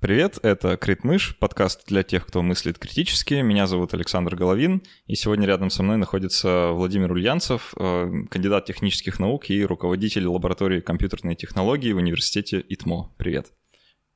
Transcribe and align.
Привет, 0.00 0.38
это 0.44 0.76
Критмыш, 0.76 1.36
подкаст 1.40 1.84
для 1.88 2.04
тех, 2.04 2.24
кто 2.24 2.40
мыслит 2.40 2.78
критически. 2.78 3.34
Меня 3.34 3.66
зовут 3.66 3.94
Александр 3.94 4.36
Головин, 4.36 4.84
и 5.08 5.16
сегодня 5.16 5.44
рядом 5.44 5.70
со 5.70 5.82
мной 5.82 5.96
находится 5.96 6.70
Владимир 6.70 7.10
Ульянцев, 7.10 7.74
э, 7.76 8.08
кандидат 8.30 8.64
технических 8.66 9.18
наук 9.18 9.50
и 9.50 9.64
руководитель 9.64 10.28
лаборатории 10.28 10.78
компьютерной 10.78 11.34
технологии 11.34 11.90
в 11.90 11.96
университете 11.96 12.60
ИТМО. 12.68 13.10
Привет. 13.16 13.48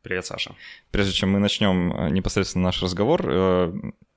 Привет, 0.02 0.24
Саша. 0.24 0.54
Прежде 0.92 1.14
чем 1.14 1.32
мы 1.32 1.40
начнем 1.40 1.92
э, 1.92 2.10
непосредственно 2.10 2.66
наш 2.66 2.80
разговор, 2.80 3.20
э, 3.24 3.72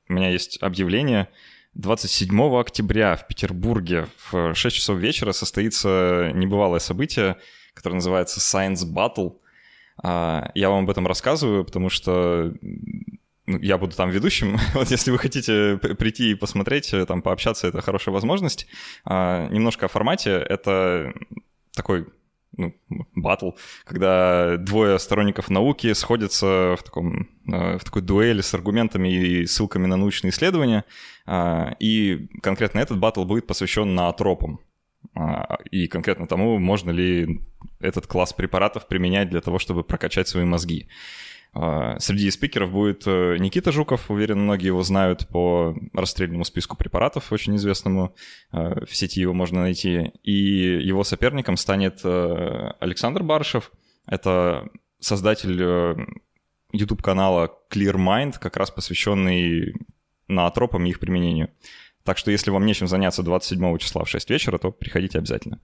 у 0.08 0.14
меня 0.14 0.30
есть 0.30 0.62
объявление. 0.62 1.30
27 1.74 2.60
октября 2.60 3.16
в 3.16 3.26
Петербурге 3.26 4.08
в 4.32 4.54
6 4.54 4.76
часов 4.76 5.00
вечера 5.00 5.32
состоится 5.32 6.32
небывалое 6.36 6.80
событие, 6.80 7.38
которое 7.74 7.96
называется 7.96 8.40
Science 8.40 8.86
Battle— 8.86 9.38
я 10.04 10.70
вам 10.70 10.84
об 10.84 10.90
этом 10.90 11.08
рассказываю, 11.08 11.64
потому 11.64 11.90
что 11.90 12.54
ну, 13.48 13.60
я 13.60 13.78
буду 13.78 13.96
там 13.96 14.10
ведущим. 14.10 14.58
Вот 14.74 14.90
если 14.92 15.12
вы 15.12 15.18
хотите 15.20 15.78
прийти 15.78 16.32
и 16.32 16.36
посмотреть, 16.36 16.94
э, 16.94 17.06
там 17.06 17.22
пообщаться, 17.22 17.68
это 17.68 17.82
хорошая 17.82 18.14
возможность. 18.14 18.68
А, 19.06 19.48
немножко 19.50 19.86
о 19.86 19.90
формате. 19.90 20.32
Это 20.32 21.14
такой 21.74 22.08
ну, 22.58 22.74
батл, 23.16 23.52
когда 23.84 24.58
двое 24.58 24.98
сторонников 24.98 25.50
науки 25.50 25.94
сходятся 25.94 26.76
в, 26.80 26.84
таком, 26.84 27.30
э, 27.48 27.78
в 27.78 27.84
такой 27.84 28.02
дуэли 28.02 28.42
с 28.42 28.54
аргументами 28.54 29.10
и 29.10 29.46
ссылками 29.46 29.86
на 29.86 29.98
научные 29.98 30.32
исследования. 30.32 30.84
А, 31.28 31.76
и 31.80 32.28
конкретно 32.42 32.80
этот 32.80 32.98
батл 32.98 33.26
будет 33.26 33.46
посвящен 33.46 33.94
наотропам. 33.94 34.60
А, 35.14 35.58
и 35.72 35.88
конкретно 35.88 36.28
тому, 36.28 36.58
можно 36.60 36.92
ли 36.92 37.42
этот 37.80 38.08
класс 38.08 38.34
препаратов 38.34 38.88
применять 38.88 39.30
для 39.30 39.42
того, 39.42 39.60
чтобы 39.60 39.84
прокачать 39.84 40.28
свои 40.28 40.46
мозги. 40.46 40.88
А, 41.58 41.98
среди 42.00 42.30
спикеров 42.32 42.72
будет 42.72 43.04
э, 43.06 43.38
Никита 43.40 43.72
Жуков, 43.72 44.12
уверен, 44.12 44.40
многие 44.40 44.68
его 44.68 44.84
знают 44.84 45.28
по 45.30 45.74
расстрельному 45.94 46.44
списку 46.44 46.76
препаратов, 46.76 47.32
очень 47.32 47.56
известному, 47.56 48.14
а, 48.52 48.84
в 48.86 48.94
сети 48.94 49.22
его 49.22 49.34
можно 49.34 49.62
найти. 49.62 50.12
И 50.24 50.34
его 50.34 51.06
соперником 51.06 51.56
станет 51.56 52.02
э, 52.04 52.72
Александр 52.80 53.24
Барышев, 53.24 53.72
это 54.06 54.68
создатель 55.00 56.06
YouTube-канала 56.74 57.46
э, 57.46 57.74
Clear 57.74 57.96
Mind, 57.96 58.36
как 58.40 58.58
раз 58.58 58.70
посвященный 58.70 59.74
наотропам 60.28 60.86
и 60.86 60.90
их 60.90 61.00
применению. 61.00 61.52
Так 62.06 62.20
что 62.20 62.30
если 62.30 62.52
вам 62.52 62.66
нечем 62.66 62.88
заняться 62.88 63.24
27 63.24 63.78
числа 63.80 64.04
в 64.06 64.10
6 64.10 64.30
вечера, 64.30 64.60
то 64.60 64.72
приходите 64.72 65.18
обязательно. 65.18 65.60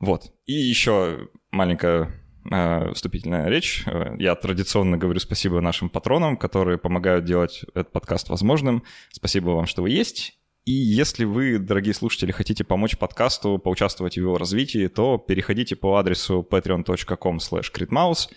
Вот. 0.00 0.32
И 0.44 0.52
еще 0.52 1.28
маленькая 1.52 2.10
э, 2.50 2.92
вступительная 2.92 3.48
речь. 3.48 3.84
Э, 3.86 4.16
я 4.18 4.34
традиционно 4.34 4.98
говорю 4.98 5.20
спасибо 5.20 5.60
нашим 5.60 5.88
патронам, 5.88 6.36
которые 6.36 6.78
помогают 6.78 7.24
делать 7.24 7.64
этот 7.74 7.92
подкаст 7.92 8.28
возможным. 8.28 8.82
Спасибо 9.12 9.50
вам, 9.50 9.66
что 9.66 9.82
вы 9.82 9.90
есть. 9.90 10.36
И 10.64 10.72
если 10.72 11.24
вы, 11.24 11.60
дорогие 11.60 11.94
слушатели, 11.94 12.32
хотите 12.32 12.64
помочь 12.64 12.98
подкасту, 12.98 13.58
поучаствовать 13.58 14.14
в 14.14 14.20
его 14.20 14.36
развитии, 14.38 14.88
то 14.88 15.16
переходите 15.16 15.76
по 15.76 15.96
адресу 15.96 16.46
patreon.com 16.50 17.36
slash 17.36 18.28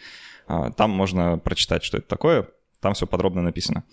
э, 0.47 0.71
Там 0.77 0.91
можно 0.91 1.39
прочитать, 1.39 1.83
что 1.83 1.97
это 1.97 2.07
такое. 2.07 2.47
Там 2.81 2.93
все 2.93 3.07
подробно 3.07 3.41
написано. 3.41 3.83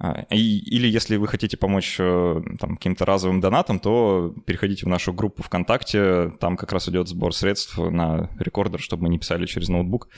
А, 0.00 0.26
и, 0.30 0.58
или 0.58 0.86
если 0.86 1.16
вы 1.16 1.26
хотите 1.26 1.56
помочь 1.56 1.96
э, 1.98 2.42
там, 2.60 2.76
каким-то 2.76 3.04
разовым 3.04 3.40
донатом, 3.40 3.80
то 3.80 4.32
переходите 4.46 4.86
в 4.86 4.88
нашу 4.88 5.12
группу 5.12 5.42
ВКонтакте, 5.42 6.30
там 6.38 6.56
как 6.56 6.72
раз 6.72 6.88
идет 6.88 7.08
сбор 7.08 7.34
средств 7.34 7.76
на 7.78 8.30
рекордер, 8.38 8.80
чтобы 8.80 9.04
мы 9.04 9.08
не 9.08 9.18
писали 9.18 9.46
через 9.46 9.68
ноутбук. 9.68 10.08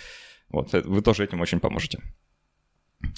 Вот, 0.51 0.75
э, 0.75 0.83
вы 0.83 1.01
тоже 1.01 1.25
этим 1.25 1.41
очень 1.41 1.61
поможете. 1.61 2.01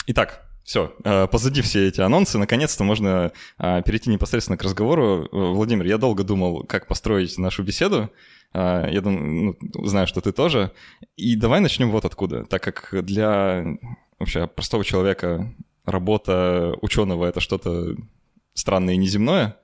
Итак, 0.07 0.49
все, 0.63 0.95
э, 1.03 1.27
позади 1.27 1.63
все 1.63 1.89
эти 1.89 2.01
анонсы, 2.01 2.39
наконец-то 2.39 2.85
можно 2.85 3.33
перейти 3.59 4.11
непосредственно 4.11 4.57
к 4.57 4.63
разговору. 4.63 5.29
Владимир, 5.33 5.87
я 5.87 5.99
долго 5.99 6.23
думал, 6.23 6.63
как 6.63 6.87
построить 6.87 7.39
нашу 7.39 7.65
беседу. 7.65 8.11
Я 8.55 9.01
думаю, 9.01 9.57
ну, 9.61 9.87
знаю, 9.87 10.07
что 10.07 10.21
ты 10.21 10.31
тоже. 10.31 10.73
И 11.17 11.37
давай 11.37 11.61
начнем 11.61 11.91
вот 11.91 12.05
откуда, 12.05 12.45
так 12.45 12.63
как 12.63 13.03
для 13.03 13.65
вообще 14.19 14.47
простого 14.47 14.85
человека 14.85 15.53
работа 15.85 16.75
ученого 16.81 17.27
это 17.27 17.41
что-то 17.41 17.97
странное 18.55 18.95
и 18.95 18.99
неземное. 18.99 19.59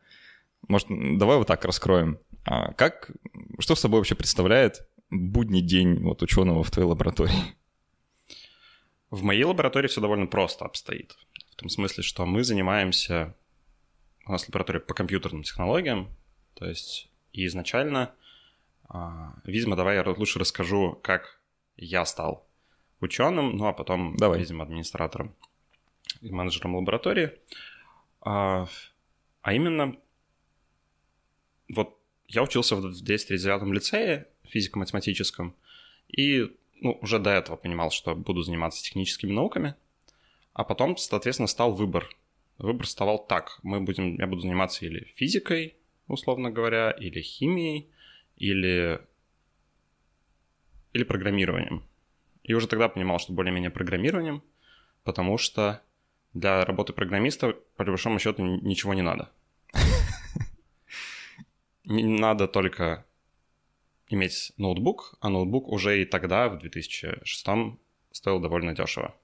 Может, 0.66 0.88
давай 0.88 1.36
вот 1.36 1.46
так 1.46 1.64
раскроем. 1.64 2.18
А 2.44 2.72
как, 2.72 3.10
что 3.58 3.74
с 3.74 3.80
собой 3.80 4.00
вообще 4.00 4.14
представляет 4.14 4.88
будний 5.10 5.60
день 5.60 6.02
вот 6.02 6.22
ученого 6.22 6.62
в 6.62 6.70
твоей 6.70 6.88
лаборатории? 6.88 7.56
В 9.10 9.22
моей 9.22 9.44
лаборатории 9.44 9.88
все 9.88 10.00
довольно 10.00 10.26
просто 10.26 10.64
обстоит. 10.64 11.16
В 11.52 11.56
том 11.56 11.68
смысле, 11.68 12.02
что 12.02 12.26
мы 12.26 12.44
занимаемся... 12.44 13.34
У 14.26 14.32
нас 14.32 14.46
лаборатория 14.46 14.80
по 14.80 14.92
компьютерным 14.92 15.42
технологиям. 15.42 16.10
То 16.54 16.66
есть 16.66 17.10
и 17.32 17.46
изначально... 17.46 18.12
А, 18.90 19.34
видимо, 19.44 19.76
давай 19.76 19.96
я 19.96 20.04
лучше 20.06 20.38
расскажу, 20.38 20.98
как 21.02 21.40
я 21.76 22.04
стал 22.06 22.46
ученым, 23.00 23.56
ну 23.56 23.66
а 23.66 23.72
потом, 23.72 24.16
давай. 24.16 24.38
видимо, 24.40 24.64
администратором 24.64 25.34
и 26.20 26.30
менеджером 26.30 26.76
лаборатории. 26.76 27.32
А, 28.20 28.66
а 29.42 29.52
именно, 29.52 29.96
вот 31.72 31.98
я 32.26 32.42
учился 32.42 32.76
в 32.76 32.84
239-м 32.84 33.72
лицее 33.72 34.26
физико-математическом, 34.44 35.54
и 36.08 36.54
ну, 36.80 36.98
уже 37.02 37.18
до 37.18 37.30
этого 37.30 37.56
понимал, 37.56 37.90
что 37.90 38.14
буду 38.14 38.42
заниматься 38.42 38.82
техническими 38.82 39.32
науками, 39.32 39.74
а 40.52 40.64
потом, 40.64 40.96
соответственно, 40.96 41.46
стал 41.46 41.72
выбор. 41.72 42.08
Выбор 42.58 42.86
вставал 42.86 43.24
так. 43.24 43.60
Мы 43.62 43.80
будем, 43.80 44.16
я 44.18 44.26
буду 44.26 44.42
заниматься 44.42 44.84
или 44.84 45.12
физикой, 45.14 45.76
условно 46.08 46.50
говоря, 46.50 46.90
или 46.90 47.20
химией, 47.20 47.88
или, 48.36 49.00
или 50.92 51.04
программированием. 51.04 51.84
И 52.42 52.54
уже 52.54 52.66
тогда 52.66 52.88
понимал, 52.88 53.18
что 53.18 53.32
более-менее 53.32 53.70
программированием, 53.70 54.42
потому 55.04 55.38
что 55.38 55.82
для 56.34 56.64
работы 56.64 56.92
программиста, 56.92 57.56
по 57.76 57.84
большому 57.84 58.18
счету, 58.18 58.44
ничего 58.44 58.94
не 58.94 59.02
надо. 59.02 59.30
Не 61.84 62.04
надо 62.04 62.48
только 62.48 63.06
иметь 64.10 64.52
ноутбук, 64.58 65.14
а 65.20 65.28
ноутбук 65.28 65.68
уже 65.68 66.02
и 66.02 66.04
тогда, 66.04 66.48
в 66.48 66.58
2006 66.58 67.46
стоил 68.12 68.40
довольно 68.40 68.74
дешево. 68.74 69.14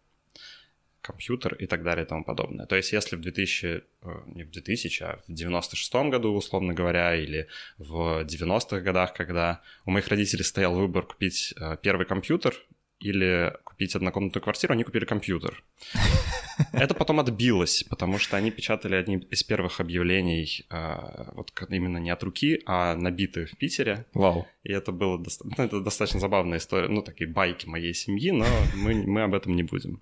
Компьютер 1.02 1.54
и 1.54 1.66
так 1.66 1.82
далее 1.82 2.06
и 2.06 2.08
тому 2.08 2.24
подобное. 2.24 2.64
То 2.64 2.76
есть 2.76 2.92
если 2.92 3.16
в 3.16 3.20
2000, 3.20 3.66
э, 3.66 3.82
не 4.26 4.44
в 4.44 4.50
2000, 4.50 5.02
а 5.02 5.20
в 5.28 5.32
96 5.32 6.10
году, 6.10 6.32
условно 6.34 6.72
говоря, 6.72 7.14
или 7.14 7.46
в 7.76 8.24
90-х 8.24 8.80
годах, 8.80 9.12
когда 9.12 9.60
у 9.84 9.90
моих 9.90 10.08
родителей 10.08 10.44
стоял 10.44 10.74
выбор 10.74 11.04
купить 11.06 11.52
э, 11.60 11.76
первый 11.82 12.06
компьютер 12.06 12.54
или 13.00 13.54
купить 13.64 13.94
однокомнатную 13.94 14.42
квартиру, 14.42 14.72
они 14.72 14.84
купили 14.84 15.04
компьютер. 15.04 15.62
Это 16.72 16.94
потом 16.94 17.20
отбилось, 17.20 17.84
потому 17.84 18.18
что 18.18 18.36
они 18.36 18.50
печатали 18.50 18.94
одни 18.94 19.16
из 19.16 19.42
первых 19.42 19.80
объявлений, 19.80 20.64
э, 20.70 21.32
вот 21.34 21.52
именно 21.70 21.98
не 21.98 22.10
от 22.10 22.22
руки, 22.22 22.62
а 22.66 22.94
набитые 22.96 23.46
в 23.46 23.56
Питере. 23.56 24.06
Вау. 24.14 24.46
И 24.62 24.72
это 24.72 24.92
было 24.92 25.18
доста- 25.18 25.44
ну, 25.44 25.64
это 25.64 25.80
достаточно 25.80 26.20
забавная 26.20 26.58
история, 26.58 26.88
ну, 26.88 27.02
такие 27.02 27.28
байки 27.28 27.66
моей 27.66 27.94
семьи, 27.94 28.30
но 28.30 28.46
мы, 28.76 28.94
мы 28.94 29.22
об 29.22 29.34
этом 29.34 29.56
не 29.56 29.62
будем. 29.62 30.00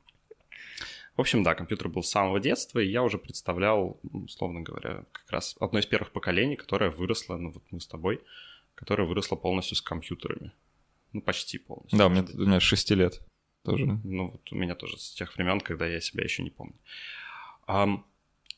В 1.16 1.20
общем, 1.20 1.42
да, 1.42 1.54
компьютер 1.54 1.88
был 1.88 2.02
с 2.02 2.10
самого 2.10 2.40
детства, 2.40 2.78
и 2.78 2.88
я 2.88 3.02
уже 3.02 3.18
представлял, 3.18 4.00
условно 4.12 4.62
говоря, 4.62 5.04
как 5.12 5.30
раз 5.30 5.56
одно 5.60 5.78
из 5.78 5.86
первых 5.86 6.10
поколений, 6.10 6.56
которое 6.56 6.90
выросло, 6.90 7.36
ну 7.36 7.50
вот 7.50 7.62
мы 7.70 7.80
с 7.80 7.86
тобой, 7.86 8.20
которое 8.74 9.04
выросло 9.04 9.36
полностью 9.36 9.76
с 9.76 9.82
компьютерами. 9.82 10.52
Ну, 11.12 11.20
почти 11.20 11.58
полностью. 11.58 11.98
Да, 11.98 12.06
у 12.06 12.08
меня, 12.08 12.24
у 12.32 12.38
меня 12.46 12.60
6 12.60 12.90
лет 12.92 13.20
тоже. 13.64 13.98
Ну, 14.04 14.30
вот 14.30 14.52
у 14.52 14.56
меня 14.56 14.74
тоже 14.74 14.98
с 14.98 15.12
тех 15.12 15.34
времен, 15.36 15.60
когда 15.60 15.86
я 15.86 16.00
себя 16.00 16.24
еще 16.24 16.42
не 16.42 16.50
помню. 16.50 16.74
Um, 17.66 18.02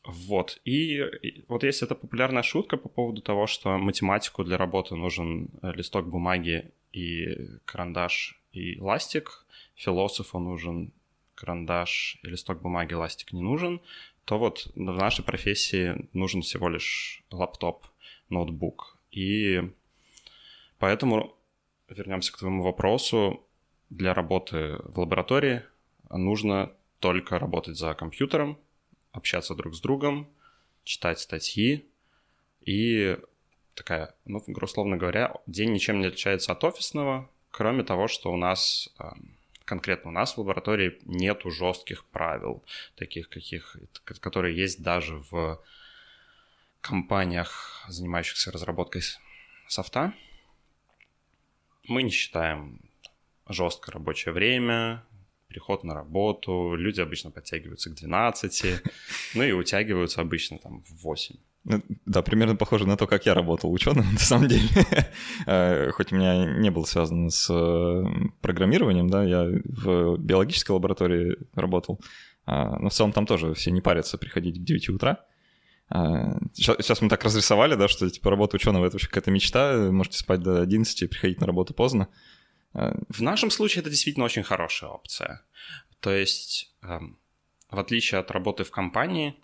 вот. 0.05 0.59
И, 0.65 0.97
и 0.97 1.45
вот 1.47 1.63
есть 1.63 1.81
эта 1.81 1.95
популярная 1.95 2.43
шутка 2.43 2.77
по 2.77 2.89
поводу 2.89 3.21
того, 3.21 3.47
что 3.47 3.77
математику 3.77 4.43
для 4.43 4.57
работы 4.57 4.95
нужен 4.95 5.49
э, 5.61 5.71
листок 5.73 6.07
бумаги 6.07 6.71
и 6.91 7.35
карандаш 7.65 8.39
и 8.51 8.79
ластик, 8.79 9.45
философу 9.75 10.39
нужен 10.39 10.93
карандаш 11.33 12.19
и 12.23 12.27
листок 12.27 12.61
бумаги, 12.61 12.93
ластик 12.93 13.33
не 13.33 13.41
нужен, 13.41 13.81
то 14.25 14.37
вот 14.37 14.71
в 14.75 14.79
нашей 14.79 15.23
профессии 15.23 16.07
нужен 16.13 16.41
всего 16.41 16.69
лишь 16.69 17.23
лаптоп, 17.31 17.85
ноутбук. 18.29 18.97
И 19.11 19.61
поэтому 20.77 21.35
вернемся 21.89 22.31
к 22.31 22.37
твоему 22.37 22.63
вопросу 22.63 23.44
для 23.97 24.13
работы 24.13 24.77
в 24.83 24.99
лаборатории 24.99 25.63
нужно 26.09 26.71
только 26.99 27.39
работать 27.39 27.77
за 27.77 27.93
компьютером, 27.93 28.59
общаться 29.11 29.55
друг 29.55 29.73
с 29.73 29.79
другом, 29.79 30.29
читать 30.83 31.19
статьи 31.19 31.85
и 32.61 33.17
такая, 33.73 34.13
ну, 34.25 34.43
условно 34.61 34.97
говоря, 34.97 35.35
день 35.47 35.71
ничем 35.71 35.99
не 35.99 36.07
отличается 36.07 36.51
от 36.51 36.63
офисного, 36.63 37.29
кроме 37.51 37.83
того, 37.83 38.07
что 38.07 38.31
у 38.31 38.37
нас 38.37 38.89
э, 38.99 39.03
конкретно 39.63 40.09
у 40.11 40.13
нас 40.13 40.35
в 40.35 40.39
лаборатории 40.39 40.99
нету 41.05 41.49
жестких 41.49 42.05
правил, 42.05 42.63
таких 42.95 43.29
каких, 43.29 43.77
которые 44.03 44.55
есть 44.55 44.81
даже 44.81 45.21
в 45.29 45.61
компаниях, 46.81 47.85
занимающихся 47.87 48.51
разработкой 48.51 49.03
софта. 49.67 50.13
Мы 51.87 52.03
не 52.03 52.11
считаем 52.11 52.79
жесткое 53.49 53.93
рабочее 53.93 54.33
время, 54.33 55.03
приход 55.47 55.83
на 55.83 55.93
работу, 55.93 56.75
люди 56.75 57.01
обычно 57.01 57.31
подтягиваются 57.31 57.89
к 57.89 57.95
12, 57.95 58.83
ну 59.35 59.43
и 59.43 59.51
утягиваются 59.51 60.21
обычно 60.21 60.57
там 60.57 60.83
в 60.83 61.03
8. 61.03 61.35
Ну, 61.67 61.81
да, 62.05 62.21
примерно 62.21 62.55
похоже 62.55 62.85
на 62.85 62.95
то, 62.95 63.07
как 63.07 63.25
я 63.25 63.33
работал 63.33 63.71
ученым, 63.71 64.05
на 64.13 64.19
самом 64.19 64.47
деле. 64.47 64.69
Э, 65.47 65.91
хоть 65.91 66.11
у 66.11 66.15
меня 66.15 66.59
не 66.59 66.71
было 66.71 66.85
связано 66.85 67.29
с 67.29 67.49
э, 67.51 68.03
программированием, 68.41 69.09
да, 69.09 69.23
я 69.23 69.45
в 69.63 70.17
биологической 70.17 70.71
лаборатории 70.71 71.37
работал, 71.53 71.99
а, 72.45 72.79
но 72.79 72.89
в 72.89 72.93
целом 72.93 73.11
там 73.11 73.25
тоже 73.25 73.53
все 73.53 73.71
не 73.71 73.81
парятся 73.81 74.17
приходить 74.17 74.59
к 74.59 74.63
9 74.63 74.89
утра. 74.89 75.19
Сейчас 75.87 77.01
мы 77.01 77.09
так 77.09 77.23
разрисовали, 77.23 77.75
да, 77.75 77.87
что 77.87 78.09
типа 78.09 78.31
работа 78.31 78.55
ученого— 78.55 78.85
это 78.87 78.95
вообще 78.95 79.07
какая-то 79.07 79.29
мечта, 79.29 79.91
можете 79.91 80.17
спать 80.17 80.41
до 80.41 80.61
11 80.61 81.03
и 81.03 81.07
приходить 81.07 81.41
на 81.41 81.47
работу 81.47 81.75
поздно. 81.75 82.07
А, 82.75 82.93
в 83.09 83.21
нашем 83.21 83.49
случае 83.49 83.81
это 83.81 83.89
действительно 83.89 84.25
очень 84.25 84.43
хорошая 84.43 84.89
опция. 84.89 85.41
То 86.01 86.11
есть, 86.11 86.71
эм, 86.83 87.17
в 87.69 87.79
отличие 87.79 88.19
от 88.19 88.29
работы 88.31 88.63
в 88.63 88.71
компании, 88.71 89.35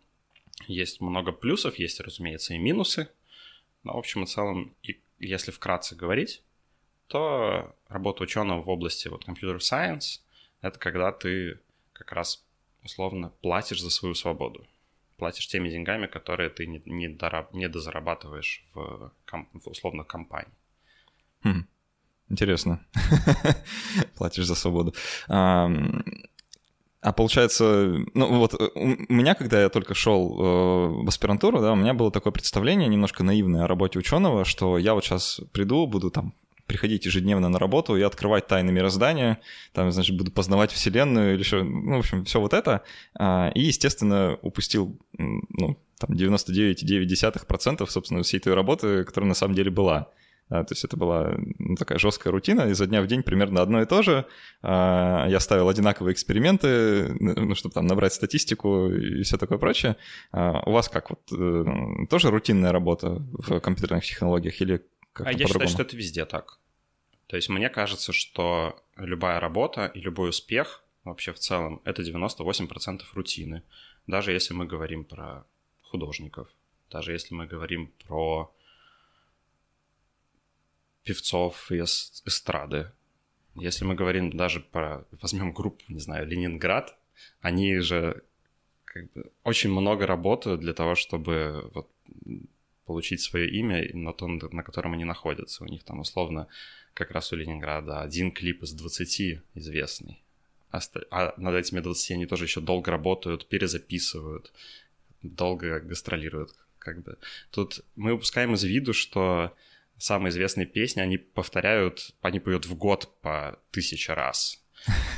есть 0.67 1.01
много 1.01 1.31
плюсов, 1.31 1.79
есть, 1.79 1.99
разумеется, 2.01 2.53
и 2.53 2.59
минусы. 2.59 3.09
Но, 3.83 3.93
в 3.93 3.97
общем 3.97 4.23
и 4.23 4.27
целом, 4.27 4.75
и 4.83 5.01
если 5.17 5.51
вкратце 5.51 5.95
говорить, 5.95 6.43
то 7.07 7.75
работа 7.87 8.23
ученого 8.23 8.61
в 8.61 8.69
области 8.69 9.07
вот, 9.07 9.27
computer 9.27 9.57
science— 9.57 10.19
это 10.61 10.77
когда 10.77 11.11
ты 11.11 11.59
как 11.93 12.11
раз 12.11 12.45
условно 12.83 13.29
платишь 13.41 13.81
за 13.81 13.89
свою 13.89 14.13
свободу. 14.13 14.67
Платишь 15.17 15.47
теми 15.47 15.69
деньгами, 15.69 16.07
которые 16.07 16.49
ты 16.49 16.65
не, 16.65 16.81
не, 16.85 17.07
дораб, 17.07 17.53
не 17.53 17.69
дозарабатываешь 17.69 18.63
в, 18.73 19.11
в 19.53 19.67
условно 19.67 20.03
компании. 20.03 20.53
Хм. 21.43 21.65
Интересно. 22.31 22.79
Платишь 24.17 24.45
за 24.45 24.55
свободу. 24.55 24.93
А 27.03 27.13
получается, 27.13 27.97
ну 28.13 28.37
вот 28.37 28.53
э, 28.53 28.69
у 28.75 29.13
меня, 29.13 29.33
когда 29.33 29.59
я 29.59 29.69
только 29.69 29.95
шел 29.95 30.37
э, 30.37 31.03
в 31.03 31.07
аспирантуру, 31.07 31.59
да, 31.59 31.71
у 31.71 31.75
меня 31.75 31.95
было 31.95 32.11
такое 32.11 32.31
представление 32.31 32.87
немножко 32.87 33.23
наивное 33.23 33.63
о 33.63 33.67
работе 33.67 33.97
ученого, 33.97 34.45
что 34.45 34.77
я 34.77 34.93
вот 34.93 35.03
сейчас 35.03 35.41
приду, 35.51 35.87
буду 35.87 36.11
там 36.11 36.35
приходить 36.67 37.07
ежедневно 37.07 37.49
на 37.49 37.57
работу 37.57 37.97
и 37.97 38.03
открывать 38.03 38.45
тайны 38.45 38.71
мироздания, 38.71 39.39
там, 39.73 39.91
значит, 39.91 40.15
буду 40.15 40.31
познавать 40.31 40.71
Вселенную 40.71 41.33
или 41.33 41.39
еще, 41.39 41.63
ну, 41.63 41.95
в 41.95 41.99
общем, 41.99 42.23
все 42.23 42.39
вот 42.39 42.53
это. 42.53 42.83
А, 43.15 43.51
и, 43.55 43.61
естественно, 43.61 44.37
упустил, 44.43 44.95
ну, 45.17 45.79
там, 45.97 46.15
99,9%, 46.15 47.89
собственно, 47.89 48.21
всей 48.21 48.39
той 48.39 48.53
работы, 48.53 49.03
которая 49.05 49.27
на 49.27 49.33
самом 49.33 49.55
деле 49.55 49.71
была. 49.71 50.09
А, 50.51 50.65
то 50.65 50.73
есть 50.73 50.83
это 50.83 50.97
была 50.97 51.37
ну, 51.59 51.75
такая 51.75 51.97
жесткая 51.97 52.31
рутина, 52.31 52.63
изо 52.69 52.85
дня 52.85 53.01
в 53.01 53.07
день 53.07 53.23
примерно 53.23 53.61
одно 53.61 53.81
и 53.81 53.85
то 53.85 54.01
же. 54.01 54.25
А, 54.61 55.25
я 55.29 55.39
ставил 55.39 55.69
одинаковые 55.69 56.13
эксперименты, 56.13 57.15
ну, 57.19 57.55
чтобы 57.55 57.73
там 57.73 57.87
набрать 57.87 58.13
статистику 58.13 58.89
и 58.91 59.23
все 59.23 59.37
такое 59.37 59.57
прочее. 59.57 59.95
А, 60.33 60.61
у 60.65 60.73
вас 60.73 60.89
как, 60.89 61.09
вот 61.09 61.21
э, 61.31 61.65
тоже 62.09 62.29
рутинная 62.29 62.73
работа 62.73 63.23
в 63.31 63.61
компьютерных 63.61 64.03
технологиях 64.03 64.59
или 64.59 64.85
как 65.13 65.27
А 65.27 65.31
я 65.31 65.47
считаю, 65.47 65.69
что 65.69 65.83
это 65.83 65.95
везде 65.95 66.25
так. 66.25 66.59
То 67.27 67.37
есть 67.37 67.47
мне 67.47 67.69
кажется, 67.69 68.11
что 68.11 68.83
любая 68.97 69.39
работа 69.39 69.85
и 69.85 70.01
любой 70.01 70.31
успех 70.31 70.83
вообще 71.05 71.31
в 71.31 71.39
целом 71.39 71.81
это 71.85 72.01
98% 72.01 73.03
рутины. 73.13 73.63
Даже 74.05 74.33
если 74.33 74.53
мы 74.53 74.65
говорим 74.65 75.05
про 75.05 75.45
художников, 75.81 76.49
даже 76.89 77.13
если 77.13 77.33
мы 77.33 77.47
говорим 77.47 77.93
про 78.05 78.53
певцов 81.03 81.71
из 81.71 82.21
эстрады. 82.25 82.91
Если 83.55 83.85
мы 83.85 83.95
говорим 83.95 84.31
даже 84.31 84.59
про, 84.59 85.05
возьмем 85.21 85.51
группу, 85.51 85.83
не 85.89 85.99
знаю, 85.99 86.27
Ленинград, 86.27 86.97
они 87.41 87.79
же 87.79 88.23
как 88.85 89.11
бы 89.11 89.31
очень 89.43 89.71
много 89.71 90.05
работают 90.05 90.61
для 90.61 90.73
того, 90.73 90.95
чтобы 90.95 91.69
вот, 91.73 91.89
получить 92.85 93.21
свое 93.21 93.49
имя 93.49 93.89
на 93.93 94.13
том, 94.13 94.39
на 94.51 94.63
котором 94.63 94.93
они 94.93 95.05
находятся. 95.05 95.63
У 95.63 95.67
них 95.67 95.83
там 95.83 95.99
условно 95.99 96.47
как 96.93 97.11
раз 97.11 97.31
у 97.31 97.35
Ленинграда 97.35 98.01
один 98.01 98.31
клип 98.31 98.63
из 98.63 98.73
20 98.73 99.41
известный. 99.55 100.21
А 100.71 101.33
над 101.37 101.55
этими 101.55 101.81
20 101.81 102.11
они 102.11 102.25
тоже 102.25 102.45
еще 102.45 102.61
долго 102.61 102.91
работают, 102.91 103.47
перезаписывают, 103.47 104.51
долго 105.21 105.79
гастролируют. 105.79 106.55
Как 106.79 107.03
бы. 107.03 107.17
Тут 107.51 107.81
мы 107.95 108.13
упускаем 108.13 108.55
из 108.55 108.63
виду, 108.63 108.93
что 108.93 109.55
самые 110.01 110.31
известные 110.31 110.65
песни, 110.65 111.01
они 111.01 111.17
повторяют, 111.17 112.15
они 112.21 112.39
поют 112.39 112.65
в 112.65 112.75
год 112.75 113.19
по 113.21 113.59
тысяче 113.71 114.13
раз. 114.13 114.63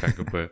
Как 0.02 0.32
бы... 0.32 0.52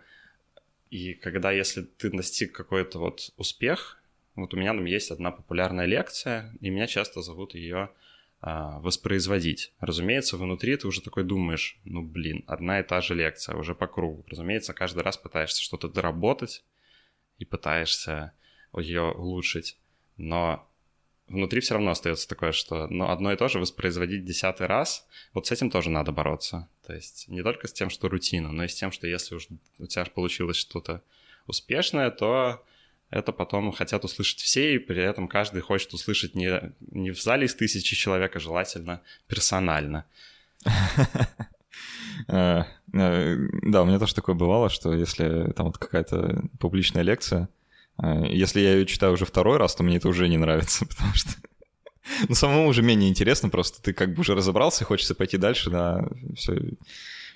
И 0.90 1.14
когда, 1.14 1.52
если 1.52 1.84
ты 1.84 2.10
достиг 2.10 2.52
какой-то 2.52 3.00
вот 3.00 3.32
успех, 3.38 4.02
вот 4.36 4.54
у 4.54 4.58
меня 4.58 4.74
там 4.74 4.84
есть 4.86 5.10
одна 5.10 5.32
популярная 5.32 5.86
лекция, 5.86 6.54
и 6.60 6.70
меня 6.70 6.86
часто 6.86 7.22
зовут 7.22 7.56
ее 7.56 7.92
а, 8.42 8.80
воспроизводить. 8.80 9.74
Разумеется, 9.80 10.36
внутри 10.36 10.76
ты 10.76 10.88
уже 10.88 11.02
такой 11.02 11.24
думаешь, 11.24 11.80
ну 11.86 12.02
блин, 12.02 12.44
одна 12.48 12.80
и 12.80 12.84
та 12.84 13.00
же 13.00 13.16
лекция, 13.16 13.56
уже 13.56 13.76
по 13.76 13.88
кругу. 13.88 14.26
Разумеется, 14.28 14.74
каждый 14.74 15.04
раз 15.04 15.18
пытаешься 15.18 15.62
что-то 15.62 15.88
доработать 15.88 16.64
и 17.38 17.46
пытаешься 17.46 18.34
ее 18.76 19.04
улучшить. 19.04 19.78
Но 20.18 20.68
внутри 21.32 21.62
все 21.62 21.74
равно 21.74 21.92
остается 21.92 22.28
такое, 22.28 22.52
что 22.52 22.88
ну, 22.88 23.10
одно 23.10 23.32
и 23.32 23.38
то 23.38 23.48
же 23.48 23.60
воспроизводить 23.60 24.26
десятый 24.26 24.68
раз, 24.68 25.08
вот 25.34 25.48
с 25.48 25.52
этим 25.52 25.70
тоже 25.70 25.90
надо 25.90 26.12
бороться. 26.12 26.68
То 26.86 26.94
есть 26.94 27.28
не 27.28 27.42
только 27.42 27.68
с 27.68 27.74
тем, 27.74 27.90
что 27.90 28.10
рутина, 28.10 28.52
но 28.52 28.66
и 28.66 28.68
с 28.68 28.76
тем, 28.76 28.92
что 28.92 29.08
если 29.08 29.36
уж 29.36 29.48
у 29.80 29.88
тебя 29.88 30.06
получилось 30.06 30.58
что-то 30.58 31.02
успешное, 31.48 32.12
то 32.12 32.64
это 33.10 33.32
потом 33.32 33.72
хотят 33.72 34.04
услышать 34.06 34.40
все, 34.40 34.76
и 34.76 34.78
при 34.78 35.02
этом 35.02 35.28
каждый 35.28 35.62
хочет 35.62 35.94
услышать 35.94 36.36
не, 36.36 36.74
не 36.92 37.12
в 37.12 37.22
зале 37.22 37.46
из 37.46 37.56
тысячи 37.56 37.96
человек, 37.96 38.36
а 38.36 38.40
желательно 38.40 39.02
персонально. 39.28 40.06
Э, 42.28 42.64
э, 42.94 43.36
да, 43.64 43.82
у 43.82 43.86
меня 43.86 43.98
тоже 43.98 44.14
такое 44.14 44.36
бывало, 44.36 44.70
что 44.70 44.94
если 44.94 45.52
там 45.54 45.68
вот 45.68 45.80
какая-то 45.80 46.44
публичная 46.60 47.02
лекция, 47.02 47.50
если 48.00 48.62
я 48.62 48.74
ее 48.74 48.86
читаю 48.86 49.14
уже 49.14 49.26
второй 49.26 49.58
раз, 49.58 49.76
то 49.76 49.84
мне 49.84 49.98
это 49.98 50.08
уже 50.10 50.28
не 50.28 50.38
нравится, 50.38 50.86
потому 50.90 51.14
что 51.14 51.32
ну, 52.28 52.36
самому 52.36 52.68
уже 52.68 52.82
менее 52.82 53.10
интересно, 53.10 53.50
просто 53.50 53.82
ты 53.82 53.94
как 53.94 54.14
бы 54.14 54.22
уже 54.22 54.36
разобрался, 54.36 54.86
хочется 54.86 55.16
пойти 55.16 55.38
дальше, 55.38 55.70
да, 55.70 56.08
все 56.36 56.58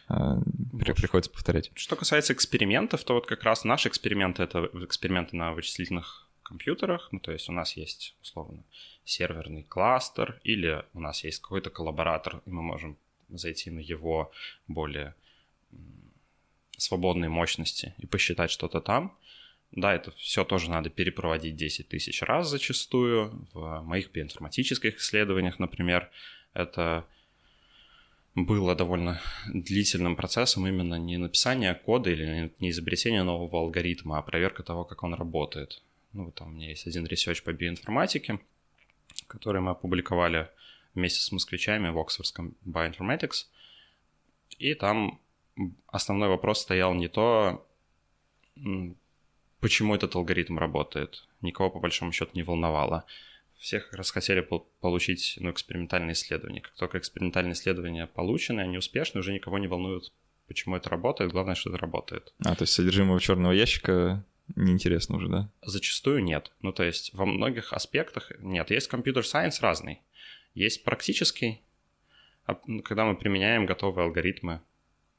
а, 0.08 0.40
приходится 0.72 1.32
повторять. 1.32 1.72
Что 1.76 1.96
касается 1.96 2.34
экспериментов, 2.34 3.04
то 3.04 3.14
вот 3.14 3.28
как 3.28 3.44
раз 3.44 3.64
наши 3.64 3.90
эксперименты— 3.90 4.44
это 4.44 4.70
эксперименты 4.74 5.36
на 5.36 5.54
вычислительных 5.54 6.28
компьютерах, 6.44 7.10
ну, 7.12 7.20
то 7.20 7.32
есть 7.32 7.50
у 7.50 7.52
нас 7.52 7.76
есть, 7.76 8.16
условно, 8.22 8.64
серверный 9.04 9.64
кластер, 9.64 10.40
или 10.44 10.84
у 10.94 11.00
нас 11.00 11.24
есть 11.24 11.42
какой-то 11.42 11.70
коллаборатор, 11.70 12.42
и 12.46 12.50
мы 12.50 12.62
можем 12.62 12.98
зайти 13.30 13.72
на 13.72 13.80
его 13.80 14.32
более 14.68 15.16
свободные 16.78 17.30
мощности 17.30 17.96
и 17.98 18.06
посчитать 18.06 18.52
что-то 18.52 18.82
там. 18.82 19.18
Да, 19.76 19.94
это 19.94 20.12
все 20.12 20.46
тоже 20.46 20.70
надо 20.70 20.90
перепроводить 20.90 21.58
10 21.58 21.90
тысяч 21.90 22.22
раз 22.22 22.50
зачастую. 22.50 23.48
В 23.54 23.82
моих 23.82 24.10
биоинформатических 24.12 24.98
исследованиях, 24.98 25.60
например, 25.60 26.10
это 26.54 27.06
было 28.36 28.74
довольно 28.76 29.22
длительным 29.48 30.16
процессом 30.16 30.66
именно 30.66 30.96
не 30.96 31.18
написание 31.18 31.74
кода 31.74 32.10
или 32.10 32.54
не 32.60 32.70
изобретение 32.70 33.24
нового 33.24 33.60
алгоритма, 33.60 34.18
а 34.18 34.22
проверка 34.22 34.64
того, 34.64 34.86
как 34.86 35.04
он 35.04 35.14
работает. 35.14 35.82
Ну, 36.14 36.32
там 36.32 36.50
у 36.50 36.52
меня 36.52 36.70
есть 36.70 36.88
один 36.88 37.06
research 37.06 37.44
по 37.44 37.52
биоинформатике, 37.52 38.40
который 39.28 39.60
мы 39.60 39.72
опубликовали 39.72 40.50
вместе 40.94 41.22
с 41.22 41.32
москвичами 41.34 41.90
в 41.90 42.00
Оксфордском 42.00 42.56
Bioinformatics. 42.66 43.48
И 44.58 44.74
там 44.74 45.20
основной 45.88 46.30
вопрос 46.30 46.62
стоял 46.62 46.94
не 46.94 47.10
то, 47.10 47.66
почему 49.66 49.96
этот 49.96 50.16
алгоритм 50.16 50.60
работает. 50.60 51.24
Никого, 51.42 51.72
по 51.72 51.80
большому 51.80 52.12
счету, 52.12 52.30
не 52.36 52.44
волновало. 52.44 53.04
Всех 53.58 53.86
как 53.86 53.96
раз 53.96 54.12
хотели 54.12 54.48
получить 54.80 55.40
ну, 55.42 55.50
экспериментальные 55.50 56.14
исследования. 56.14 56.62
Как 56.62 56.74
только 56.76 57.00
экспериментальные 57.00 57.54
исследования 57.54 58.06
получены, 58.06 58.62
они 58.62 58.78
успешны, 58.78 59.22
уже 59.22 59.34
никого 59.34 59.58
не 59.58 59.66
волнует, 59.66 60.12
почему 60.48 60.76
это 60.76 60.92
работает. 60.92 61.32
Главное, 61.32 61.56
что 61.56 61.72
это 61.72 61.80
работает. 61.80 62.32
А, 62.46 62.54
то 62.56 62.62
есть 62.62 62.74
содержимое 62.74 63.18
черного 63.18 63.54
ящика 63.54 64.24
неинтересно 64.56 65.18
уже, 65.18 65.30
да? 65.30 65.50
Зачастую 65.64 66.24
нет. 66.24 66.52
Ну, 66.62 66.72
то 66.72 66.84
есть 66.84 67.12
во 67.16 67.26
многих 67.26 67.74
аспектах 67.74 68.32
нет. 68.38 68.70
Есть 68.70 68.88
компьютер-сайенс 68.88 69.62
разный. 69.62 70.00
Есть 70.54 70.84
практический, 70.84 71.64
когда 72.84 73.06
мы 73.06 73.16
применяем 73.16 73.66
готовые 73.66 74.06
алгоритмы 74.06 74.62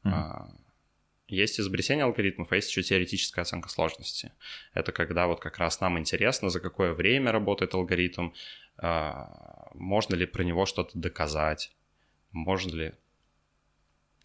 mm-hmm. 0.04 0.50
Есть 1.28 1.58
изобретение 1.58 2.04
алгоритмов, 2.04 2.52
а 2.52 2.56
есть 2.56 2.70
еще 2.70 2.82
теоретическая 2.82 3.42
оценка 3.42 3.68
сложности. 3.68 4.32
Это 4.74 4.92
когда 4.92 5.26
вот 5.26 5.40
как 5.40 5.58
раз 5.58 5.80
нам 5.80 5.98
интересно, 5.98 6.50
за 6.50 6.60
какое 6.60 6.92
время 6.92 7.32
работает 7.32 7.74
алгоритм, 7.74 8.30
а, 8.78 9.70
можно 9.74 10.14
ли 10.14 10.26
про 10.26 10.44
него 10.44 10.66
что-то 10.66 10.98
доказать, 10.98 11.72
можно 12.32 12.76
ли 12.76 12.94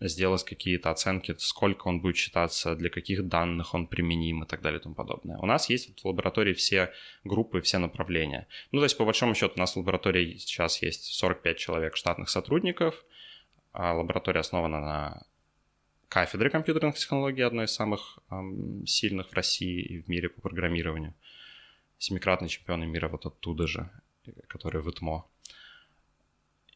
сделать 0.07 0.43
какие-то 0.43 0.89
оценки, 0.89 1.35
сколько 1.37 1.87
он 1.87 2.01
будет 2.01 2.17
считаться, 2.17 2.75
для 2.75 2.89
каких 2.89 3.27
данных 3.27 3.73
он 3.73 3.87
применим 3.87 4.43
и 4.43 4.47
так 4.47 4.61
далее 4.61 4.79
и 4.79 4.83
тому 4.83 4.95
подобное. 4.95 5.37
У 5.37 5.45
нас 5.45 5.69
есть 5.69 6.01
в 6.01 6.05
лаборатории 6.05 6.53
все 6.53 6.91
группы, 7.23 7.61
все 7.61 7.77
направления. 7.77 8.47
Ну, 8.71 8.79
то 8.79 8.85
есть, 8.85 8.97
по 8.97 9.05
большому 9.05 9.35
счету, 9.35 9.53
у 9.55 9.59
нас 9.59 9.73
в 9.73 9.77
лаборатории 9.77 10.37
сейчас 10.37 10.81
есть 10.81 11.05
45 11.13 11.57
человек 11.57 11.95
штатных 11.95 12.29
сотрудников, 12.29 13.05
а 13.73 13.93
лаборатория 13.93 14.39
основана 14.39 14.79
на 14.79 15.25
кафедре 16.11 16.49
компьютерных 16.49 16.97
технологий, 16.97 17.41
одной 17.41 17.65
из 17.65 17.71
самых 17.71 18.19
эм, 18.29 18.85
сильных 18.85 19.29
в 19.29 19.33
России 19.33 19.81
и 19.81 20.01
в 20.01 20.09
мире 20.09 20.27
по 20.27 20.41
программированию. 20.41 21.13
Семикратный 21.99 22.49
чемпион 22.49 22.85
мира 22.85 23.07
вот 23.07 23.25
оттуда 23.25 23.65
же, 23.65 23.89
который 24.47 24.81
в 24.81 24.89
ИТМО. 24.89 25.25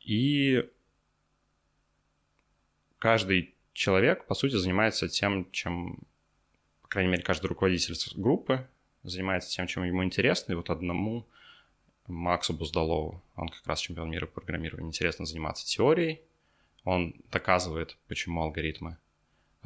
И 0.06 0.66
каждый 2.98 3.54
человек, 3.74 4.26
по 4.26 4.36
сути, 4.36 4.56
занимается 4.56 5.10
тем, 5.10 5.52
чем, 5.52 6.00
по 6.82 6.88
крайней 6.88 7.12
мере, 7.12 7.24
каждый 7.24 7.48
руководитель 7.48 7.94
группы 8.16 8.66
занимается 9.04 9.50
тем, 9.50 9.68
чем 9.68 9.84
ему 9.84 10.02
интересно. 10.02 10.54
И 10.54 10.56
вот 10.56 10.70
одному 10.70 11.28
Максу 12.08 12.54
Буздалову, 12.54 13.22
он 13.36 13.50
как 13.50 13.68
раз 13.68 13.82
чемпион 13.82 14.12
мира 14.12 14.28
по 14.28 14.40
программированию, 14.40 14.88
интересно 14.88 15.26
заниматься 15.26 15.66
теорией. 15.66 16.22
Он 16.86 17.14
доказывает, 17.32 17.98
почему 18.08 18.42
алгоритмы 18.42 18.98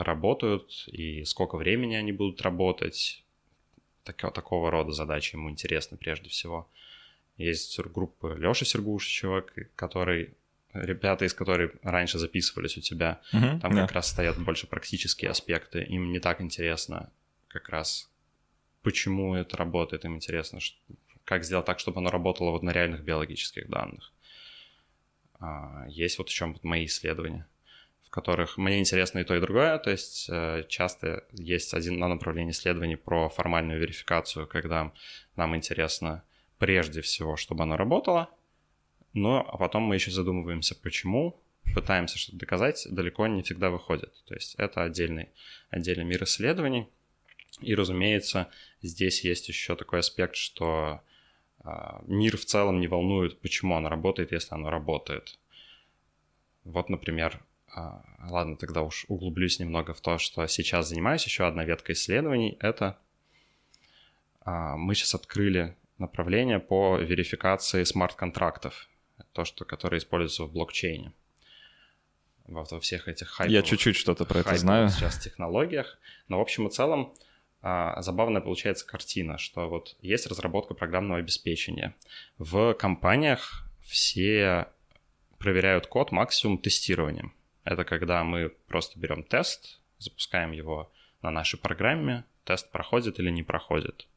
работают 0.03 0.85
и 0.87 1.23
сколько 1.25 1.57
времени 1.57 1.95
они 1.95 2.11
будут 2.11 2.41
работать. 2.41 3.23
Так, 4.03 4.33
такого 4.33 4.71
рода 4.71 4.91
задачи 4.91 5.35
ему 5.35 5.49
интересны 5.49 5.97
прежде 5.97 6.29
всего. 6.29 6.69
Есть 7.37 7.79
группа 7.79 8.33
Лёши 8.33 8.65
Сергушичева, 8.65 9.45
который 9.75 10.33
ребята, 10.73 11.25
из 11.25 11.33
которых 11.33 11.73
раньше 11.81 12.19
записывались 12.19 12.77
у 12.77 12.81
тебя, 12.81 13.21
uh-huh, 13.33 13.59
там 13.59 13.73
yeah. 13.73 13.81
как 13.81 13.91
раз 13.93 14.09
стоят 14.09 14.37
больше 14.37 14.67
практические 14.67 15.31
аспекты, 15.31 15.81
им 15.81 16.11
не 16.11 16.19
так 16.19 16.41
интересно 16.41 17.11
как 17.47 17.69
раз, 17.69 18.09
почему 18.83 19.35
это 19.35 19.57
работает, 19.57 20.05
им 20.05 20.15
интересно, 20.15 20.59
как 21.25 21.43
сделать 21.43 21.65
так, 21.65 21.79
чтобы 21.79 21.99
оно 21.99 22.11
работало 22.11 22.51
вот 22.51 22.63
на 22.63 22.71
реальных 22.71 23.03
биологических 23.03 23.67
данных. 23.67 24.11
А, 25.39 25.85
есть 25.89 26.17
вот 26.17 26.29
еще 26.29 26.45
вот 26.45 26.63
мои 26.63 26.85
исследования, 26.85 27.47
которых 28.09 28.57
мне 28.57 28.79
интересно 28.79 29.19
и 29.19 29.23
то, 29.23 29.35
и 29.35 29.41
другое, 29.41 29.77
то 29.77 29.91
есть 29.91 30.27
э, 30.29 30.63
часто 30.67 31.25
есть 31.31 31.73
один 31.73 31.99
направление 31.99 32.51
исследований 32.51 32.95
про 32.95 33.29
формальную 33.29 33.79
верификацию, 33.79 34.47
когда 34.47 34.91
нам 35.35 35.55
интересно 35.55 36.23
прежде 36.57 37.01
всего, 37.01 37.37
чтобы 37.37 37.63
оно 37.63 37.77
работало, 37.77 38.29
но 39.13 39.47
а 39.47 39.57
потом 39.57 39.83
мы 39.83 39.95
еще 39.95 40.11
задумываемся, 40.11 40.75
почему, 40.75 41.39
пытаемся 41.73 42.17
что-то 42.17 42.37
доказать, 42.37 42.87
далеко 42.89 43.27
не 43.27 43.43
всегда 43.43 43.69
выходит. 43.69 44.13
То 44.25 44.33
есть 44.33 44.55
это 44.55 44.83
отдельный, 44.83 45.29
отдельный 45.69 46.05
мир 46.05 46.23
исследований. 46.23 46.87
И, 47.61 47.75
разумеется, 47.75 48.49
здесь 48.81 49.23
есть 49.23 49.49
еще 49.49 49.75
такой 49.75 49.99
аспект, 49.99 50.35
что 50.35 51.01
э, 51.63 51.69
мир 52.07 52.37
в 52.37 52.45
целом 52.45 52.79
не 52.79 52.87
волнует, 52.87 53.39
почему 53.39 53.75
оно 53.75 53.89
работает, 53.89 54.31
если 54.31 54.55
оно 54.55 54.69
работает. 54.69 55.37
Вот, 56.63 56.89
например, 56.89 57.41
ладно, 58.29 58.57
тогда 58.57 58.81
уж 58.81 59.05
углублюсь 59.07 59.59
немного 59.59 59.93
в 59.93 60.01
то, 60.01 60.17
что 60.17 60.45
сейчас 60.47 60.89
занимаюсь. 60.89 61.25
Еще 61.25 61.45
одна 61.45 61.65
ветка 61.65 61.93
исследований— 61.93 62.57
это 62.59 62.97
э, 64.45 64.51
мы 64.75 64.95
сейчас 64.95 65.15
открыли 65.15 65.75
направление 65.97 66.59
по 66.59 66.97
верификации 66.97 67.83
смарт-контрактов 67.83 68.87
то, 69.33 69.45
что, 69.45 69.65
которое 69.65 69.97
используется 69.97 70.43
в 70.43 70.51
блокчейне. 70.51 71.13
Во, 72.45 72.63
во 72.63 72.79
всех 72.79 73.07
этих 73.07 73.27
хайповых... 73.29 73.53
Я 73.53 73.61
чуть-чуть 73.61 73.95
что-то 73.95 74.25
про 74.25 74.39
это 74.39 74.55
знаю. 74.57 74.89
сейчас 74.89 75.19
технологиях. 75.19 75.99
Но 76.27 76.39
в 76.39 76.41
общем 76.41 76.67
и 76.67 76.71
целом 76.71 77.13
а, 77.61 78.01
забавная 78.01 78.41
получается 78.41 78.87
картина, 78.87 79.37
что 79.37 79.69
вот 79.69 79.95
есть 80.01 80.25
разработка 80.27 80.73
программного 80.73 81.19
обеспечения. 81.19 81.95
В 82.37 82.73
компаниях 82.73 83.69
все 83.81 84.67
проверяют 85.37 85.87
код 85.87 86.11
максимум 86.11 86.57
тестированием. 86.57 87.33
Это 87.69 87.85
когда 87.85 88.23
мы 88.23 88.49
просто 88.67 88.99
берем 88.99 89.23
тест, 89.23 89.79
запускаем 89.99 90.53
его 90.53 90.91
на 91.21 91.29
нашей 91.29 91.59
программе, 91.59 92.25
тест 92.43 92.71
проходит 92.71 93.19
или 93.19 93.29
не 93.29 93.43
проходит. 93.43 94.07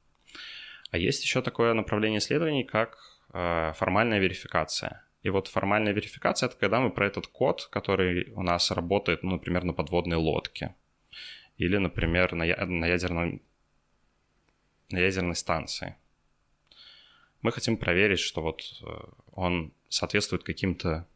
А 0.91 0.97
есть 0.97 1.23
еще 1.23 1.43
такое 1.43 1.75
направление 1.75 2.21
исследований, 2.21 2.65
как 2.65 2.97
э, 3.35 3.75
формальная 3.77 4.21
верификация. 4.21 5.05
И 5.23 5.29
вот 5.29 5.49
формальная 5.49 5.93
верификация— 5.93 6.47
это 6.49 6.57
когда 6.57 6.81
мы 6.81 6.91
про 6.91 7.07
этот 7.07 7.27
код, 7.27 7.69
который 7.71 8.31
у 8.31 8.43
нас 8.43 8.71
работает, 8.71 9.23
ну, 9.23 9.33
например, 9.33 9.65
на 9.65 9.75
подводной 9.75 10.17
лодке 10.17 10.75
или, 11.59 11.77
например, 11.77 12.33
на, 12.33 12.47
на, 12.47 12.87
ядерном, 12.87 13.43
на 14.89 14.99
ядерной 14.99 15.37
станции. 15.37 15.97
Мы 17.43 17.53
хотим 17.53 17.77
проверить, 17.77 18.21
что 18.21 18.41
вот 18.41 18.63
э, 18.81 18.87
он 19.33 19.75
соответствует 19.91 20.43
каким-то 20.43 21.07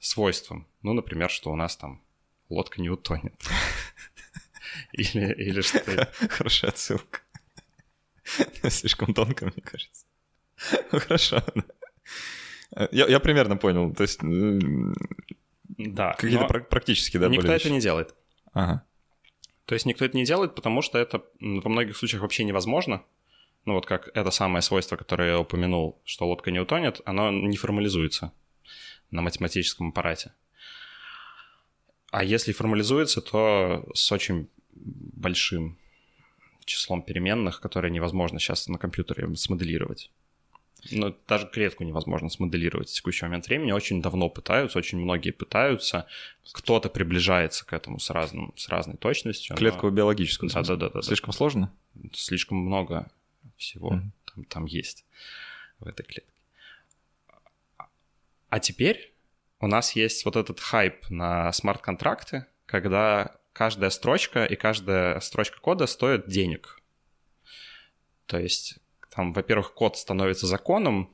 свойствам. 0.00 0.66
Ну, 0.82 0.92
например, 0.92 1.30
что 1.30 1.50
у 1.50 1.56
нас 1.56 1.76
там 1.76 2.02
лодка 2.48 2.80
не 2.80 2.90
утонет. 2.90 3.34
Или, 4.92 5.32
или 5.32 5.60
что... 5.62 5.80
Хорошая 6.28 6.70
отсылка. 6.70 7.20
Слишком 8.68 9.14
тонко, 9.14 9.46
мне 9.46 9.62
кажется. 9.62 10.04
Хорошо. 10.90 11.42
Я, 12.90 13.06
я 13.06 13.20
примерно 13.20 13.56
понял. 13.56 13.94
То 13.94 14.02
есть... 14.02 14.20
Да. 15.78 16.12
Какие-то 16.14 16.46
практически, 16.60 17.16
да, 17.16 17.28
Никто 17.28 17.52
это 17.52 17.70
не 17.70 17.80
делает. 17.80 18.14
Ага. 18.52 18.84
То 19.64 19.74
есть 19.74 19.86
никто 19.86 20.04
это 20.04 20.16
не 20.16 20.24
делает, 20.24 20.54
потому 20.54 20.82
что 20.82 20.98
это 20.98 21.24
во 21.40 21.68
многих 21.68 21.96
случаях 21.96 22.22
вообще 22.22 22.44
невозможно. 22.44 23.02
Ну 23.64 23.74
вот 23.74 23.86
как 23.86 24.10
это 24.14 24.30
самое 24.30 24.62
свойство, 24.62 24.96
которое 24.96 25.30
я 25.30 25.40
упомянул, 25.40 26.00
что 26.04 26.28
лодка 26.28 26.50
не 26.50 26.60
утонет, 26.60 27.00
оно 27.04 27.30
не 27.32 27.56
формализуется 27.56 28.32
на 29.10 29.22
математическом 29.22 29.88
аппарате. 29.88 30.32
А 32.10 32.24
если 32.24 32.52
формализуется, 32.52 33.20
то 33.20 33.88
с 33.94 34.10
очень 34.12 34.48
большим 34.72 35.78
числом 36.64 37.02
переменных, 37.02 37.60
которые 37.60 37.90
невозможно 37.90 38.38
сейчас 38.38 38.68
на 38.68 38.78
компьютере 38.78 39.34
смоделировать. 39.36 40.10
Ну, 40.90 41.16
даже 41.26 41.46
клетку 41.48 41.84
невозможно 41.84 42.28
смоделировать 42.28 42.90
в 42.90 42.92
текущий 42.92 43.24
момент 43.24 43.46
времени. 43.46 43.72
Очень 43.72 44.02
давно 44.02 44.28
пытаются, 44.28 44.78
очень 44.78 44.98
многие 44.98 45.30
пытаются. 45.30 46.06
Кто-то 46.52 46.88
приближается 46.88 47.66
к 47.66 47.72
этому 47.72 47.98
с, 47.98 48.10
разным, 48.10 48.52
с 48.56 48.68
разной 48.68 48.96
точностью. 48.96 49.56
Клетку 49.56 49.86
но... 49.86 49.92
биологическую. 49.92 50.50
Да, 50.50 50.62
да, 50.62 50.76
да, 50.76 50.90
да. 50.90 51.02
Слишком 51.02 51.32
да. 51.32 51.36
сложно? 51.36 51.72
Слишком 52.12 52.58
много 52.58 53.10
всего 53.56 53.94
mm-hmm. 53.94 54.10
там, 54.34 54.44
там 54.44 54.64
есть 54.66 55.04
в 55.80 55.86
этой 55.86 56.04
клетке. 56.04 56.35
А 58.48 58.60
теперь 58.60 59.14
у 59.60 59.66
нас 59.66 59.96
есть 59.96 60.24
вот 60.24 60.36
этот 60.36 60.60
хайп 60.60 61.08
на 61.10 61.52
смарт-контракты, 61.52 62.46
когда 62.66 63.36
каждая 63.52 63.90
строчка 63.90 64.44
и 64.44 64.54
каждая 64.54 65.20
строчка 65.20 65.60
кода 65.60 65.86
стоит 65.86 66.28
денег. 66.28 66.80
То 68.26 68.38
есть 68.38 68.78
там, 69.10 69.32
во-первых, 69.32 69.72
код 69.72 69.96
становится 69.96 70.46
законом, 70.46 71.10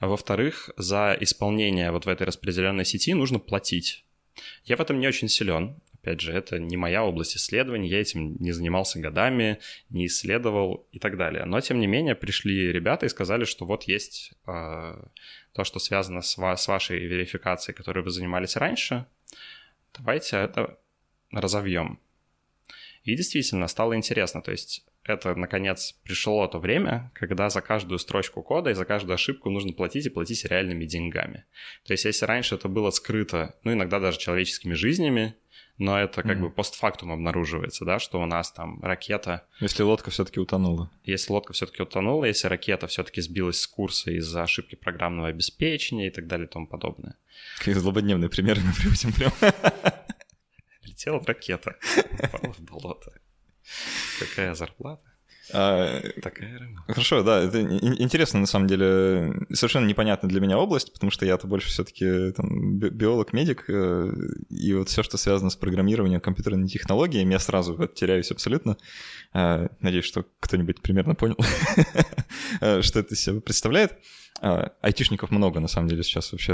а 0.00 0.08
во-вторых, 0.08 0.70
за 0.76 1.16
исполнение 1.20 1.90
вот 1.90 2.06
в 2.06 2.08
этой 2.08 2.26
распределенной 2.26 2.84
сети 2.84 3.12
нужно 3.12 3.38
платить. 3.38 4.04
Я 4.64 4.76
в 4.76 4.80
этом 4.80 4.98
не 4.98 5.08
очень 5.08 5.28
силен. 5.28 5.80
Опять 6.02 6.20
же, 6.20 6.32
это 6.32 6.58
не 6.58 6.76
моя 6.76 7.04
область 7.04 7.36
исследований, 7.36 7.88
я 7.88 8.00
этим 8.00 8.36
не 8.38 8.52
занимался 8.52 9.00
годами, 9.00 9.58
не 9.90 10.06
исследовал 10.06 10.86
и 10.92 10.98
так 10.98 11.16
далее. 11.16 11.44
Но, 11.44 11.60
тем 11.60 11.80
не 11.80 11.86
менее, 11.86 12.14
пришли 12.14 12.72
ребята 12.72 13.06
и 13.06 13.08
сказали, 13.08 13.44
что 13.44 13.66
вот 13.66 13.84
есть 13.84 14.32
э, 14.46 15.02
то, 15.52 15.64
что 15.64 15.78
связано 15.78 16.22
с, 16.22 16.38
ва- 16.38 16.56
с 16.56 16.68
вашей 16.68 17.00
верификацией, 17.00 17.76
которой 17.76 18.04
вы 18.04 18.10
занимались 18.10 18.56
раньше. 18.56 19.06
Давайте 19.92 20.36
это 20.36 20.78
разовьем. 21.32 21.98
И 23.02 23.16
действительно, 23.16 23.66
стало 23.68 23.96
интересно. 23.96 24.40
То 24.40 24.52
есть 24.52 24.84
это, 25.02 25.34
наконец, 25.34 25.96
пришло 26.04 26.46
то 26.46 26.58
время, 26.58 27.10
когда 27.14 27.50
за 27.50 27.60
каждую 27.60 27.98
строчку 27.98 28.42
кода 28.42 28.70
и 28.70 28.74
за 28.74 28.84
каждую 28.84 29.14
ошибку 29.14 29.50
нужно 29.50 29.72
платить 29.72 30.06
и 30.06 30.10
платить 30.10 30.44
реальными 30.44 30.84
деньгами. 30.84 31.44
То 31.84 31.92
есть 31.94 32.04
если 32.04 32.26
раньше 32.26 32.54
это 32.54 32.68
было 32.68 32.90
скрыто, 32.90 33.56
ну, 33.64 33.72
иногда 33.72 33.98
даже 33.98 34.18
человеческими 34.18 34.74
жизнями, 34.74 35.34
но 35.78 35.98
это 35.98 36.22
как 36.22 36.38
mm. 36.38 36.40
бы 36.40 36.50
постфактум 36.50 37.12
обнаруживается, 37.12 37.84
да, 37.84 37.98
что 37.98 38.20
у 38.20 38.26
нас 38.26 38.50
там 38.50 38.82
ракета... 38.82 39.46
Если 39.60 39.84
лодка 39.84 40.10
все-таки 40.10 40.40
утонула. 40.40 40.90
Если 41.04 41.32
лодка 41.32 41.52
все-таки 41.52 41.82
утонула, 41.82 42.24
если 42.24 42.48
ракета 42.48 42.88
все-таки 42.88 43.20
сбилась 43.20 43.60
с 43.60 43.66
курса 43.66 44.10
из-за 44.10 44.42
ошибки 44.42 44.74
программного 44.74 45.28
обеспечения 45.28 46.08
и 46.08 46.10
так 46.10 46.26
далее 46.26 46.46
и 46.46 46.50
тому 46.50 46.66
подобное. 46.66 47.16
Какие 47.58 47.74
злободневные 47.74 48.28
примеры 48.28 48.60
мы 48.60 48.72
приводим 48.74 49.12
прям. 49.12 49.32
Летела 50.82 51.22
ракета, 51.24 51.76
упала 52.12 52.52
в 52.52 52.60
болото. 52.60 53.12
Какая 54.18 54.54
зарплата? 54.54 55.02
А, 55.52 56.00
Такая 56.22 56.58
рыба. 56.58 56.84
Хорошо, 56.86 57.22
да, 57.22 57.40
это 57.42 57.60
интересно, 57.62 58.40
на 58.40 58.46
самом 58.46 58.66
деле, 58.66 59.32
совершенно 59.52 59.86
непонятно 59.86 60.28
для 60.28 60.40
меня 60.40 60.58
область, 60.58 60.92
потому 60.92 61.10
что 61.10 61.24
я-то 61.24 61.46
больше 61.46 61.68
все-таки 61.68 62.32
биолог, 62.90 63.32
медик, 63.32 63.64
э, 63.68 64.12
и 64.50 64.74
вот 64.74 64.88
все, 64.88 65.02
что 65.02 65.16
связано 65.16 65.50
с 65.50 65.56
программированием, 65.56 66.20
компьютерными 66.20 66.66
технологиями, 66.66 67.32
я 67.32 67.38
сразу 67.38 67.74
вот 67.74 67.94
теряюсь 67.94 68.30
абсолютно. 68.30 68.76
А, 69.32 69.68
надеюсь, 69.80 70.04
что 70.04 70.24
кто-нибудь 70.40 70.82
примерно 70.82 71.14
понял, 71.14 71.36
что 72.82 73.00
это 73.00 73.16
себя 73.16 73.40
представляет. 73.40 73.98
А, 74.40 74.72
айтишников 74.80 75.30
много, 75.30 75.60
на 75.60 75.68
самом 75.68 75.88
деле, 75.88 76.02
сейчас 76.02 76.32
вообще. 76.32 76.52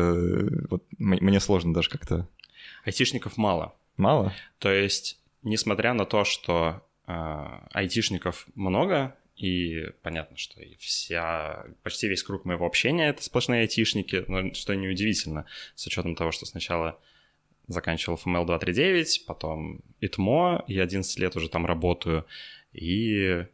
Вот 0.70 0.84
мне 0.98 1.40
сложно 1.40 1.74
даже 1.74 1.90
как-то... 1.90 2.28
Айтишников 2.84 3.36
мало. 3.36 3.74
Мало? 3.96 4.32
То 4.58 4.72
есть, 4.72 5.18
несмотря 5.42 5.94
на 5.94 6.04
то, 6.04 6.24
что 6.24 6.82
айтишников 7.06 8.46
много, 8.54 9.16
и 9.36 9.90
понятно, 10.02 10.36
что 10.36 10.60
и 10.62 10.76
вся, 10.76 11.64
почти 11.82 12.08
весь 12.08 12.22
круг 12.22 12.44
моего 12.44 12.66
общения— 12.66 13.08
это 13.08 13.22
сплошные 13.22 13.62
айтишники, 13.62 14.24
но 14.28 14.54
что 14.54 14.74
неудивительно, 14.74 15.46
с 15.74 15.86
учетом 15.86 16.14
того, 16.14 16.30
что 16.30 16.46
сначала 16.46 17.00
заканчивал 17.66 18.16
FML 18.16 18.46
239, 18.46 19.24
потом 19.26 19.80
ИТМО, 20.00 20.64
и 20.68 20.78
11 20.78 21.18
лет 21.18 21.34
уже 21.36 21.48
там 21.48 21.66
работаю, 21.66 22.26
и 22.72 23.46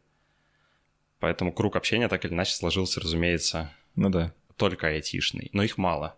поэтому 1.19 1.51
круг 1.51 1.75
общения 1.75 2.07
так 2.07 2.25
или 2.25 2.33
иначе 2.33 2.53
сложился, 2.53 2.99
разумеется, 2.99 3.73
ну 3.95 4.09
да. 4.09 4.33
только 4.57 4.87
айтишный, 4.87 5.49
но 5.51 5.63
их 5.63 5.77
мало. 5.77 6.15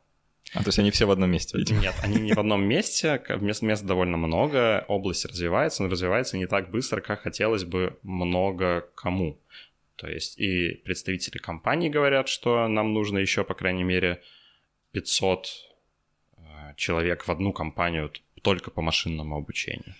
А, 0.53 0.59
то 0.59 0.67
есть 0.67 0.79
они 0.79 0.91
все 0.91 1.05
в 1.05 1.11
одном 1.11 1.31
месте, 1.31 1.57
видимо? 1.57 1.79
Нет, 1.81 1.95
они 2.03 2.19
не 2.19 2.33
в 2.33 2.39
одном 2.39 2.63
месте, 2.63 3.21
мест, 3.39 3.61
мест 3.61 3.83
довольно 3.83 4.17
много, 4.17 4.85
область 4.87 5.25
развивается, 5.25 5.83
но 5.83 5.89
развивается 5.89 6.37
не 6.37 6.45
так 6.45 6.69
быстро, 6.69 7.01
как 7.01 7.21
хотелось 7.21 7.63
бы 7.63 7.97
много 8.03 8.87
кому. 8.95 9.39
То 9.95 10.07
есть 10.07 10.39
и 10.39 10.81
представители 10.85 11.37
компаний 11.37 11.89
говорят, 11.89 12.27
что 12.27 12.67
нам 12.67 12.93
нужно 12.93 13.19
еще, 13.19 13.43
по 13.43 13.53
крайней 13.53 13.83
мере, 13.83 14.21
500 14.91 15.47
э, 16.37 16.41
человек 16.75 17.25
в 17.25 17.31
одну 17.31 17.53
компанию 17.53 18.11
только 18.41 18.69
по 18.69 18.81
машинному 18.81 19.37
обучению. 19.37 19.95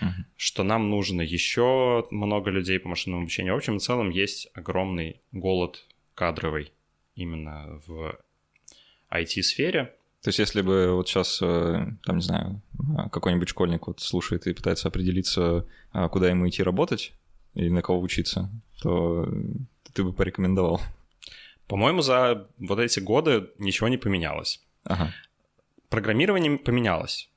Uh-huh. 0.00 0.24
Что 0.36 0.62
нам 0.62 0.90
нужно 0.90 1.22
еще 1.22 2.06
много 2.10 2.50
людей 2.50 2.78
по 2.78 2.88
машинному 2.88 3.22
обучению. 3.22 3.54
В 3.54 3.56
общем, 3.56 3.78
в 3.78 3.82
целом 3.82 4.10
есть 4.10 4.48
огромный 4.52 5.20
голод 5.32 5.86
кадровый 6.14 6.72
именно 7.14 7.80
в 7.86 8.18
IT-сфере. 9.12 9.94
То 10.22 10.28
есть 10.28 10.38
если 10.38 10.60
бы 10.60 10.92
вот 10.92 11.08
сейчас, 11.08 11.40
э, 11.40 11.86
там, 12.04 12.16
не 12.16 12.22
знаю, 12.22 12.60
какой-нибудь 13.12 13.48
школьник 13.48 13.86
вот 13.86 14.00
слушает 14.00 14.46
и 14.46 14.54
пытается 14.54 14.88
определиться, 14.88 15.66
а, 15.92 16.08
куда 16.08 16.28
ему 16.28 16.48
идти 16.48 16.62
работать 16.62 17.12
и 17.54 17.70
на 17.70 17.82
кого 17.82 18.00
учиться, 18.00 18.50
то 18.82 19.28
ты 19.92 20.02
бы 20.02 20.12
порекомендовал? 20.12 20.80
По-моему, 21.68 22.00
за 22.00 22.48
вот 22.58 22.78
эти 22.78 23.00
годы 23.00 23.50
ничего 23.58 23.88
не 23.88 23.98
поменялось. 23.98 24.60
Ага. 24.84 25.12
Программирование 25.88 26.58
поменялось. 26.58 27.28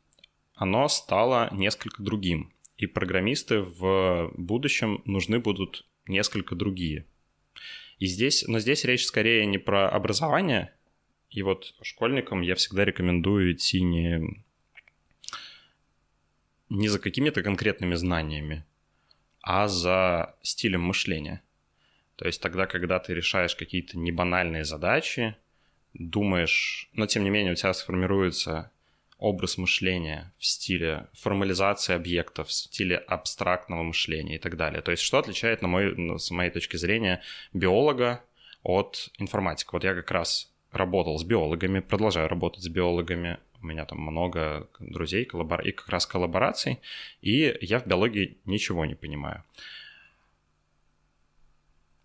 Оно 0.56 0.88
стало 0.88 1.50
несколько 1.52 2.04
другим. 2.04 2.52
И 2.78 2.86
программисты 2.86 3.62
в 3.62 4.32
будущем 4.36 5.02
нужны 5.06 5.40
будут 5.40 5.86
несколько 6.08 6.56
другие. 6.56 7.06
И 7.98 8.08
здесь, 8.08 8.46
но 8.48 8.60
здесь 8.60 8.86
речь 8.86 9.06
скорее 9.06 9.46
не 9.46 9.58
про 9.58 9.90
образование, 9.90 10.74
и 11.30 11.44
вот 11.44 11.76
школьникам 11.82 12.42
я 12.42 12.56
всегда 12.56 12.86
рекомендую 12.86 13.54
идти 13.54 13.82
не, 13.82 14.44
не 16.70 16.88
за 16.88 17.00
какими-то 17.00 17.44
конкретными 17.44 17.96
знаниями, 17.96 18.66
а 19.42 19.68
за 19.68 20.36
стилем 20.42 20.82
мышления. 20.82 21.42
То 22.16 22.26
есть 22.26 22.42
тогда, 22.42 22.66
когда 22.66 23.00
ты 23.00 23.14
решаешь 23.14 23.56
какие-то 23.56 23.98
небанальные 23.98 24.66
задачи, 24.66 25.36
думаешь, 25.94 26.90
но 26.94 27.06
тем 27.06 27.24
не 27.24 27.30
менее 27.30 27.54
у 27.54 27.56
тебя 27.56 27.74
сформируется 27.74 28.72
образ 29.18 29.58
мышления 29.58 30.34
в 30.38 30.46
стиле 30.46 31.08
формализации 31.14 31.94
объектов, 31.94 32.48
в 32.48 32.54
стиле 32.54 32.98
абстрактного 32.98 33.84
мышления 33.84 34.36
и 34.36 34.40
так 34.40 34.58
далее. 34.58 34.82
То 34.82 34.92
есть 34.92 35.04
что 35.04 35.20
отличает, 35.20 35.62
на 35.62 35.68
мой, 35.68 36.20
с 36.20 36.32
моей 36.32 36.52
точки 36.52 36.78
зрения, 36.78 37.22
биолога 37.54 38.24
от 38.64 39.12
информатика? 39.20 39.72
Вот 39.74 39.84
я 39.84 39.94
как 39.94 40.10
раз 40.12 40.49
работал 40.72 41.18
с 41.18 41.24
биологами, 41.24 41.80
продолжаю 41.80 42.28
работать 42.28 42.64
с 42.64 42.70
биологами. 42.70 43.40
У 43.62 43.68
меня 43.68 43.86
там 43.86 44.00
много 44.00 44.68
друзей 44.80 45.26
коллабор... 45.26 45.62
и 45.62 45.72
как 45.72 45.90
раз 45.90 46.06
коллабораций, 46.06 46.80
и 47.22 47.58
я 47.62 47.80
в 47.80 47.88
биологии 47.88 48.38
ничего 48.46 48.86
не 48.86 48.96
понимаю. 48.96 49.44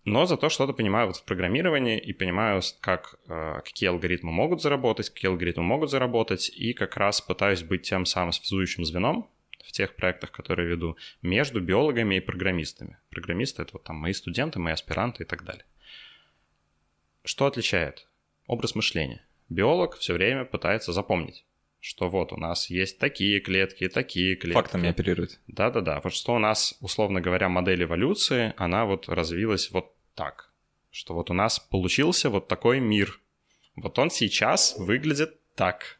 Но 0.05 0.27
зато 0.27 0.49
что-то 0.49 0.73
понимаю 0.73 1.07
вот 1.07 1.17
в 1.17 1.23
программировании 1.23 1.97
и 1.97 2.13
понимаю, 2.13 2.61
как, 2.79 3.15
э, 3.27 3.61
какие 3.65 3.89
алгоритмы 3.89 4.31
могут 4.31 4.61
заработать, 4.61 5.09
какие 5.09 5.31
алгоритмы 5.31 5.63
могут 5.63 5.89
заработать, 5.89 6.49
и 6.49 6.73
как 6.73 6.95
раз 6.95 7.21
пытаюсь 7.21 7.63
быть 7.63 7.81
тем 7.81 8.05
самым 8.05 8.31
связующим 8.31 8.85
звеном 8.85 9.27
в 9.63 9.71
тех 9.71 9.95
проектах, 9.95 10.31
которые 10.31 10.69
веду, 10.69 10.95
между 11.23 11.59
биологами 11.59 12.15
и 12.15 12.19
программистами. 12.19 12.99
Программисты— 13.09 13.61
это 13.63 13.73
вот 13.73 13.83
там 13.83 13.95
мои 13.95 14.13
студенты, 14.13 14.59
мои 14.59 14.73
аспиранты 14.73 15.23
и 15.23 15.25
так 15.25 15.43
далее. 15.43 15.65
Что 17.23 17.47
отличает? 17.47 18.07
Образ 18.47 18.75
мышления. 18.75 19.25
Биолог 19.49 19.97
все 19.97 20.13
время 20.13 20.45
пытается 20.45 20.91
запомнить, 20.91 21.45
что 21.79 22.09
вот 22.09 22.33
у 22.33 22.37
нас 22.37 22.69
есть 22.69 22.97
такие 22.97 23.39
клетки, 23.39 23.87
такие 23.87 24.35
клетки. 24.35 24.55
Фактами 24.55 24.89
оперирует. 24.89 25.39
Да-да-да. 25.47 26.01
Вот 26.03 26.13
что 26.13 26.33
у 26.33 26.39
нас, 26.39 26.75
условно 26.81 27.21
говоря, 27.21 27.47
модель 27.49 27.83
эволюции, 27.83 28.53
она 28.57 28.85
вот 28.85 29.07
развилась 29.07 29.69
вот 29.71 29.93
так. 30.15 30.51
Что 30.89 31.13
вот 31.13 31.29
у 31.29 31.33
нас 31.33 31.59
получился 31.59 32.29
вот 32.29 32.47
такой 32.47 32.79
мир. 32.79 33.19
Вот 33.75 33.99
он 33.99 34.09
сейчас 34.09 34.75
выглядит 34.77 35.39
так. 35.55 35.99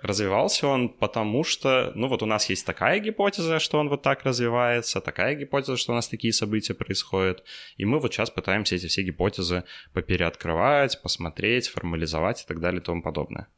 Развивался 0.00 0.68
он 0.68 0.90
потому, 0.90 1.42
что, 1.42 1.90
ну 1.96 2.06
вот 2.06 2.22
у 2.22 2.26
нас 2.26 2.48
есть 2.48 2.64
такая 2.64 3.00
гипотеза, 3.00 3.58
что 3.58 3.78
он 3.78 3.88
вот 3.88 4.02
так 4.02 4.22
развивается, 4.22 5.00
такая 5.00 5.34
гипотеза, 5.34 5.76
что 5.76 5.92
у 5.92 5.96
нас 5.96 6.06
такие 6.06 6.32
события 6.32 6.72
происходят, 6.72 7.42
и 7.76 7.84
мы 7.84 7.98
вот 7.98 8.12
сейчас 8.14 8.30
пытаемся 8.30 8.76
эти 8.76 8.86
все 8.86 9.02
гипотезы 9.02 9.64
попереоткрывать, 9.92 11.02
посмотреть, 11.02 11.66
формализовать 11.66 12.44
и 12.44 12.46
так 12.46 12.60
далее 12.60 12.80
и 12.80 12.84
тому 12.84 13.02
подобное. 13.02 13.48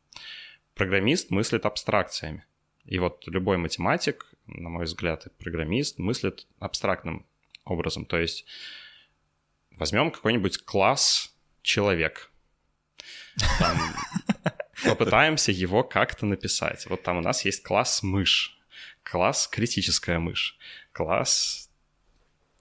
Программист 0.74 1.31
мыслит 1.31 1.66
абстракциями. 1.66 2.46
И 2.87 2.98
вот 2.98 3.26
любой 3.26 3.59
математик, 3.59 4.26
на 4.46 4.70
мой 4.70 4.87
взгляд, 4.87 5.26
и 5.26 5.31
программист 5.31 5.98
мыслит 5.98 6.46
абстрактным 6.59 7.26
образом. 7.66 8.07
То 8.07 8.18
есть 8.18 8.46
возьмем 9.72 10.11
какой-нибудь 10.11 10.64
класс 10.64 11.35
человек. 11.61 12.33
Там 13.59 13.79
попытаемся 14.84 15.52
его 15.52 15.82
как-то 15.82 16.26
написать. 16.26 16.86
Вот 16.86 17.02
там 17.02 17.18
у 17.18 17.20
нас 17.20 17.44
есть 17.44 17.62
класс 17.62 18.02
мышь, 18.02 18.58
класс 19.02 19.48
критическая 19.48 20.18
мышь, 20.18 20.58
класс 20.92 21.70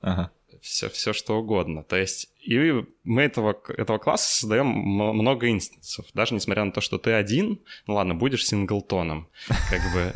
ага. 0.01 0.31
все, 0.61 0.89
все 0.89 1.13
что 1.13 1.37
угодно. 1.37 1.83
То 1.83 1.97
есть 1.97 2.29
и 2.41 2.85
мы 3.03 3.23
этого, 3.23 3.59
этого 3.69 3.97
класса 3.97 4.39
создаем 4.39 4.67
много 4.67 5.49
инстансов. 5.49 6.05
Даже 6.13 6.33
несмотря 6.33 6.63
на 6.63 6.71
то, 6.71 6.81
что 6.81 6.97
ты 6.97 7.11
один, 7.11 7.59
ну 7.87 7.95
ладно, 7.95 8.15
будешь 8.15 8.45
синглтоном, 8.45 9.27
как 9.69 9.81
бы 9.93 10.13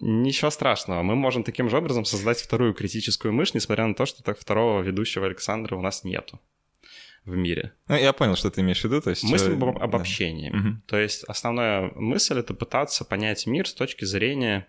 Ничего 0.00 0.50
страшного, 0.50 1.02
мы 1.02 1.14
можем 1.14 1.44
таким 1.44 1.70
же 1.70 1.78
образом 1.78 2.04
создать 2.04 2.40
вторую 2.40 2.74
критическую 2.74 3.32
мышь, 3.32 3.54
несмотря 3.54 3.86
на 3.86 3.94
то, 3.94 4.06
что 4.06 4.24
так 4.24 4.38
второго 4.38 4.82
ведущего 4.82 5.24
Александра 5.24 5.76
у 5.76 5.80
нас 5.80 6.02
нету 6.02 6.40
в 7.24 7.36
мире. 7.36 7.72
Ну, 7.88 7.96
я 7.96 8.12
понял, 8.12 8.36
что 8.36 8.50
ты 8.50 8.60
имеешь 8.60 8.80
в 8.80 8.84
виду. 8.84 9.00
То 9.00 9.10
есть... 9.10 9.24
Мысль 9.24 9.54
об 9.54 9.64
обобщении. 9.64 10.50
Да. 10.50 10.58
Угу. 10.58 10.68
То 10.86 10.98
есть 10.98 11.24
основная 11.24 11.90
мысль— 11.94 12.38
это 12.38 12.54
пытаться 12.54 13.04
понять 13.04 13.46
мир 13.46 13.66
с 13.66 13.74
точки 13.74 14.04
зрения 14.04 14.66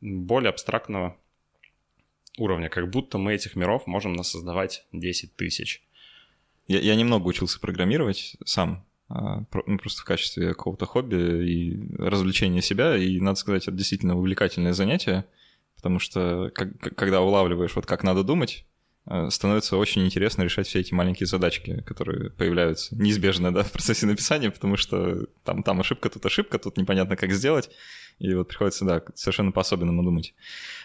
более 0.00 0.50
абстрактного 0.50 1.16
уровня, 2.38 2.70
как 2.70 2.88
будто 2.88 3.18
мы 3.18 3.34
этих 3.34 3.56
миров 3.56 3.86
можем 3.86 4.14
насоздавать 4.14 4.86
10 4.92 5.36
тысяч. 5.36 5.82
Я, 6.66 6.80
я 6.80 6.94
немного 6.94 7.26
учился 7.26 7.60
программировать 7.60 8.36
сам, 8.46 8.86
а, 9.08 9.44
ну, 9.66 9.78
просто 9.78 10.02
в 10.02 10.04
качестве 10.04 10.48
какого-то 10.54 10.86
хобби 10.86 11.16
и 11.46 11.96
развлечения 11.98 12.62
себя, 12.62 12.96
и, 12.96 13.20
надо 13.20 13.38
сказать, 13.38 13.64
это 13.64 13.72
действительно 13.72 14.16
увлекательное 14.16 14.72
занятие, 14.72 15.26
потому 15.76 15.98
что 15.98 16.50
как, 16.54 16.78
когда 16.78 17.20
улавливаешь, 17.20 17.74
вот 17.74 17.84
как 17.84 18.04
надо 18.04 18.22
думать, 18.22 18.64
Э, 18.69 18.69
становится 19.28 19.76
очень 19.76 20.04
интересно 20.04 20.42
решать 20.42 20.66
все 20.66 20.80
эти 20.80 20.92
маленькие 20.94 21.26
задачки, 21.26 21.82
которые 21.82 22.30
появляются 22.30 22.94
неизбежно 22.94 23.52
да, 23.52 23.62
в 23.62 23.72
процессе 23.72 24.06
написания, 24.06 24.50
потому 24.50 24.76
что 24.76 25.26
там, 25.44 25.62
там 25.62 25.80
ошибка, 25.80 26.10
тут 26.10 26.24
ошибка, 26.26 26.58
тут 26.58 26.76
непонятно, 26.76 27.16
как 27.16 27.32
сделать, 27.32 27.70
и 28.20 28.34
вот 28.34 28.48
приходится, 28.48 28.84
да, 28.84 29.02
совершенно 29.14 29.50
по-особенному 29.50 30.02
думать. 30.02 30.34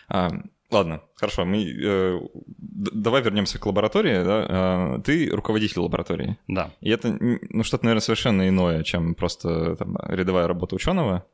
А, 0.07 0.29
ладно, 0.71 1.01
хорошо, 1.15 1.45
мы, 1.45 1.63
э, 1.63 2.19
давай 2.57 3.21
вернемся 3.21 3.59
к 3.59 3.65
лаборатории. 3.65 4.23
Да? 4.23 4.45
А, 4.47 5.01
ты 5.01 5.29
руководитель 5.29 5.81
лаборатории. 5.81 6.37
Да. 6.47 6.73
И 6.81 6.89
это 6.89 7.17
ну, 7.19 7.63
что-то, 7.63 7.85
наверное, 7.85 8.01
совершенно 8.01 8.47
иное, 8.47 8.83
чем 8.83 9.15
просто 9.15 9.75
там, 9.75 9.97
рядовая 10.07 10.47
работа 10.47 10.75
ученого. 10.75 11.25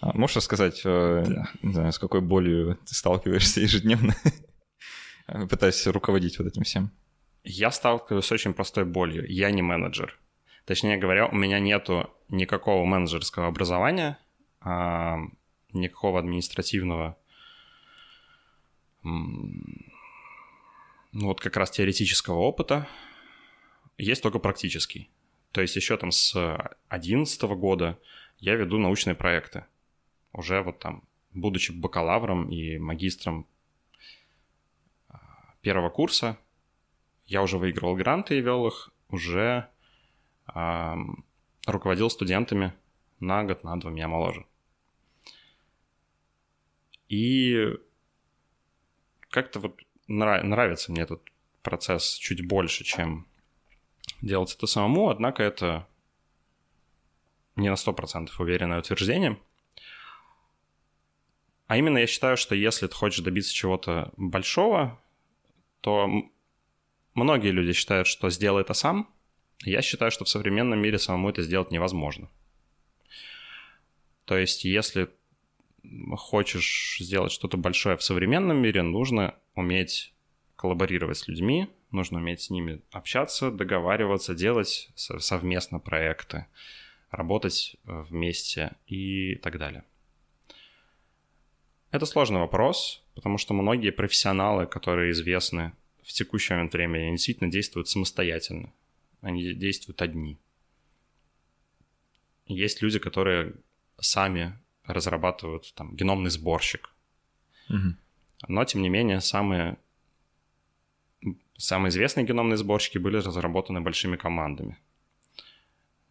А 0.00 0.16
можешь 0.16 0.36
рассказать, 0.36 0.80
э, 0.84 1.24
да. 1.26 1.48
не 1.62 1.72
знаю, 1.72 1.92
с 1.92 1.98
какой 1.98 2.20
болью 2.20 2.78
ты 2.86 2.94
сталкиваешься 2.94 3.60
ежедневно, 3.60 4.14
пытаясь 5.48 5.86
руководить 5.86 6.38
вот 6.38 6.48
этим 6.48 6.64
всем? 6.64 6.90
Я 7.44 7.70
сталкиваюсь 7.70 8.24
с 8.24 8.32
очень 8.32 8.54
простой 8.54 8.84
болью. 8.84 9.26
Я 9.28 9.50
не 9.50 9.62
менеджер. 9.62 10.18
Точнее 10.64 10.98
говоря, 10.98 11.26
у 11.26 11.34
меня 11.34 11.58
нету 11.58 12.10
никакого 12.28 12.84
менеджерского 12.84 13.46
образования, 13.46 14.18
а, 14.60 15.18
никакого 15.72 16.18
административного, 16.18 17.16
ну 19.02 19.62
вот 21.12 21.40
как 21.40 21.56
раз 21.56 21.70
теоретического 21.70 22.38
опыта. 22.38 22.86
Есть 23.96 24.22
только 24.22 24.38
практический. 24.38 25.08
То 25.52 25.62
есть 25.62 25.74
еще 25.76 25.96
там 25.96 26.12
с 26.12 26.32
2011 26.90 27.42
года 27.56 27.98
я 28.38 28.54
веду 28.54 28.78
научные 28.78 29.14
проекты. 29.14 29.64
Уже 30.32 30.62
вот 30.62 30.78
там, 30.78 31.02
будучи 31.32 31.72
бакалавром 31.72 32.50
и 32.50 32.78
магистром 32.78 33.46
первого 35.60 35.90
курса, 35.90 36.38
я 37.26 37.42
уже 37.42 37.58
выигрывал 37.58 37.96
гранты 37.96 38.38
и 38.38 38.40
вел 38.40 38.66
их, 38.66 38.90
уже 39.10 39.68
э, 40.54 40.94
руководил 41.66 42.10
студентами 42.10 42.72
на 43.20 43.44
год, 43.44 43.64
на 43.64 43.78
два 43.78 43.90
меня 43.90 44.08
моложе. 44.08 44.46
И 47.08 47.74
как-то 49.30 49.60
вот 49.60 49.80
нрав- 50.08 50.42
нравится 50.42 50.92
мне 50.92 51.02
этот 51.02 51.22
процесс 51.62 52.14
чуть 52.14 52.46
больше, 52.46 52.84
чем 52.84 53.26
делать 54.22 54.54
это 54.54 54.66
самому, 54.66 55.10
однако 55.10 55.42
это 55.42 55.86
не 57.56 57.68
на 57.68 57.74
100% 57.74 58.30
уверенное 58.38 58.78
утверждение. 58.78 59.38
А 61.66 61.76
именно 61.76 61.98
я 61.98 62.06
считаю, 62.06 62.36
что 62.36 62.54
если 62.54 62.86
ты 62.86 62.94
хочешь 62.94 63.22
добиться 63.22 63.52
чего-то 63.52 64.12
большого, 64.16 64.98
то 65.80 66.08
многие 67.14 67.50
люди 67.50 67.72
считают, 67.72 68.06
что 68.06 68.30
сделай 68.30 68.62
это 68.62 68.74
сам. 68.74 69.08
Я 69.64 69.82
считаю, 69.82 70.10
что 70.10 70.24
в 70.24 70.28
современном 70.28 70.78
мире 70.80 70.98
самому 70.98 71.30
это 71.30 71.42
сделать 71.42 71.70
невозможно. 71.70 72.28
То 74.24 74.36
есть, 74.36 74.64
если 74.64 75.08
хочешь 76.16 76.98
сделать 77.00 77.32
что-то 77.32 77.56
большое 77.56 77.96
в 77.96 78.02
современном 78.02 78.58
мире, 78.58 78.82
нужно 78.82 79.34
уметь 79.54 80.12
коллаборировать 80.56 81.18
с 81.18 81.28
людьми, 81.28 81.68
нужно 81.90 82.18
уметь 82.18 82.42
с 82.42 82.50
ними 82.50 82.82
общаться, 82.90 83.50
договариваться, 83.50 84.34
делать 84.34 84.90
совместно 84.94 85.78
проекты, 85.78 86.46
работать 87.10 87.76
э, 87.86 88.02
вместе 88.02 88.72
и 88.86 89.36
так 89.36 89.58
далее. 89.58 89.84
Это 91.90 92.04
сложный 92.04 92.40
вопрос, 92.40 93.02
потому 93.18 93.36
что 93.36 93.52
многие 93.52 93.90
профессионалы, 93.90 94.66
которые 94.66 95.10
известны 95.10 95.72
в 96.04 96.12
текущий 96.12 96.52
момент 96.54 96.72
времени, 96.72 97.02
они 97.02 97.16
действительно 97.16 97.50
действуют 97.50 97.88
самостоятельно. 97.88 98.72
Они 99.22 99.54
действуют 99.54 100.00
одни. 100.02 100.38
Есть 102.46 102.80
люди, 102.80 103.00
которые 103.00 103.54
сами 104.00 104.56
разрабатывают 104.84 105.74
там 105.74 105.96
геномный 105.96 106.30
сборщик. 106.30 106.90
Угу. 107.68 107.96
Но, 108.46 108.64
тем 108.64 108.82
не 108.82 108.88
менее, 108.88 109.20
самые, 109.20 109.78
самые 111.56 111.90
известные 111.90 112.24
геномные 112.24 112.56
сборщики 112.56 112.98
были 112.98 113.16
разработаны 113.16 113.80
большими 113.80 114.14
командами. 114.14 114.78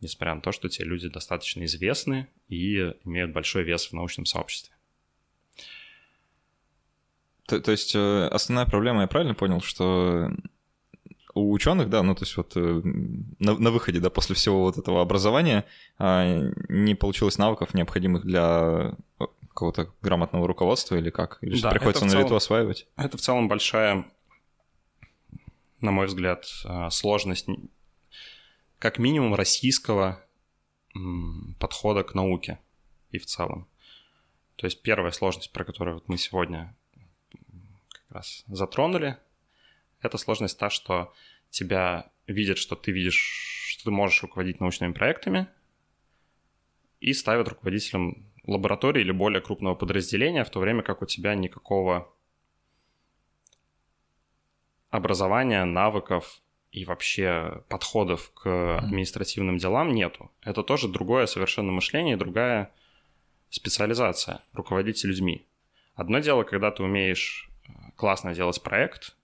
Несмотря 0.02 0.36
на 0.36 0.42
то, 0.42 0.52
что 0.52 0.68
те 0.68 0.84
люди 0.84 1.08
достаточно 1.08 1.64
известны 1.64 2.28
и 2.50 2.80
имеют 3.06 3.32
большой 3.32 3.64
вес 3.64 3.88
в 3.88 3.94
научном 3.94 4.26
сообществе. 4.26 4.77
То, 7.48 7.62
то 7.62 7.72
есть 7.72 7.96
э, 7.96 8.28
основная 8.28 8.66
проблема, 8.66 9.02
я 9.02 9.08
правильно 9.08 9.34
понял, 9.34 9.62
что 9.62 10.30
у 11.34 11.54
ученых, 11.54 11.90
да, 11.90 12.04
ну 12.04 12.14
то 12.14 12.26
есть 12.26 12.36
вот 12.36 12.52
э, 12.58 12.82
на, 13.40 13.58
на 13.58 13.72
выходе, 13.72 14.02
да, 14.02 14.10
после 14.10 14.36
всего 14.36 14.64
вот 14.64 14.78
этого 14.78 15.02
образования 15.02 15.64
а, 15.98 16.26
не 16.68 16.94
получилось 16.94 17.38
навыков, 17.38 17.74
необходимых 17.74 18.26
для 18.26 18.96
э, 19.20 19.26
какого-то 19.48 19.94
грамотного 20.02 20.46
руководства 20.46 20.96
или 20.96 21.10
как? 21.10 21.38
Или 21.42 21.62
да, 21.62 21.70
приходится 21.70 22.04
на 22.04 22.12
целом, 22.12 22.26
лету 22.26 22.36
осваивать? 22.36 22.86
Это 22.98 23.18
в 23.18 23.22
целом 23.22 23.48
большая, 23.48 24.06
на 25.80 25.92
мой 25.92 26.08
взгляд, 26.08 26.46
сложность 26.90 27.48
как 28.78 29.00
минимум 29.00 29.36
российского 29.36 30.22
подхода 31.60 32.04
к 32.04 32.14
науке 32.14 32.60
и 33.12 33.20
в 33.20 33.26
целом. 33.26 33.68
То 34.58 34.66
есть 34.66 34.82
первая 34.82 35.12
сложность, 35.12 35.54
про 35.54 35.64
которую 35.64 35.96
вот 35.96 36.10
мы 36.10 36.18
сегодня 36.18 36.76
раз 38.18 38.44
затронули, 38.48 39.18
это 40.02 40.18
сложность 40.18 40.60
та, 40.60 40.70
что 40.70 41.14
тебя 41.50 42.10
видят, 42.28 42.58
что 42.58 42.76
ты 42.76 42.92
видишь, 42.92 43.70
что 43.72 43.86
ты 43.86 43.92
можешь 43.92 44.22
руководить 44.22 44.60
научными 44.60 44.94
проектами, 44.94 45.48
и 47.00 47.14
ставят 47.14 47.48
руководителем 47.48 48.26
лаборатории 48.46 49.02
или 49.02 49.12
более 49.12 49.42
крупного 49.42 49.76
подразделения, 49.76 50.44
в 50.44 50.50
то 50.50 50.60
время 50.60 50.82
как 50.82 51.02
у 51.02 51.06
тебя 51.06 51.36
никакого 51.36 52.12
образования, 54.90 55.64
навыков 55.66 56.42
и 56.72 56.86
вообще 56.86 57.64
подходов 57.70 58.32
к 58.34 58.78
административным 58.80 59.58
делам 59.58 59.94
нету. 59.94 60.32
Это 60.42 60.64
тоже 60.64 60.88
другое 60.88 61.28
совершенно 61.28 61.72
мышление, 61.72 62.18
другая 62.18 62.72
специализация, 63.50 64.42
руководить 64.54 65.04
людьми. 65.04 65.46
Одно 65.96 66.20
дело, 66.20 66.44
когда 66.44 66.72
ты 66.72 66.84
умеешь 66.84 67.50
классно 67.98 68.34
делать 68.34 68.62
проект, 68.64 69.18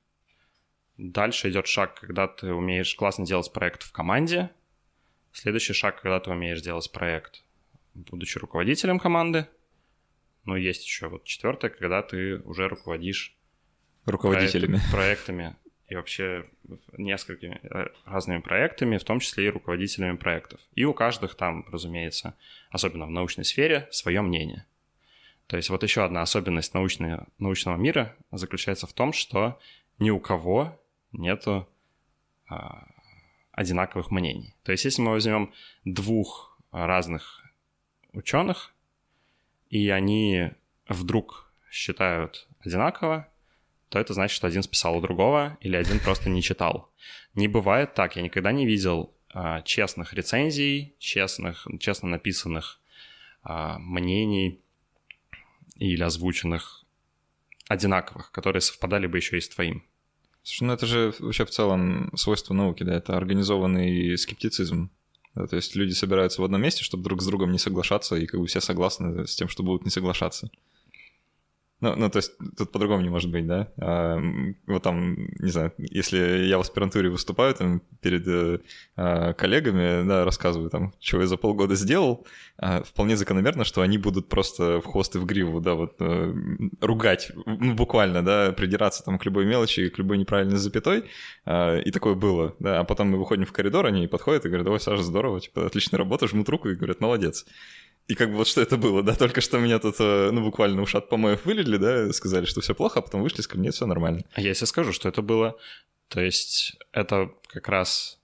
Дальше 0.97 1.49
идет 1.49 1.67
шаг, 1.67 1.99
когда 1.99 2.27
ты 2.27 2.53
умеешь 2.53 2.95
классно 2.95 3.25
делать 3.25 3.51
проект 3.51 3.83
в 3.83 3.91
команде. 3.91 4.51
Следующий 5.31 5.73
шаг, 5.73 5.99
когда 5.99 6.19
ты 6.19 6.29
умеешь 6.29 6.61
делать 6.61 6.91
проект, 6.91 7.43
будучи 7.95 8.37
руководителем 8.37 8.99
команды. 8.99 9.47
Ну, 10.45 10.55
есть 10.55 10.85
еще 10.85 11.07
вот 11.07 11.23
четвертое, 11.23 11.69
когда 11.69 12.03
ты 12.03 12.37
уже 12.39 12.67
руководишь 12.67 13.35
руководителями 14.05 14.73
проект, 14.73 14.91
проектами 14.91 15.55
и 15.87 15.95
вообще 15.95 16.45
несколькими 16.97 17.59
э, 17.63 17.87
разными 18.05 18.41
проектами, 18.41 18.97
в 18.97 19.03
том 19.03 19.19
числе 19.19 19.47
и 19.47 19.49
руководителями 19.49 20.17
проектов. 20.17 20.59
И 20.75 20.83
у 20.83 20.93
каждых 20.93 21.35
там, 21.35 21.65
разумеется, 21.71 22.35
особенно 22.69 23.07
в 23.07 23.11
научной 23.11 23.45
сфере, 23.45 23.87
свое 23.89 24.21
мнение. 24.21 24.65
То 25.47 25.57
есть 25.57 25.69
вот 25.69 25.83
еще 25.83 26.03
одна 26.03 26.21
особенность 26.21 26.73
научного, 26.73 27.27
научного 27.37 27.75
мира 27.75 28.15
заключается 28.31 28.87
в 28.87 28.93
том, 28.93 29.13
что 29.13 29.59
ни 29.99 30.09
у 30.09 30.19
кого 30.19 30.79
нету 31.11 31.67
а, 32.49 32.87
одинаковых 33.51 34.11
мнений. 34.11 34.55
То 34.63 34.71
есть 34.71 34.85
если 34.85 35.01
мы 35.01 35.11
возьмем 35.11 35.53
двух 35.85 36.57
разных 36.71 37.43
ученых, 38.13 38.73
и 39.69 39.89
они 39.89 40.51
вдруг 40.87 41.51
считают 41.71 42.47
одинаково, 42.59 43.27
то 43.89 43.99
это 43.99 44.13
значит, 44.13 44.35
что 44.35 44.47
один 44.47 44.63
списал 44.63 44.97
у 44.97 45.01
другого 45.01 45.57
или 45.61 45.75
один 45.75 45.99
просто 45.99 46.29
не 46.29 46.41
читал. 46.41 46.91
Не 47.35 47.47
бывает 47.47 47.93
так. 47.93 48.15
Я 48.15 48.21
никогда 48.21 48.51
не 48.51 48.65
видел 48.65 49.13
а, 49.33 49.61
честных 49.61 50.13
рецензий, 50.13 50.95
честных, 50.99 51.67
честно 51.79 52.09
написанных 52.09 52.79
а, 53.43 53.77
мнений 53.79 54.61
или 55.75 56.03
озвученных 56.03 56.83
одинаковых, 57.67 58.31
которые 58.31 58.61
совпадали 58.61 59.07
бы 59.07 59.17
еще 59.17 59.37
и 59.37 59.41
с 59.41 59.49
твоим. 59.49 59.83
Слушай, 60.43 60.63
ну 60.65 60.73
это 60.73 60.85
же 60.85 61.13
вообще 61.19 61.45
в 61.45 61.49
целом 61.49 62.11
свойство 62.15 62.53
науки, 62.53 62.83
да, 62.83 62.95
это 62.95 63.15
организованный 63.15 64.17
скептицизм. 64.17 64.89
Да, 65.35 65.47
то 65.47 65.55
есть 65.55 65.75
люди 65.75 65.93
собираются 65.93 66.41
в 66.41 66.45
одном 66.45 66.61
месте, 66.61 66.83
чтобы 66.83 67.03
друг 67.03 67.21
с 67.21 67.25
другом 67.25 67.51
не 67.51 67.57
соглашаться, 67.57 68.15
и 68.15 68.27
как 68.27 68.39
бы 68.39 68.45
все 68.45 68.61
согласны 68.61 69.25
с 69.25 69.35
тем, 69.35 69.47
что 69.47 69.63
будут 69.63 69.85
не 69.85 69.89
соглашаться. 69.89 70.51
Ну, 71.83 71.93
ну, 71.97 72.09
то 72.09 72.19
есть 72.19 72.31
тут 72.57 72.71
по-другому 72.71 73.01
не 73.01 73.09
может 73.09 73.29
быть, 73.29 73.45
да? 73.45 73.67
А, 73.77 74.17
вот 74.67 74.83
там, 74.83 75.17
не 75.39 75.51
знаю, 75.51 75.73
если 75.77 76.45
я 76.45 76.57
в 76.57 76.61
аспирантуре 76.61 77.09
выступаю 77.09 77.53
там 77.53 77.81
перед 77.99 78.25
э, 78.25 78.59
а, 78.95 79.33
коллегами, 79.33 80.07
да, 80.07 80.23
рассказываю 80.23 80.69
там, 80.69 80.93
что 81.01 81.19
я 81.19 81.27
за 81.27 81.35
полгода 81.35 81.75
сделал, 81.75 82.25
а, 82.57 82.83
вполне 82.83 83.17
закономерно, 83.17 83.65
что 83.65 83.81
они 83.81 83.97
будут 83.97 84.29
просто 84.29 84.79
в 84.79 84.85
хвост 84.85 85.13
и 85.15 85.19
в 85.19 85.25
гриву, 85.25 85.59
да, 85.59 85.73
вот 85.73 85.95
а, 85.99 86.33
ругать, 86.79 87.33
ну, 87.45 87.73
буквально, 87.73 88.23
да, 88.23 88.53
придираться 88.53 89.03
там 89.03 89.19
к 89.19 89.25
любой 89.25 89.45
мелочи, 89.45 89.89
к 89.89 89.97
любой 89.97 90.17
неправильной 90.17 90.59
запятой, 90.59 91.03
а, 91.43 91.79
и 91.79 91.91
такое 91.91 92.15
было, 92.15 92.55
да, 92.59 92.79
а 92.79 92.85
потом 92.85 93.09
мы 93.09 93.17
выходим 93.17 93.45
в 93.45 93.51
коридор, 93.51 93.87
они 93.87 94.07
подходят 94.07 94.45
и 94.45 94.47
говорят, 94.47 94.67
ой, 94.69 94.79
Саша, 94.79 95.03
здорово, 95.03 95.41
типа, 95.41 95.65
отличная 95.65 95.97
работа, 95.97 96.29
жмут 96.29 96.47
руку 96.47 96.69
и 96.69 96.75
говорят, 96.75 97.01
молодец. 97.01 97.45
И 98.07 98.15
как 98.15 98.31
бы 98.31 98.37
вот 98.37 98.47
что 98.47 98.61
это 98.61 98.75
было, 98.75 99.01
да, 99.01 99.15
только 99.15 99.39
что 99.39 99.59
меня 99.59 99.79
тут, 99.79 99.95
э, 99.99 100.29
ну, 100.31 100.43
буквально 100.43 100.81
ушат 100.81 101.07
помоев 101.07 101.45
вылили, 101.45 101.77
да, 101.77 102.11
сказали, 102.11 102.45
что 102.45 102.59
все 102.59 102.75
плохо, 102.75 102.99
а 102.99 103.01
потом 103.01 103.23
вышли, 103.23 103.41
сказали, 103.41 103.65
нет, 103.65 103.75
все 103.75 103.85
нормально. 103.85 104.23
А 104.33 104.41
я 104.41 104.53
себе 104.53 104.67
скажу, 104.67 104.91
что 104.91 105.07
это 105.07 105.21
было, 105.21 105.57
то 106.09 106.19
есть 106.19 106.77
это 106.91 107.31
как 107.47 107.69
раз 107.69 108.19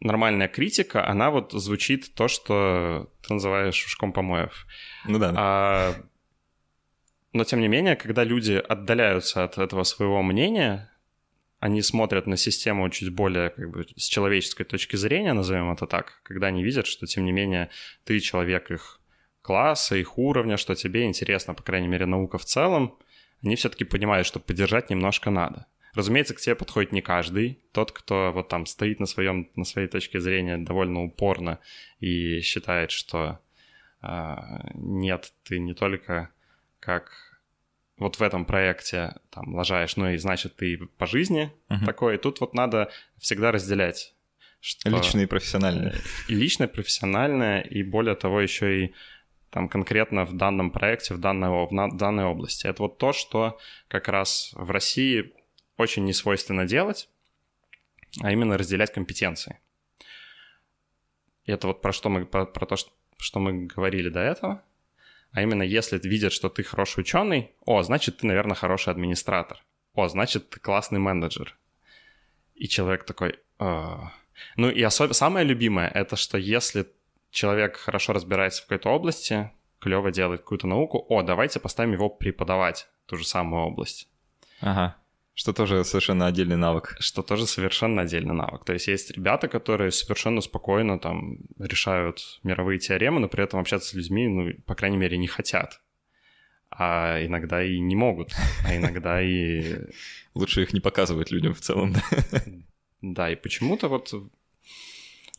нормальная 0.00 0.48
критика, 0.48 1.06
она 1.06 1.30
вот 1.30 1.52
звучит 1.52 2.14
то, 2.14 2.26
что 2.26 3.08
ты 3.22 3.34
называешь 3.34 3.84
ушком 3.86 4.12
помоев. 4.12 4.66
Ну 5.06 5.18
да. 5.18 5.32
А, 5.36 5.94
но 7.32 7.44
тем 7.44 7.60
не 7.60 7.68
менее, 7.68 7.96
когда 7.96 8.24
люди 8.24 8.54
отдаляются 8.54 9.44
от 9.44 9.58
этого 9.58 9.84
своего 9.84 10.22
мнения, 10.22 10.91
они 11.62 11.80
смотрят 11.80 12.26
на 12.26 12.36
систему 12.36 12.90
чуть 12.90 13.10
более 13.10 13.50
как 13.50 13.70
бы 13.70 13.86
с 13.96 14.06
человеческой 14.08 14.64
точки 14.64 14.96
зрения, 14.96 15.32
назовем 15.32 15.70
это 15.70 15.86
так, 15.86 16.20
когда 16.24 16.48
они 16.48 16.64
видят, 16.64 16.88
что 16.88 17.06
тем 17.06 17.24
не 17.24 17.30
менее 17.30 17.70
ты 18.04 18.18
человек 18.18 18.72
их 18.72 19.00
класса, 19.42 19.94
их 19.94 20.18
уровня, 20.18 20.56
что 20.56 20.74
тебе 20.74 21.04
интересно, 21.04 21.54
по 21.54 21.62
крайней 21.62 21.86
мере, 21.86 22.04
наука 22.04 22.36
в 22.36 22.44
целом, 22.44 22.98
они 23.44 23.54
все-таки 23.54 23.84
понимают, 23.84 24.26
что 24.26 24.40
поддержать 24.40 24.90
немножко 24.90 25.30
надо. 25.30 25.66
Разумеется, 25.94 26.34
к 26.34 26.40
тебе 26.40 26.56
подходит 26.56 26.90
не 26.90 27.00
каждый. 27.00 27.60
Тот, 27.70 27.92
кто 27.92 28.32
вот 28.32 28.48
там 28.48 28.66
стоит 28.66 28.98
на, 28.98 29.06
своем, 29.06 29.48
на 29.54 29.64
своей 29.64 29.86
точке 29.86 30.18
зрения 30.18 30.58
довольно 30.58 31.04
упорно 31.04 31.60
и 32.00 32.40
считает, 32.40 32.90
что 32.90 33.38
э, 34.02 34.34
нет, 34.74 35.32
ты 35.44 35.60
не 35.60 35.74
только 35.74 36.30
как 36.80 37.31
вот 38.02 38.16
в 38.16 38.22
этом 38.22 38.44
проекте 38.44 39.14
там 39.30 39.54
лажаешь, 39.54 39.96
ну 39.96 40.10
и 40.10 40.16
значит 40.18 40.56
ты 40.56 40.78
по 40.98 41.06
жизни 41.06 41.52
uh-huh. 41.68 41.84
такой. 41.86 42.16
И 42.16 42.18
тут 42.18 42.40
вот 42.40 42.54
надо 42.54 42.90
всегда 43.18 43.52
разделять. 43.52 44.14
Что 44.60 44.90
личное 44.90 45.24
и 45.24 45.26
профессиональное. 45.26 45.94
И 46.28 46.34
личное, 46.34 46.68
профессиональное, 46.68 47.62
и 47.62 47.82
более 47.82 48.14
того 48.14 48.40
еще 48.40 48.84
и 48.84 48.94
там 49.50 49.68
конкретно 49.68 50.24
в 50.24 50.34
данном 50.34 50.70
проекте, 50.70 51.14
в 51.14 51.18
данной, 51.18 51.48
в 51.48 51.96
данной 51.96 52.24
области. 52.24 52.66
Это 52.66 52.82
вот 52.82 52.98
то, 52.98 53.12
что 53.12 53.58
как 53.88 54.08
раз 54.08 54.50
в 54.54 54.70
России 54.70 55.32
очень 55.76 56.04
несвойственно 56.04 56.64
делать, 56.66 57.08
а 58.20 58.30
именно 58.30 58.56
разделять 58.56 58.92
компетенции. 58.92 59.58
И 61.44 61.52
это 61.52 61.66
вот 61.66 61.82
про 61.82 61.92
что 61.92 62.08
мы, 62.08 62.24
про, 62.24 62.46
про 62.46 62.66
то, 62.66 62.76
что 63.18 63.40
мы 63.40 63.66
говорили 63.66 64.10
до 64.10 64.20
этого– 64.20 64.62
а 65.32 65.42
именно 65.42 65.62
если 65.62 65.98
видят, 65.98 66.32
что 66.32 66.48
ты 66.48 66.62
хороший 66.62 67.00
ученый, 67.00 67.52
о, 67.64 67.82
значит, 67.82 68.18
ты, 68.18 68.26
наверное, 68.26 68.54
хороший 68.54 68.90
администратор. 68.90 69.64
О, 69.94 70.08
значит, 70.08 70.50
ты 70.50 70.60
классный 70.60 70.98
менеджер. 70.98 71.56
И 72.54 72.68
человек 72.68 73.04
такой... 73.04 73.38
А". 73.58 74.12
Ну 74.56 74.70
и 74.70 74.82
особенно 74.82 75.14
самое 75.14 75.46
любимое— 75.46 75.88
это 75.94 76.16
что 76.16 76.38
если 76.38 76.86
человек 77.30 77.76
хорошо 77.76 78.12
разбирается 78.12 78.62
в 78.62 78.66
какой-то 78.66 78.90
области, 78.90 79.50
клево 79.78 80.10
делает 80.10 80.42
какую-то 80.42 80.66
науку, 80.66 81.04
о, 81.08 81.22
давайте 81.22 81.60
поставим 81.60 81.92
его 81.92 82.08
преподавать 82.08 82.88
ту 83.06 83.16
же 83.16 83.24
самую 83.26 83.64
область. 83.64 84.08
Ага. 84.60 84.96
Что 85.34 85.54
тоже 85.54 85.82
совершенно 85.84 86.26
отдельный 86.26 86.56
навык. 86.56 86.96
Что 87.00 87.22
тоже 87.22 87.46
совершенно 87.46 88.02
отдельный 88.02 88.34
навык. 88.34 88.64
То 88.64 88.74
есть 88.74 88.88
есть 88.88 89.10
ребята, 89.12 89.48
которые 89.48 89.90
совершенно 89.90 90.42
спокойно 90.42 90.98
там 90.98 91.38
решают 91.58 92.40
мировые 92.42 92.78
теоремы, 92.78 93.20
но 93.20 93.28
при 93.28 93.42
этом 93.42 93.58
общаться 93.58 93.90
с 93.90 93.94
людьми, 93.94 94.28
ну, 94.28 94.52
по 94.66 94.74
крайней 94.74 94.98
мере, 94.98 95.16
не 95.16 95.26
хотят. 95.26 95.80
А 96.70 97.24
иногда 97.24 97.64
и 97.64 97.78
не 97.78 97.96
могут, 97.96 98.32
а 98.64 98.76
иногда 98.76 99.22
и... 99.22 99.78
Лучше 100.34 100.62
их 100.62 100.72
не 100.72 100.80
показывать 100.80 101.30
людям 101.30 101.54
в 101.54 101.60
целом, 101.60 101.92
да? 101.92 102.02
Да, 103.02 103.30
и 103.30 103.34
почему-то 103.34 103.88
вот 103.88 104.14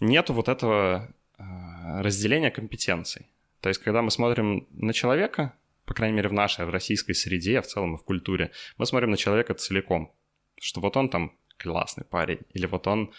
нету 0.01 0.33
вот 0.33 0.49
этого 0.49 1.13
а, 1.37 2.03
разделения 2.03 2.51
компетенций. 2.51 3.27
То 3.61 3.69
есть, 3.69 3.81
когда 3.81 4.01
мы 4.01 4.11
смотрим 4.11 4.67
на 4.71 4.91
человека, 4.91 5.53
по 5.85 5.93
крайней 5.93 6.15
мере, 6.15 6.29
в 6.29 6.33
нашей, 6.33 6.65
в 6.65 6.69
российской 6.69 7.13
среде, 7.13 7.59
а 7.59 7.61
в 7.61 7.67
целом 7.67 7.95
и 7.95 7.97
в 7.97 8.03
культуре, 8.03 8.51
мы 8.77 8.85
смотрим 8.85 9.11
на 9.11 9.17
человека 9.17 9.53
целиком. 9.53 10.13
Что 10.59 10.81
вот 10.81 10.95
он 10.97 11.09
там 11.09 11.37
классный 11.57 12.05
парень, 12.05 12.39
или 12.53 12.65
вот 12.65 12.87
он... 12.87 13.11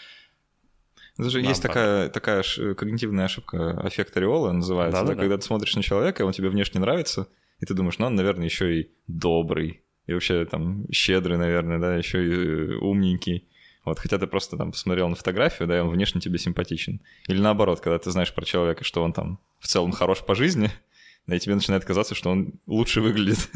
Даже 1.16 1.40
есть 1.40 1.62
такая, 1.62 2.08
такая 2.08 2.42
когнитивная 2.42 3.26
ошибка, 3.26 3.80
эффект 3.84 4.16
ореола 4.16 4.50
называется, 4.52 5.00
да, 5.00 5.06
да, 5.06 5.14
да, 5.14 5.20
когда 5.20 5.36
ты 5.36 5.42
смотришь 5.42 5.76
на 5.76 5.82
человека, 5.82 6.24
он 6.24 6.32
тебе 6.32 6.48
внешне 6.48 6.80
нравится, 6.80 7.28
и 7.60 7.66
ты 7.66 7.74
думаешь, 7.74 7.98
ну 7.98 8.06
он, 8.06 8.16
наверное, 8.16 8.46
еще 8.46 8.80
и 8.80 8.90
добрый, 9.06 9.84
и 10.06 10.12
вообще 10.12 10.44
там 10.44 10.90
щедрый, 10.90 11.38
наверное, 11.38 11.78
да, 11.78 11.96
еще 11.96 12.26
и 12.26 12.32
э, 12.32 12.76
умненький. 12.76 13.48
Вот, 13.84 13.98
хотя 13.98 14.18
ты 14.18 14.26
просто 14.26 14.56
там 14.56 14.72
посмотрел 14.72 15.08
на 15.08 15.14
фотографию, 15.14 15.68
да, 15.68 15.76
и 15.76 15.80
он 15.80 15.90
внешне 15.90 16.20
тебе 16.20 16.38
симпатичен. 16.38 17.00
Или 17.28 17.40
наоборот, 17.40 17.80
когда 17.80 17.98
ты 17.98 18.10
знаешь 18.10 18.32
про 18.34 18.44
человека, 18.44 18.82
что 18.82 19.02
он 19.02 19.12
там 19.12 19.38
в 19.60 19.66
целом 19.66 19.92
хорош 19.92 20.24
по 20.24 20.34
жизни, 20.34 20.70
и 21.26 21.38
тебе 21.38 21.54
начинает 21.54 21.84
казаться, 21.84 22.14
что 22.14 22.30
он 22.30 22.52
лучше 22.66 23.00
выглядит. 23.00 23.50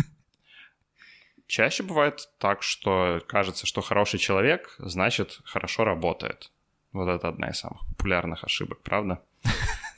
Чаще 1.46 1.82
бывает 1.82 2.28
так, 2.38 2.62
что 2.62 3.22
кажется, 3.26 3.66
что 3.66 3.80
хороший 3.80 4.18
человек, 4.18 4.74
значит, 4.78 5.40
хорошо 5.44 5.84
работает. 5.84 6.50
Вот 6.92 7.08
это 7.08 7.28
одна 7.28 7.50
из 7.50 7.58
самых 7.58 7.86
популярных 7.86 8.44
ошибок, 8.44 8.80
правда? 8.82 9.22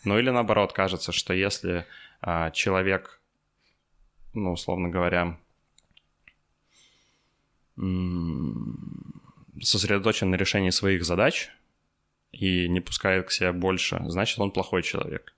Ну 0.05 0.19
или 0.19 0.31
наоборот, 0.31 0.73
кажется, 0.73 1.13
что 1.13 1.35
если 1.35 1.87
а, 2.23 2.51
человек, 2.53 3.21
ну, 4.33 4.53
условно 4.53 4.89
говоря, 4.89 5.39
сосредоточен 9.63 10.31
на 10.31 10.37
решении 10.37 10.71
своих 10.71 11.05
задач 11.05 11.51
и 12.33 12.67
не 12.69 12.81
пускает 12.81 13.29
к 13.29 13.31
себе 13.31 13.53
больше, 13.53 14.03
значит, 14.07 14.39
он 14.39 14.53
плохой 14.53 14.83
человек 14.83 15.35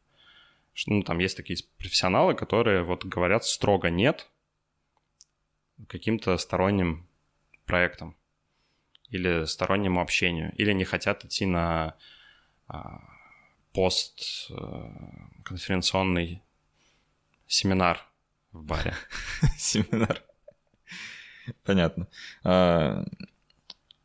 ну, 0.86 1.02
там 1.02 1.18
есть 1.18 1.36
такие 1.36 1.58
профессионалы, 1.78 2.34
которые 2.34 2.82
вот 2.82 3.04
говорят 3.04 3.44
строго 3.44 3.90
«нет» 3.90 4.28
каким-то 5.88 6.36
сторонним 6.38 7.08
проектам 7.66 8.16
или 9.08 9.44
стороннему 9.44 10.00
общению, 10.00 10.52
или 10.56 10.72
не 10.72 10.84
хотят 10.84 11.24
идти 11.24 11.44
на 11.44 11.96
а, 12.68 13.00
пост 13.72 14.50
а, 14.50 15.28
конференционный 15.44 16.42
семинар 17.46 18.00
в 18.52 18.64
баре. 18.64 18.94
Семинар. 19.58 20.22
Понятно. 21.64 22.08
А, 22.44 23.04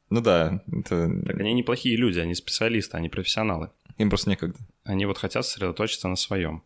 ну 0.10 0.22
да. 0.22 0.64
Это... 0.72 1.10
Так 1.26 1.40
они 1.40 1.54
неплохие 1.54 1.96
люди, 1.96 2.20
они 2.20 2.36
специалисты, 2.36 2.98
они 2.98 3.10
профессионалы. 3.10 3.72
Им 3.98 4.10
просто 4.10 4.30
некогда. 4.30 4.60
Они 4.84 5.06
вот 5.06 5.18
хотят 5.18 5.46
сосредоточиться 5.46 6.08
на 6.08 6.16
своем. 6.16 6.64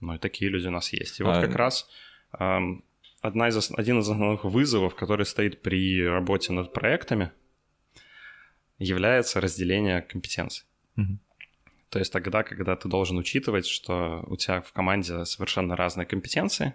Ну 0.00 0.14
и 0.14 0.18
такие 0.18 0.50
люди 0.50 0.66
у 0.66 0.70
нас 0.70 0.92
есть. 0.92 1.20
И 1.20 1.22
вот 1.22 1.36
а... 1.36 1.40
как 1.40 1.56
раз 1.56 1.88
эм, 2.38 2.84
одна 3.20 3.48
из, 3.48 3.70
один 3.72 3.98
из 4.00 4.08
основных 4.08 4.44
вызовов, 4.44 4.94
который 4.94 5.26
стоит 5.26 5.62
при 5.62 6.06
работе 6.06 6.52
над 6.52 6.72
проектами, 6.72 7.32
является 8.78 9.40
разделение 9.40 10.02
компетенций. 10.02 10.66
Угу. 10.96 11.18
То 11.90 11.98
есть 11.98 12.12
тогда, 12.12 12.42
когда 12.42 12.76
ты 12.76 12.88
должен 12.88 13.16
учитывать, 13.16 13.66
что 13.66 14.24
у 14.26 14.36
тебя 14.36 14.60
в 14.60 14.72
команде 14.72 15.24
совершенно 15.24 15.76
разные 15.76 16.06
компетенции, 16.06 16.74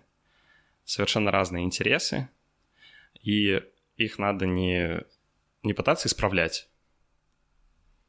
совершенно 0.84 1.32
разные 1.32 1.64
интересы, 1.64 2.30
и 3.22 3.62
их 3.98 4.18
надо 4.18 4.48
не, 4.48 5.02
не 5.64 5.74
пытаться 5.74 6.08
исправлять. 6.08 6.70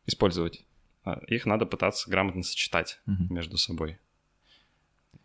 Использовать. 0.07 0.65
А, 1.05 1.21
их 1.27 1.47
надо 1.47 1.67
пытаться 1.67 2.11
грамотно 2.11 2.43
сочетать 2.43 3.01
угу. 3.07 3.33
между 3.35 3.57
собой. 3.57 3.99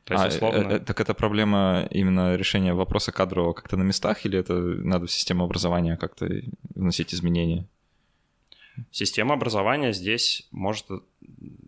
То 0.05 0.13
есть, 0.13 0.25
а, 0.25 0.27
условно... 0.27 0.73
э, 0.73 0.79
так 0.79 0.99
это 1.01 1.13
проблема 1.13 1.87
именно 1.91 2.35
решения 2.35 2.73
вопроса 2.73 3.11
кадрового 3.11 3.53
как-то 3.53 3.77
на 3.77 3.83
местах, 3.83 4.25
или 4.25 4.39
это 4.39 4.53
надо 4.53 5.05
в 5.07 5.11
систему 5.11 5.43
образования 5.43 5.97
как-то 5.97 6.29
вносить 6.73 7.13
изменения? 7.13 7.65
Система 8.91 9.33
образования 9.33 9.91
здесь 9.91 10.47
может 10.51 10.85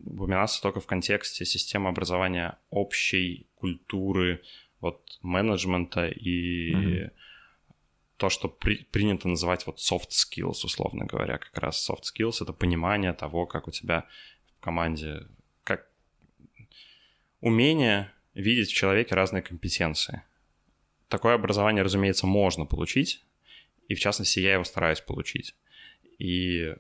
упоминаться 0.06 0.62
только 0.62 0.80
в 0.80 0.86
контексте 0.86 1.44
системы 1.44 1.90
образования 1.90 2.58
общей 2.70 3.48
культуры, 3.56 4.42
вот 4.80 5.02
менеджмента 5.22 6.08
и 6.08 6.76
угу 6.76 7.12
то, 8.20 8.30
что 8.30 8.50
при, 8.50 8.84
принято 8.92 9.30
называть 9.30 9.66
вот 9.66 9.78
soft 9.78 10.10
skills, 10.10 10.66
условно 10.66 11.06
говоря, 11.06 11.38
как 11.38 11.58
раз 11.58 11.90
soft 11.90 12.04
skills— 12.04 12.38
это 12.42 12.52
понимание 12.52 13.14
того, 13.14 13.46
как 13.46 13.70
у 13.70 13.72
тебя 13.72 14.06
в 14.58 14.60
команде, 14.60 15.26
как 15.64 15.90
умение 17.40 18.12
видеть 18.34 18.72
в 18.72 18.76
человеке 18.76 19.16
разные 19.16 19.42
компетенции. 19.42 20.24
Такое 21.08 21.34
образование, 21.34 21.82
разумеется, 21.82 22.28
можно 22.28 22.66
получить, 22.66 23.24
и 23.88 23.96
в 23.96 24.00
частности 24.02 24.42
я 24.42 24.54
его 24.54 24.66
стараюсь 24.66 25.00
получить. 25.00 25.56
И 26.18 26.76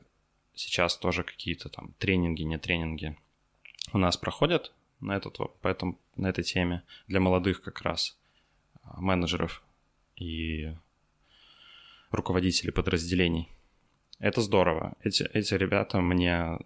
сейчас 0.53 0.97
тоже 0.97 1.23
какие-то 1.23 1.69
там 1.69 1.93
тренинги, 1.99 2.43
не 2.43 2.57
тренинги 2.57 3.17
у 3.93 3.97
нас 3.97 4.17
проходят 4.17 4.73
на, 4.99 5.15
этот, 5.15 5.37
поэтому, 5.61 5.97
на 6.17 6.27
этой 6.27 6.43
теме 6.43 6.83
для 7.07 7.21
молодых 7.21 7.61
как 7.61 7.81
раз 7.81 8.17
а, 8.83 8.99
менеджеров 8.99 9.63
и 10.17 10.75
руководителей 12.11 12.71
подразделений. 12.71 13.49
Это 14.19 14.41
здорово. 14.41 14.95
Эти, 15.03 15.23
эти 15.33 15.53
ребята 15.53 16.01
мне, 16.01 16.57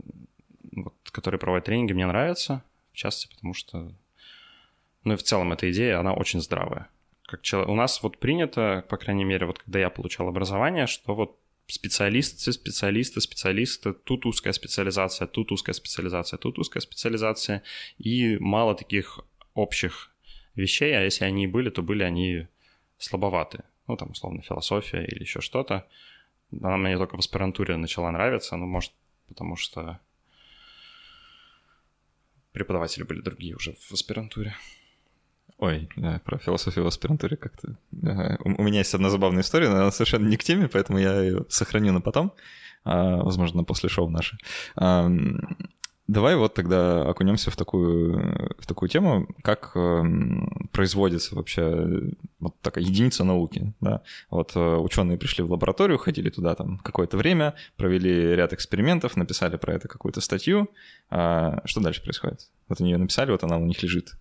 вот, 0.71 0.95
которые 1.11 1.39
проводят 1.39 1.65
тренинги, 1.65 1.93
мне 1.93 2.07
нравятся, 2.07 2.63
в 2.91 2.97
частности, 2.97 3.33
потому 3.33 3.53
что, 3.53 3.93
ну 5.03 5.13
и 5.13 5.17
в 5.17 5.23
целом 5.23 5.53
эта 5.53 5.71
идея, 5.71 5.99
она 5.99 6.13
очень 6.13 6.41
здравая. 6.41 6.89
Как 7.25 7.41
человек, 7.41 7.69
у 7.69 7.75
нас 7.75 8.01
вот 8.03 8.17
принято, 8.17 8.85
по 8.89 8.97
крайней 8.97 9.23
мере, 9.23 9.45
вот 9.45 9.59
когда 9.59 9.79
я 9.79 9.89
получал 9.89 10.27
образование, 10.27 10.87
что 10.87 11.15
вот 11.15 11.39
специалисты, 11.67 12.51
специалисты, 12.51 13.21
специалисты, 13.21 13.93
тут 13.93 14.25
узкая 14.25 14.53
специализация, 14.53 15.27
тут 15.27 15.51
узкая 15.51 15.73
специализация, 15.73 16.37
тут 16.37 16.59
узкая 16.59 16.81
специализация, 16.81 17.63
и 17.97 18.37
мало 18.39 18.75
таких 18.75 19.19
общих 19.53 20.11
вещей, 20.55 20.95
а 20.97 21.01
если 21.01 21.25
они 21.25 21.45
и 21.45 21.47
были, 21.47 21.69
то 21.69 21.81
были 21.81 22.03
они 22.03 22.47
слабоваты. 22.97 23.63
Ну, 23.87 23.97
там, 23.97 24.11
условно, 24.11 24.41
философия 24.41 25.03
или 25.03 25.21
еще 25.21 25.41
что-то. 25.41 25.87
Она 26.61 26.77
мне 26.77 26.97
только 26.97 27.15
в 27.15 27.19
аспирантуре 27.19 27.75
начала 27.77 28.11
нравиться, 28.11 28.55
ну, 28.55 28.65
может, 28.65 28.91
потому 29.27 29.55
что 29.55 29.99
преподаватели 32.51 33.03
были 33.03 33.21
другие 33.21 33.55
уже 33.55 33.73
в 33.73 33.91
аспирантуре. 33.91 34.55
Ой, 35.57 35.89
да, 35.95 36.19
про 36.25 36.37
философию 36.37 36.85
в 36.85 36.87
аспирантуре 36.87 37.37
как-то... 37.37 37.77
У, 37.91 38.61
у 38.61 38.63
меня 38.63 38.79
есть 38.79 38.93
одна 38.93 39.09
забавная 39.09 39.41
история, 39.41 39.69
но 39.69 39.75
она 39.75 39.91
совершенно 39.91 40.27
не 40.27 40.37
к 40.37 40.43
теме, 40.43 40.67
поэтому 40.67 40.99
я 40.99 41.21
ее 41.21 41.45
сохраню 41.49 41.93
на 41.93 42.01
потом, 42.01 42.33
а, 42.83 43.17
возможно, 43.17 43.63
после 43.63 43.89
шоу 43.89 44.09
наше. 44.09 44.37
А, 44.75 45.09
давай 46.07 46.35
вот 46.35 46.53
тогда 46.53 47.09
окунемся 47.09 47.51
в 47.51 47.55
такую, 47.55 48.55
в 48.59 48.67
такую 48.67 48.89
тему, 48.89 49.27
как 49.41 49.71
э, 49.75 50.03
производится 50.71 51.35
вообще 51.35 52.11
вот 52.39 52.59
такая 52.61 52.83
единица 52.83 53.23
науки. 53.23 53.73
Да? 53.79 54.01
Вот 54.29 54.51
э, 54.55 54.59
ученые 54.59 55.17
пришли 55.17 55.43
в 55.43 55.51
лабораторию, 55.51 55.97
ходили 55.97 56.29
туда 56.29 56.55
там 56.55 56.79
какое-то 56.79 57.17
время, 57.17 57.55
провели 57.77 58.35
ряд 58.35 58.53
экспериментов, 58.53 59.15
написали 59.15 59.57
про 59.57 59.73
это 59.73 59.87
какую-то 59.87 60.21
статью. 60.21 60.69
А, 61.09 61.61
что 61.65 61.81
дальше 61.81 62.03
происходит? 62.03 62.49
Вот 62.67 62.81
они 62.81 62.91
ее 62.91 62.97
написали, 62.97 63.31
вот 63.31 63.43
она 63.43 63.57
у 63.57 63.65
них 63.65 63.81
лежит. 63.83 64.13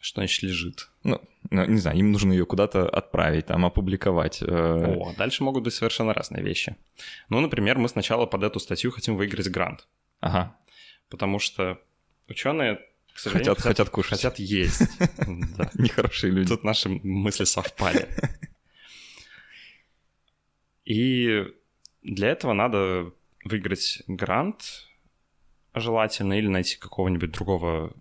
Что 0.00 0.20
значит 0.20 0.42
лежит? 0.42 0.90
Ну, 1.04 1.20
ну, 1.50 1.64
не 1.64 1.78
знаю, 1.78 1.96
им 1.96 2.10
нужно 2.10 2.32
ее 2.32 2.44
куда-то 2.44 2.88
отправить, 2.88 3.46
там, 3.46 3.64
опубликовать. 3.64 4.42
Э. 4.42 4.96
О, 4.96 5.14
дальше 5.16 5.44
могут 5.44 5.62
быть 5.62 5.74
совершенно 5.74 6.12
разные 6.12 6.42
вещи. 6.42 6.76
Ну, 7.28 7.38
например, 7.38 7.78
мы 7.78 7.88
сначала 7.88 8.26
под 8.26 8.42
эту 8.42 8.58
статью 8.58 8.90
хотим 8.90 9.16
выиграть 9.16 9.48
грант. 9.48 9.86
Ага. 10.20 10.56
Потому 11.12 11.38
что 11.38 11.78
ученые, 12.26 12.80
к 13.12 13.18
сожалению, 13.18 13.54
хотят, 13.54 13.66
хотят 13.66 13.90
кушать. 13.90 14.12
Хотят 14.12 14.38
есть. 14.38 14.80
Нехорошие 15.74 16.32
люди. 16.32 16.48
Тут 16.48 16.64
наши 16.64 16.88
мысли 16.88 17.44
совпали. 17.44 18.08
И 20.86 21.44
для 22.02 22.28
этого 22.28 22.54
надо 22.54 23.12
выиграть 23.44 24.02
грант 24.06 24.88
желательно 25.74 26.38
или 26.38 26.48
найти 26.48 26.78
какого-нибудь 26.78 27.30
другого 27.30 27.92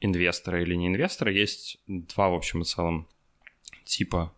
инвестора 0.00 0.60
или 0.60 0.74
не 0.74 0.88
инвестора, 0.88 1.32
есть 1.32 1.78
два, 1.86 2.28
в 2.28 2.34
общем 2.34 2.62
и 2.62 2.64
целом, 2.64 3.06
типа 3.84 4.34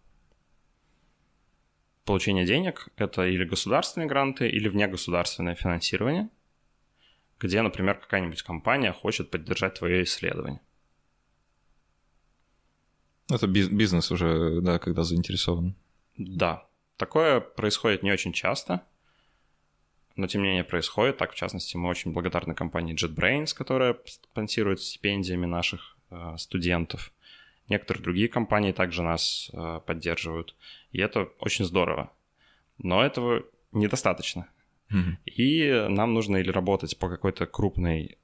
получения 2.05 2.45
денег. 2.45 2.91
Это 2.97 3.27
или 3.27 3.45
государственные 3.45 4.09
гранты, 4.09 4.47
или 4.47 4.69
внегосударственное 4.69 5.55
финансирование, 5.55 6.29
где, 7.41 7.63
например, 7.63 7.99
какая-нибудь 7.99 8.43
компания 8.43 8.93
хочет 8.93 9.31
поддержать 9.31 9.75
твое 9.75 10.05
исследование. 10.05 10.61
Это 13.31 13.47
бизнес 13.47 14.11
уже, 14.11 14.61
да, 14.61 14.79
когда 14.79 15.03
заинтересован. 15.03 15.75
Да. 16.17 16.67
Такое 16.97 17.41
происходит 17.41 18.03
не 18.03 18.13
очень 18.13 18.33
часто– 18.33 18.83
но 20.21 20.27
тем 20.27 20.43
не 20.43 20.49
менее 20.49 20.65
происходит. 20.65 21.17
Так, 21.17 21.33
в 21.33 21.35
частности, 21.35 21.77
мы 21.77 21.89
очень 21.89 22.13
благодарны 22.13 22.55
компании 22.55 22.95
JetBrains, 22.95 23.55
которая 23.55 23.97
спонсирует 24.05 24.81
стипендиями 24.81 25.47
наших 25.47 25.97
э, 26.11 26.35
студентов. 26.37 27.13
Некоторые 27.69 28.03
другие 28.03 28.29
компании 28.29 28.73
также 28.73 29.03
нас 29.03 29.51
э, 29.53 29.81
поддерживают. 29.87 30.55
И 30.93 31.01
это 31.01 31.31
очень 31.39 31.65
здорово. 31.65 32.13
Но 32.79 33.03
этого 33.03 33.45
недостаточно. 33.73 34.49
И 35.27 35.87
нам 35.89 36.15
нужно 36.15 36.37
или 36.37 36.51
работать 36.51 36.99
по 36.99 37.09
какой-то 37.09 37.47
крупной 37.47 38.19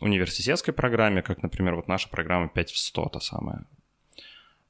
университетской 0.00 0.74
программе, 0.74 1.22
как, 1.22 1.42
например, 1.42 1.74
вот 1.74 1.88
наша 1.88 2.08
программа 2.08 2.48
5 2.48 2.70
в 2.70 2.78
100, 2.78 3.08
та 3.08 3.20
самая. 3.20 3.64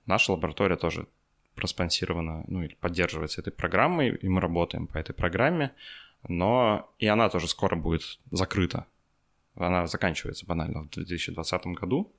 Наша 0.07 0.33
лаборатория 0.33 0.77
тоже 0.77 1.07
проспонсирована, 1.55 2.45
ну 2.49 2.63
или 2.63 2.75
поддерживается 2.75 3.41
этой 3.41 3.53
программой, 3.53 4.15
и 4.15 4.29
мы 4.29 4.41
работаем 4.41 4.87
по 4.87 4.99
этой 4.99 5.13
программе 5.15 5.73
но 6.29 6.93
и 6.99 7.07
она 7.07 7.29
тоже 7.29 7.49
скоро 7.49 7.77
будет 7.77 8.19
закрыта. 8.31 8.87
Она 9.55 9.87
заканчивается 9.87 10.47
банально 10.47 10.83
в 10.83 10.91
2020 10.91 11.67
году. 11.67 12.13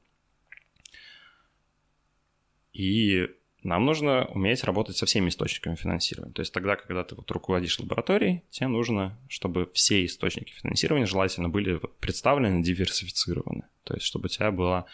И 2.73 3.29
нам 3.63 3.85
нужно 3.85 4.25
уметь 4.25 4.63
работать 4.63 4.97
со 4.97 5.05
всеми 5.05 5.29
источниками 5.29 5.75
финансирования. 5.75 6.33
То 6.33 6.41
есть 6.41 6.53
тогда, 6.53 6.75
когда 6.75 7.03
ты 7.03 7.15
вот 7.15 7.29
руководишь 7.31 7.79
лабораторией, 7.79 8.43
тебе 8.49 8.67
нужно, 8.67 9.17
чтобы 9.29 9.69
все 9.73 10.05
источники 10.05 10.53
финансирования 10.53 11.05
желательно 11.05 11.49
были 11.49 11.79
представлены, 11.99 12.61
диверсифицированы. 12.61 13.63
То 13.83 13.93
есть 13.93 14.05
чтобы 14.05 14.25
у 14.25 14.29
тебя 14.29 14.51
была 14.51 14.85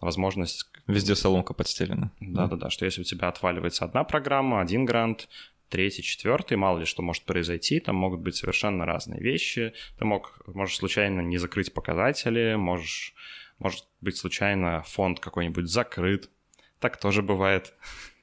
возможность... 0.00 0.70
Везде 0.86 1.16
соломка 1.16 1.52
подстелена. 1.52 2.12
Да-да-да, 2.20 2.70
что 2.70 2.84
если 2.84 3.00
у 3.00 3.04
тебя 3.04 3.28
отваливается 3.28 3.84
одна 3.84 4.04
программа, 4.04 4.60
один 4.60 4.84
грант, 4.84 5.28
третий, 5.68 6.02
четвертый, 6.02 6.56
мало 6.56 6.78
ли 6.78 6.84
что 6.84 7.02
может 7.02 7.24
произойти, 7.24 7.80
там 7.80 7.96
могут 7.96 8.20
быть 8.20 8.36
совершенно 8.36 8.86
разные 8.86 9.20
вещи. 9.20 9.72
Ты 9.98 10.04
мог, 10.04 10.40
можешь 10.46 10.76
случайно 10.76 11.20
не 11.20 11.38
закрыть 11.38 11.72
показатели, 11.72 12.54
можешь, 12.54 13.14
может 13.58 13.86
быть 14.00 14.16
случайно 14.16 14.82
фонд 14.82 15.20
какой-нибудь 15.20 15.68
закрыт. 15.68 16.30
Так 16.78 16.98
тоже 16.98 17.22
бывает 17.22 17.74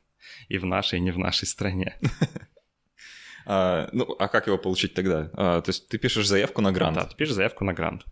и 0.47 0.57
в 0.57 0.65
нашей, 0.65 0.99
и 0.99 1.01
не 1.01 1.11
в 1.11 1.17
нашей 1.17 1.45
стране. 1.45 1.97
А, 3.45 3.89
ну, 3.91 4.05
а 4.19 4.29
как 4.29 4.47
его 4.47 4.57
получить 4.57 4.93
тогда? 4.93 5.29
А, 5.33 5.59
то 5.59 5.69
есть 5.69 5.89
ты 5.89 5.97
пишешь 5.97 6.27
заявку 6.27 6.61
на 6.61 6.71
грант? 6.71 6.95
Да, 6.95 7.05
ты 7.05 7.15
пишешь 7.17 7.35
заявку 7.35 7.65
на 7.65 7.73
грант. 7.73 8.05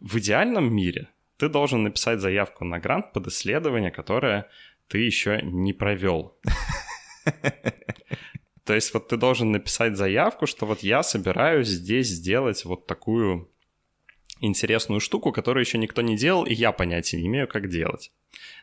В 0.00 0.18
идеальном 0.18 0.74
мире 0.74 1.08
ты 1.36 1.48
должен 1.48 1.84
написать 1.84 2.20
заявку 2.20 2.64
на 2.64 2.80
грант 2.80 3.12
под 3.12 3.28
исследование, 3.28 3.92
которое 3.92 4.48
ты 4.88 4.98
еще 4.98 5.40
не 5.42 5.72
провел. 5.72 6.36
То 8.64 8.74
есть 8.74 8.94
вот 8.94 9.08
ты 9.08 9.16
должен 9.16 9.52
написать 9.52 9.96
заявку, 9.96 10.46
что 10.46 10.66
вот 10.66 10.80
я 10.80 11.02
собираюсь 11.02 11.68
здесь 11.68 12.08
сделать 12.08 12.64
вот 12.64 12.86
такую 12.86 13.50
интересную 14.44 15.00
штуку, 15.00 15.32
которую 15.32 15.64
еще 15.64 15.78
никто 15.78 16.02
не 16.02 16.16
делал, 16.16 16.44
и 16.44 16.54
я 16.54 16.72
понятия 16.72 17.16
не 17.16 17.26
имею, 17.26 17.48
как 17.48 17.68
делать. 17.68 18.12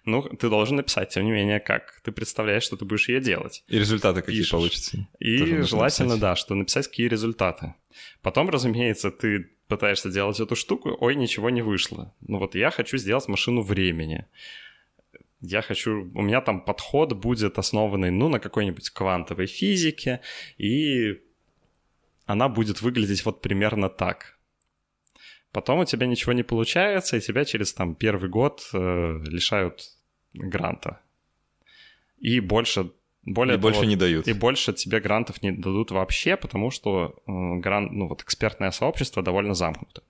Ну, 0.06 0.22
ты 0.24 0.50
должен 0.50 0.78
написать, 0.78 1.10
тем 1.10 1.26
не 1.26 1.32
менее, 1.32 1.60
как 1.60 2.02
ты 2.04 2.12
представляешь, 2.12 2.64
что 2.64 2.78
ты 2.78 2.86
будешь 2.86 3.10
ее 3.10 3.22
делать. 3.22 3.64
И 3.68 3.78
результаты 3.78 4.22
какие 4.22 4.40
Пишешь. 4.40 4.52
получатся. 4.52 5.08
И 5.20 5.62
желательно, 5.62 6.10
написать. 6.10 6.22
да, 6.22 6.36
что 6.36 6.56
написать 6.56 6.88
какие 6.88 7.08
результаты. 7.08 7.76
Потом, 8.22 8.50
разумеется, 8.50 9.12
ты 9.12 9.50
пытаешься 9.68 10.10
делать 10.10 10.40
эту 10.40 10.56
штуку, 10.56 10.98
ой, 11.00 11.16
ничего 11.16 11.50
не 11.50 11.62
вышло. 11.62 12.14
Ну 12.22 12.40
вот 12.40 12.56
я 12.56 12.72
хочу 12.72 12.98
сделать 12.98 13.28
машину 13.28 13.62
времени 13.62 14.26
я 15.42 15.62
хочу, 15.62 16.12
у 16.14 16.22
меня 16.22 16.42
там 16.42 16.62
подход 16.62 17.14
будет 17.14 17.58
основанный, 17.58 18.12
ну, 18.12 18.30
на 18.30 18.40
какой-нибудь 18.40 18.92
квантовой 18.92 19.48
физике, 19.48 20.22
и 20.58 21.20
она 22.26 22.48
будет 22.48 22.82
выглядеть 22.82 23.26
вот 23.26 23.42
примерно 23.42 23.90
так. 23.90 24.38
Потом 25.52 25.80
у 25.80 25.86
тебя 25.86 26.08
ничего 26.08 26.34
не 26.34 26.44
получается, 26.44 27.18
и 27.18 27.22
тебя 27.22 27.46
через 27.46 27.74
там 27.74 27.96
первый 27.96 28.30
год 28.30 28.70
э, 28.74 28.78
лишают 29.26 29.84
гранта. 30.34 31.02
И 32.20 32.40
больше 32.40 32.92
более 33.24 33.56
и 33.56 33.58
того, 33.58 33.70
больше 33.70 33.86
не 33.86 33.96
дают. 33.96 34.28
И 34.28 34.34
больше 34.34 34.74
тебе 34.74 35.00
грантов 35.00 35.42
не 35.44 35.52
дадут 35.52 35.92
вообще, 35.92 36.38
потому 36.38 36.72
что 36.72 37.22
э, 37.28 37.32
грант, 37.60 37.92
ну 37.92 38.08
вот 38.08 38.22
экспертное 38.24 38.72
сообщество 38.72 39.22
довольно 39.22 39.54
замкнуто. 39.54 40.04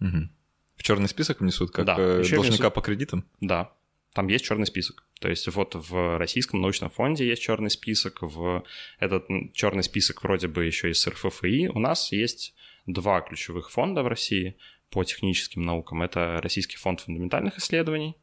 Угу. 0.00 0.28
В 0.76 0.82
черный 0.82 1.08
список 1.08 1.40
внесут, 1.40 1.70
как 1.70 1.86
да, 1.86 1.96
э, 1.98 2.16
должника 2.16 2.42
внесут... 2.42 2.74
по 2.74 2.80
кредитам? 2.82 3.24
Да, 3.40 3.72
там 4.12 4.28
есть 4.28 4.44
черный 4.44 4.66
список. 4.66 5.04
То 5.20 5.28
есть 5.28 5.48
вот 5.48 5.74
в 5.74 6.18
Российском 6.18 6.60
научном 6.60 6.90
фонде 6.90 7.26
есть 7.26 7.42
черный 7.42 7.70
список, 7.70 8.18
в 8.22 8.64
этот 9.00 9.26
черный 9.52 9.82
список 9.82 10.22
вроде 10.22 10.48
бы 10.48 10.64
еще 10.64 10.90
и 10.90 10.94
с 10.94 11.06
РФФИ. 11.06 11.68
У 11.68 11.78
нас 11.78 12.12
есть 12.12 12.54
два 12.86 13.20
ключевых 13.20 13.70
фонда 13.70 14.02
в 14.02 14.08
России 14.08 14.56
по 14.90 15.04
техническим 15.04 15.62
наукам. 15.62 16.02
Это 16.02 16.40
Российский 16.42 16.76
фонд 16.76 17.00
фундаментальных 17.00 17.58
исследований, 17.58 18.16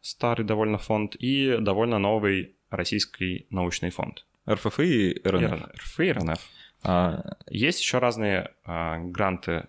старый 0.00 0.44
довольно 0.44 0.78
фонд, 0.78 1.16
и 1.16 1.56
довольно 1.58 1.98
новый 1.98 2.54
Российский 2.70 3.46
научный 3.50 3.90
фонд. 3.90 4.24
РФФИ 4.48 4.82
и 4.82 5.28
РНФ. 5.28 5.62
РФФИ 5.76 6.02
и 6.02 6.12
РНФ. 6.12 6.40
А... 6.84 7.36
Есть 7.48 7.80
еще 7.80 7.98
разные 7.98 8.52
а, 8.64 8.98
гранты 8.98 9.68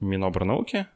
Минобрнауки, 0.00 0.86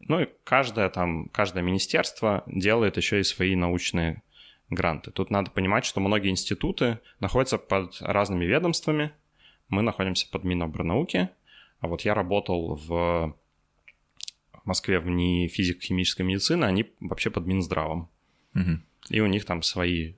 ну 0.00 0.20
и 0.20 0.28
каждое 0.44 0.88
там, 0.90 1.28
каждое 1.28 1.62
министерство 1.62 2.42
делает 2.46 2.96
еще 2.96 3.20
и 3.20 3.24
свои 3.24 3.54
научные 3.56 4.22
гранты. 4.68 5.10
Тут 5.10 5.30
надо 5.30 5.50
понимать, 5.50 5.84
что 5.84 6.00
многие 6.00 6.30
институты 6.30 6.98
находятся 7.20 7.58
под 7.58 8.00
разными 8.00 8.44
ведомствами. 8.44 9.12
Мы 9.68 9.82
находимся 9.82 10.28
под 10.30 10.44
Минобрнауки, 10.44 11.30
а 11.80 11.88
вот 11.88 12.02
я 12.02 12.14
работал 12.14 12.76
в 12.76 13.36
Москве 14.64 14.98
в 14.98 15.08
НИИ 15.08 15.48
физико-химической 15.48 16.22
медицины, 16.22 16.64
они 16.64 16.92
вообще 17.00 17.30
под 17.30 17.46
Минздравом. 17.46 18.10
Угу. 18.54 18.80
И 19.10 19.20
у 19.20 19.26
них 19.26 19.44
там 19.44 19.62
свои, 19.62 20.14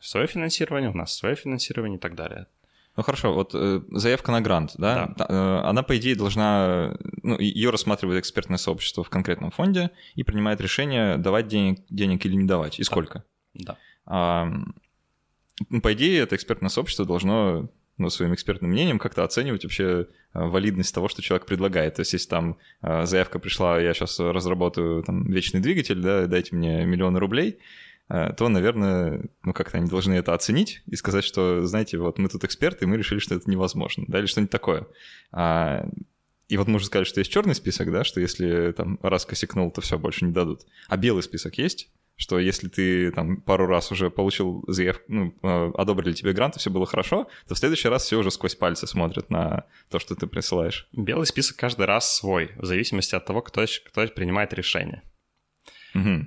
свое 0.00 0.26
финансирование, 0.26 0.90
у 0.90 0.96
нас 0.96 1.16
свое 1.16 1.34
финансирование 1.34 1.98
и 1.98 2.00
так 2.00 2.14
далее. 2.14 2.46
Ну 2.94 3.02
хорошо, 3.02 3.32
вот 3.32 3.52
э, 3.54 3.80
заявка 3.90 4.32
на 4.32 4.42
грант, 4.42 4.72
да, 4.76 5.14
да. 5.16 5.26
Э, 5.28 5.68
она 5.68 5.82
по 5.82 5.96
идее 5.96 6.14
должна, 6.14 6.94
ну, 7.22 7.38
ее 7.38 7.70
рассматривает 7.70 8.20
экспертное 8.20 8.58
сообщество 8.58 9.02
в 9.02 9.08
конкретном 9.08 9.50
фонде 9.50 9.90
и 10.14 10.22
принимает 10.24 10.60
решение 10.60 11.16
давать 11.16 11.48
денег, 11.48 11.80
денег 11.88 12.24
или 12.26 12.34
не 12.34 12.44
давать, 12.44 12.78
и 12.78 12.84
сколько. 12.84 13.24
Да. 13.54 13.78
А, 14.04 14.46
по 15.82 15.92
идее, 15.94 16.20
это 16.20 16.36
экспертное 16.36 16.68
сообщество 16.68 17.06
должно 17.06 17.70
ну, 18.02 18.10
своим 18.10 18.34
экспертным 18.34 18.70
мнением 18.70 18.98
как-то 18.98 19.24
оценивать 19.24 19.64
вообще 19.64 19.84
э, 19.84 20.04
валидность 20.34 20.94
того, 20.94 21.08
что 21.08 21.22
человек 21.22 21.46
предлагает. 21.46 21.94
То 21.94 22.00
есть, 22.00 22.12
если 22.12 22.28
там 22.28 22.58
э, 22.82 23.06
заявка 23.06 23.38
пришла, 23.38 23.80
я 23.80 23.94
сейчас 23.94 24.18
разработаю 24.18 25.02
там 25.02 25.24
вечный 25.30 25.60
двигатель, 25.60 26.00
да, 26.00 26.26
дайте 26.26 26.54
мне 26.54 26.84
миллион 26.84 27.16
рублей, 27.16 27.58
э, 28.08 28.32
то, 28.36 28.48
наверное, 28.48 29.24
ну, 29.42 29.52
как-то 29.52 29.78
они 29.78 29.88
должны 29.88 30.14
это 30.14 30.34
оценить 30.34 30.82
и 30.86 30.96
сказать, 30.96 31.24
что, 31.24 31.64
знаете, 31.66 31.98
вот 31.98 32.18
мы 32.18 32.28
тут 32.28 32.44
эксперты, 32.44 32.84
и 32.84 32.88
мы 32.88 32.96
решили, 32.96 33.18
что 33.18 33.34
это 33.34 33.50
невозможно, 33.50 34.04
да, 34.08 34.18
или 34.18 34.26
что-нибудь 34.26 34.50
такое. 34.50 34.86
А, 35.32 35.88
и 36.48 36.56
вот 36.58 36.68
можно 36.68 36.86
сказать, 36.86 37.06
что 37.06 37.20
есть 37.20 37.32
черный 37.32 37.54
список, 37.54 37.90
да, 37.90 38.04
что 38.04 38.20
если 38.20 38.72
там 38.72 38.98
раз 39.02 39.24
косякнул, 39.24 39.70
то 39.70 39.80
все, 39.80 39.98
больше 39.98 40.26
не 40.26 40.32
дадут. 40.32 40.66
А 40.88 40.96
белый 40.96 41.22
список 41.22 41.56
есть? 41.56 41.88
Что 42.16 42.38
если 42.38 42.68
ты 42.68 43.10
там 43.10 43.40
пару 43.40 43.66
раз 43.66 43.90
уже 43.90 44.10
получил 44.10 44.64
заявку, 44.68 45.04
ну, 45.08 45.34
э, 45.42 45.72
одобрили 45.76 46.12
тебе 46.12 46.32
грант, 46.32 46.56
и 46.56 46.58
все 46.58 46.70
было 46.70 46.86
хорошо, 46.86 47.28
то 47.48 47.54
в 47.54 47.58
следующий 47.58 47.88
раз 47.88 48.04
все 48.04 48.18
уже 48.18 48.30
сквозь 48.30 48.54
пальцы 48.54 48.86
смотрят 48.86 49.30
на 49.30 49.66
то, 49.90 49.98
что 49.98 50.14
ты 50.14 50.26
присылаешь. 50.26 50.88
Белый 50.92 51.26
список 51.26 51.56
каждый 51.56 51.86
раз 51.86 52.16
свой, 52.16 52.52
в 52.56 52.64
зависимости 52.64 53.14
от 53.14 53.24
того, 53.24 53.42
кто, 53.42 53.64
кто 53.86 54.06
принимает 54.08 54.52
решение. 54.52 55.02
Угу. 55.94 56.26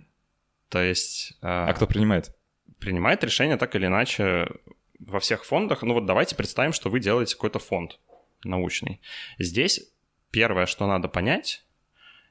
То 0.69 0.81
есть... 0.81 1.37
А 1.41 1.71
кто 1.73 1.87
принимает? 1.87 2.35
Принимает 2.79 3.23
решение 3.23 3.57
так 3.57 3.75
или 3.75 3.85
иначе 3.85 4.47
во 4.99 5.19
всех 5.19 5.45
фондах. 5.45 5.81
Ну 5.83 5.93
вот 5.93 6.05
давайте 6.05 6.35
представим, 6.35 6.73
что 6.73 6.89
вы 6.89 6.99
делаете 6.99 7.35
какой-то 7.35 7.59
фонд 7.59 7.99
научный. 8.43 9.01
Здесь 9.39 9.81
первое, 10.31 10.65
что 10.65 10.87
надо 10.87 11.07
понять, 11.07 11.64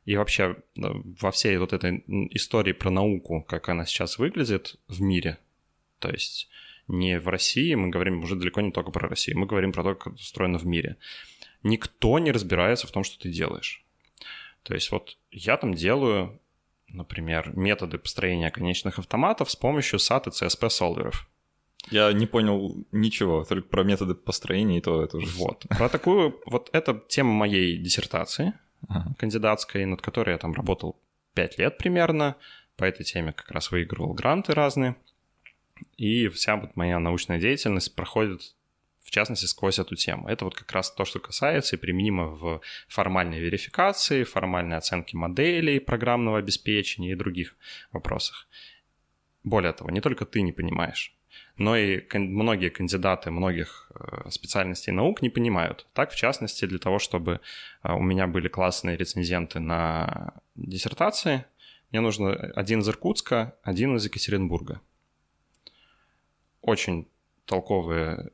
и 0.04 0.16
вообще 0.16 0.56
во 0.76 1.30
всей 1.30 1.56
вот 1.56 1.72
этой 1.72 2.04
истории 2.30 2.72
про 2.72 2.90
науку, 2.90 3.42
как 3.42 3.68
она 3.68 3.86
сейчас 3.86 4.18
выглядит 4.18 4.76
в 4.88 5.00
мире, 5.00 5.38
то 5.98 6.10
есть 6.10 6.48
не 6.88 7.18
в 7.18 7.28
России, 7.28 7.74
мы 7.74 7.88
говорим 7.88 8.22
уже 8.22 8.36
далеко 8.36 8.60
не 8.60 8.70
только 8.70 8.90
про 8.90 9.08
Россию, 9.08 9.38
мы 9.38 9.46
говорим 9.46 9.72
про 9.72 9.82
то, 9.82 9.94
как 9.94 10.14
это 10.14 10.22
устроено 10.22 10.58
в 10.58 10.66
мире. 10.66 10.96
Никто 11.62 12.18
не 12.18 12.30
разбирается 12.30 12.86
в 12.86 12.92
том, 12.92 13.04
что 13.04 13.18
ты 13.18 13.30
делаешь. 13.30 13.82
То 14.62 14.74
есть 14.74 14.90
вот 14.90 15.16
я 15.30 15.56
там 15.56 15.74
делаю, 15.74 16.40
например, 16.88 17.52
методы 17.56 17.96
построения 17.98 18.50
конечных 18.50 18.98
автоматов 18.98 19.50
с 19.50 19.56
помощью 19.56 19.98
SAT 19.98 20.28
и 20.28 20.30
CSP 20.30 20.68
солверов. 20.68 21.28
Я 21.90 22.12
не 22.12 22.26
понял 22.26 22.76
ничего, 22.92 23.44
только 23.44 23.68
про 23.68 23.82
методы 23.82 24.14
построения 24.14 24.78
и 24.78 24.80
то 24.80 25.02
это 25.02 25.18
уже. 25.18 25.28
Вот. 25.36 25.64
Про 25.68 25.88
такую, 25.88 26.40
вот 26.46 26.70
это 26.72 27.02
тема 27.08 27.32
моей 27.32 27.76
диссертации 27.78 28.54
ага. 28.88 29.14
кандидатской, 29.18 29.84
над 29.84 30.02
которой 30.02 30.30
я 30.30 30.38
там 30.38 30.52
работал 30.52 30.96
5 31.34 31.58
лет 31.58 31.78
примерно. 31.78 32.36
По 32.76 32.84
этой 32.84 33.04
теме 33.04 33.32
как 33.32 33.50
раз 33.50 33.70
выигрывал 33.70 34.14
гранты 34.14 34.52
разные. 34.52 34.96
И 35.96 36.28
вся 36.28 36.56
вот 36.56 36.76
моя 36.76 36.98
научная 36.98 37.38
деятельность 37.38 37.94
проходит 37.94 38.54
в 39.04 39.10
частности, 39.10 39.44
сквозь 39.44 39.78
эту 39.78 39.96
тему. 39.96 40.28
Это 40.28 40.46
вот 40.46 40.54
как 40.54 40.72
раз 40.72 40.90
то, 40.90 41.04
что 41.04 41.20
касается 41.20 41.76
и 41.76 41.78
применимо 41.78 42.28
в 42.28 42.62
формальной 42.88 43.38
верификации, 43.38 44.24
формальной 44.24 44.78
оценке 44.78 45.16
моделей 45.16 45.78
программного 45.78 46.38
обеспечения 46.38 47.12
и 47.12 47.14
других 47.14 47.54
вопросах. 47.92 48.48
Более 49.44 49.74
того, 49.74 49.90
не 49.90 50.00
только 50.00 50.24
ты 50.24 50.40
не 50.40 50.52
понимаешь, 50.52 51.13
но 51.56 51.76
и 51.76 52.02
многие 52.12 52.68
кандидаты 52.68 53.30
многих 53.30 53.90
э, 53.94 54.28
специальностей 54.30 54.92
наук 54.92 55.22
не 55.22 55.30
понимают. 55.30 55.86
Так, 55.92 56.10
в 56.10 56.16
частности, 56.16 56.64
для 56.64 56.78
того, 56.78 56.98
чтобы 56.98 57.40
э, 57.82 57.92
у 57.92 58.02
меня 58.02 58.26
были 58.26 58.48
классные 58.48 58.96
рецензенты 58.96 59.60
на 59.60 60.34
диссертации, 60.56 61.44
мне 61.90 62.00
нужно 62.00 62.32
один 62.32 62.80
из 62.80 62.88
Иркутска, 62.88 63.56
один 63.62 63.96
из 63.96 64.04
Екатеринбурга. 64.04 64.80
Очень 66.60 67.06
толковые 67.46 68.30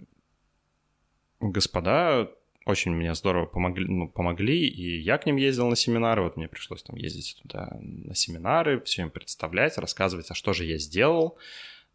господа, 1.41 2.31
очень 2.65 2.93
мне 2.93 3.15
здорово 3.15 3.47
помогли, 3.47 3.87
ну, 3.87 4.09
помогли, 4.09 4.67
и 4.67 4.99
я 5.01 5.19
к 5.19 5.27
ним 5.27 5.37
ездил 5.37 5.69
на 5.69 5.77
семинары, 5.77 6.23
вот 6.23 6.37
мне 6.37 6.49
пришлось 6.49 6.83
там 6.83 6.97
ездить 6.97 7.39
туда 7.43 7.77
на 7.81 8.15
семинары, 8.15 8.81
все 8.81 9.03
им 9.03 9.11
представлять, 9.11 9.77
рассказывать, 9.77 10.31
а 10.31 10.35
что 10.35 10.53
же 10.53 10.65
я 10.65 10.79
сделал, 10.79 11.37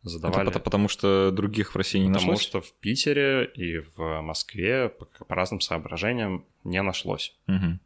задавали. 0.05 0.49
Это 0.49 0.59
потому 0.59 0.87
что 0.87 1.31
других 1.31 1.73
в 1.73 1.75
России 1.75 1.99
не 1.99 2.07
потому 2.07 2.31
нашлось? 2.31 2.45
Потому 2.45 2.63
что 2.63 2.73
в 2.73 2.79
Питере 2.79 3.45
и 3.45 3.79
в 3.95 4.21
Москве 4.21 4.89
по, 4.89 5.05
по 5.05 5.35
разным 5.35 5.61
соображениям 5.61 6.45
не 6.63 6.81
нашлось. 6.81 7.35
Угу. 7.47 7.79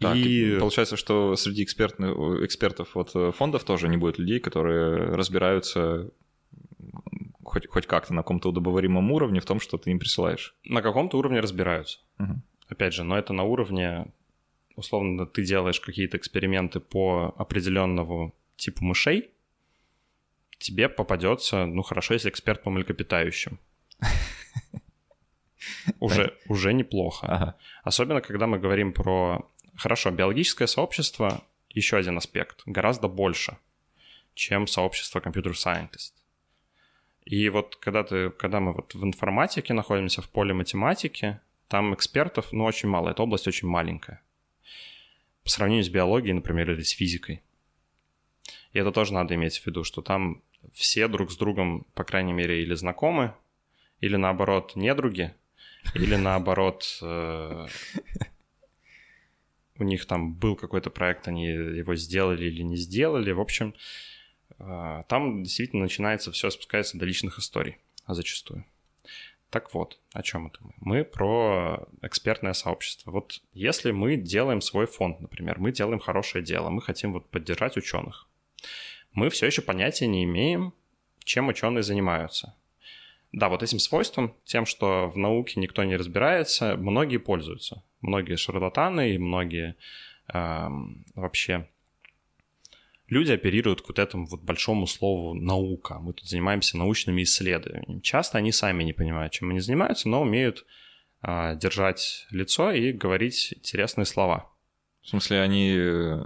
Так, 0.00 0.16
и... 0.16 0.58
получается, 0.58 0.96
что 0.96 1.36
среди 1.36 1.62
экспертных, 1.62 2.10
экспертов 2.44 2.96
от 2.96 3.14
э, 3.14 3.32
фондов 3.32 3.64
тоже 3.64 3.88
не 3.88 3.96
будет 3.96 4.18
людей, 4.18 4.40
которые 4.40 5.14
разбираются 5.14 6.10
хоть, 7.44 7.66
хоть 7.68 7.86
как-то 7.86 8.12
на 8.12 8.22
каком-то 8.22 8.48
удобоваримом 8.48 9.12
уровне 9.12 9.40
в 9.40 9.46
том, 9.46 9.60
что 9.60 9.78
ты 9.78 9.90
им 9.90 9.98
присылаешь. 9.98 10.56
На 10.64 10.82
каком-то 10.82 11.16
уровне 11.16 11.40
разбираются. 11.40 12.00
Угу. 12.18 12.42
Опять 12.68 12.94
же, 12.94 13.04
но 13.04 13.16
это 13.16 13.32
на 13.32 13.44
уровне, 13.44 14.12
условно, 14.76 15.26
ты 15.26 15.44
делаешь 15.44 15.80
какие-то 15.80 16.16
эксперименты 16.16 16.80
по 16.80 17.34
определенному 17.38 18.34
типу 18.56 18.84
мышей, 18.84 19.30
тебе 20.58 20.88
попадется, 20.88 21.66
ну 21.66 21.82
хорошо, 21.82 22.14
если 22.14 22.30
эксперт 22.30 22.62
по 22.62 22.70
млекопитающим. 22.70 23.58
Уже, 26.00 26.36
уже 26.48 26.72
неплохо. 26.72 27.26
Ага. 27.26 27.56
Особенно, 27.82 28.20
когда 28.20 28.46
мы 28.46 28.58
говорим 28.58 28.92
про... 28.92 29.48
Хорошо, 29.76 30.10
биологическое 30.10 30.68
сообщество, 30.68 31.42
еще 31.70 31.96
один 31.96 32.16
аспект, 32.16 32.62
гораздо 32.66 33.08
больше, 33.08 33.56
чем 34.34 34.66
сообщество 34.66 35.20
компьютер-сайентист. 35.20 36.14
И 37.24 37.48
вот 37.48 37.76
когда, 37.76 38.04
ты, 38.04 38.30
когда 38.30 38.60
мы 38.60 38.72
вот 38.72 38.94
в 38.94 39.04
информатике 39.04 39.72
находимся, 39.72 40.22
в 40.22 40.28
поле 40.28 40.52
математики, 40.52 41.40
там 41.68 41.94
экспертов, 41.94 42.52
ну, 42.52 42.64
очень 42.64 42.88
мало, 42.88 43.10
эта 43.10 43.22
область 43.22 43.48
очень 43.48 43.68
маленькая. 43.68 44.20
По 45.42 45.50
сравнению 45.50 45.84
с 45.84 45.88
биологией, 45.88 46.34
например, 46.34 46.70
или 46.70 46.82
с 46.82 46.90
физикой. 46.90 47.42
И 48.74 48.78
это 48.78 48.92
тоже 48.92 49.14
надо 49.14 49.34
иметь 49.36 49.58
в 49.58 49.66
виду, 49.66 49.84
что 49.84 50.02
там 50.02 50.42
все 50.72 51.08
друг 51.08 51.30
с 51.30 51.36
другом, 51.36 51.86
по 51.94 52.04
крайней 52.04 52.32
мере, 52.32 52.60
или 52.60 52.74
знакомы, 52.74 53.32
или 54.00 54.16
наоборот, 54.16 54.72
недруги, 54.74 55.32
или 55.94 56.16
наоборот, 56.16 56.98
э, 57.00 57.66
у 59.78 59.84
них 59.84 60.06
там 60.06 60.34
был 60.34 60.56
какой-то 60.56 60.90
проект, 60.90 61.28
они 61.28 61.46
его 61.46 61.94
сделали 61.94 62.46
или 62.46 62.62
не 62.62 62.76
сделали. 62.76 63.30
В 63.30 63.40
общем, 63.40 63.74
э, 64.58 65.04
там 65.08 65.44
действительно 65.44 65.82
начинается 65.82 66.32
все, 66.32 66.50
спускается 66.50 66.98
до 66.98 67.04
личных 67.04 67.38
историй, 67.38 67.78
а 68.06 68.14
зачастую. 68.14 68.64
Так 69.50 69.72
вот, 69.72 70.00
о 70.12 70.22
чем 70.24 70.48
это 70.48 70.58
мы? 70.62 70.72
Мы 70.80 71.04
про 71.04 71.86
экспертное 72.02 72.54
сообщество. 72.54 73.12
Вот 73.12 73.40
если 73.52 73.92
мы 73.92 74.16
делаем 74.16 74.60
свой 74.60 74.86
фонд, 74.86 75.20
например, 75.20 75.60
мы 75.60 75.70
делаем 75.70 76.00
хорошее 76.00 76.44
дело, 76.44 76.70
мы 76.70 76.82
хотим 76.82 77.12
вот 77.12 77.30
поддержать 77.30 77.76
ученых, 77.76 78.26
мы 79.12 79.30
все 79.30 79.46
еще 79.46 79.62
понятия 79.62 80.06
не 80.06 80.24
имеем, 80.24 80.74
чем 81.24 81.48
ученые 81.48 81.82
занимаются. 81.82 82.54
Да, 83.32 83.48
вот 83.48 83.62
этим 83.62 83.80
свойством, 83.80 84.34
тем, 84.44 84.64
что 84.64 85.08
в 85.08 85.16
науке 85.16 85.58
никто 85.58 85.82
не 85.82 85.96
разбирается, 85.96 86.76
многие 86.76 87.16
пользуются. 87.16 87.82
Многие 88.00 88.36
шарлатаны 88.36 89.14
и 89.14 89.18
многие 89.18 89.76
э, 90.32 90.68
вообще 91.14 91.68
люди 93.08 93.32
оперируют 93.32 93.82
к 93.82 93.88
вот 93.88 93.98
этому 93.98 94.26
вот 94.26 94.42
большому 94.42 94.86
слову 94.86 95.34
«наука». 95.34 95.98
Мы 95.98 96.12
тут 96.12 96.28
занимаемся 96.28 96.78
научными 96.78 97.22
исследованиями. 97.22 98.00
Часто 98.00 98.38
они 98.38 98.52
сами 98.52 98.82
не 98.84 98.92
понимают, 98.92 99.32
чем 99.32 99.50
они 99.50 99.60
занимаются, 99.60 100.08
но 100.08 100.22
умеют 100.22 100.64
э, 101.22 101.56
держать 101.56 102.26
лицо 102.30 102.70
и 102.70 102.92
говорить 102.92 103.54
интересные 103.56 104.04
слова. 104.04 104.50
В 105.02 105.08
смысле, 105.08 105.40
они 105.40 105.74
э, 105.76 106.22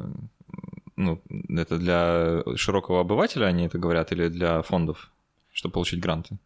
ну, 0.99 1.23
это 1.49 1.79
для 1.79 2.43
широкого 2.57 3.01
обывателя 3.01 3.47
они 3.47 3.67
это 3.67 3.79
говорят 3.79 4.13
или 4.13 4.29
для 4.29 4.63
фондов, 4.63 5.11
чтобы 5.53 5.75
получить 5.75 6.01
гранты? 6.01 6.39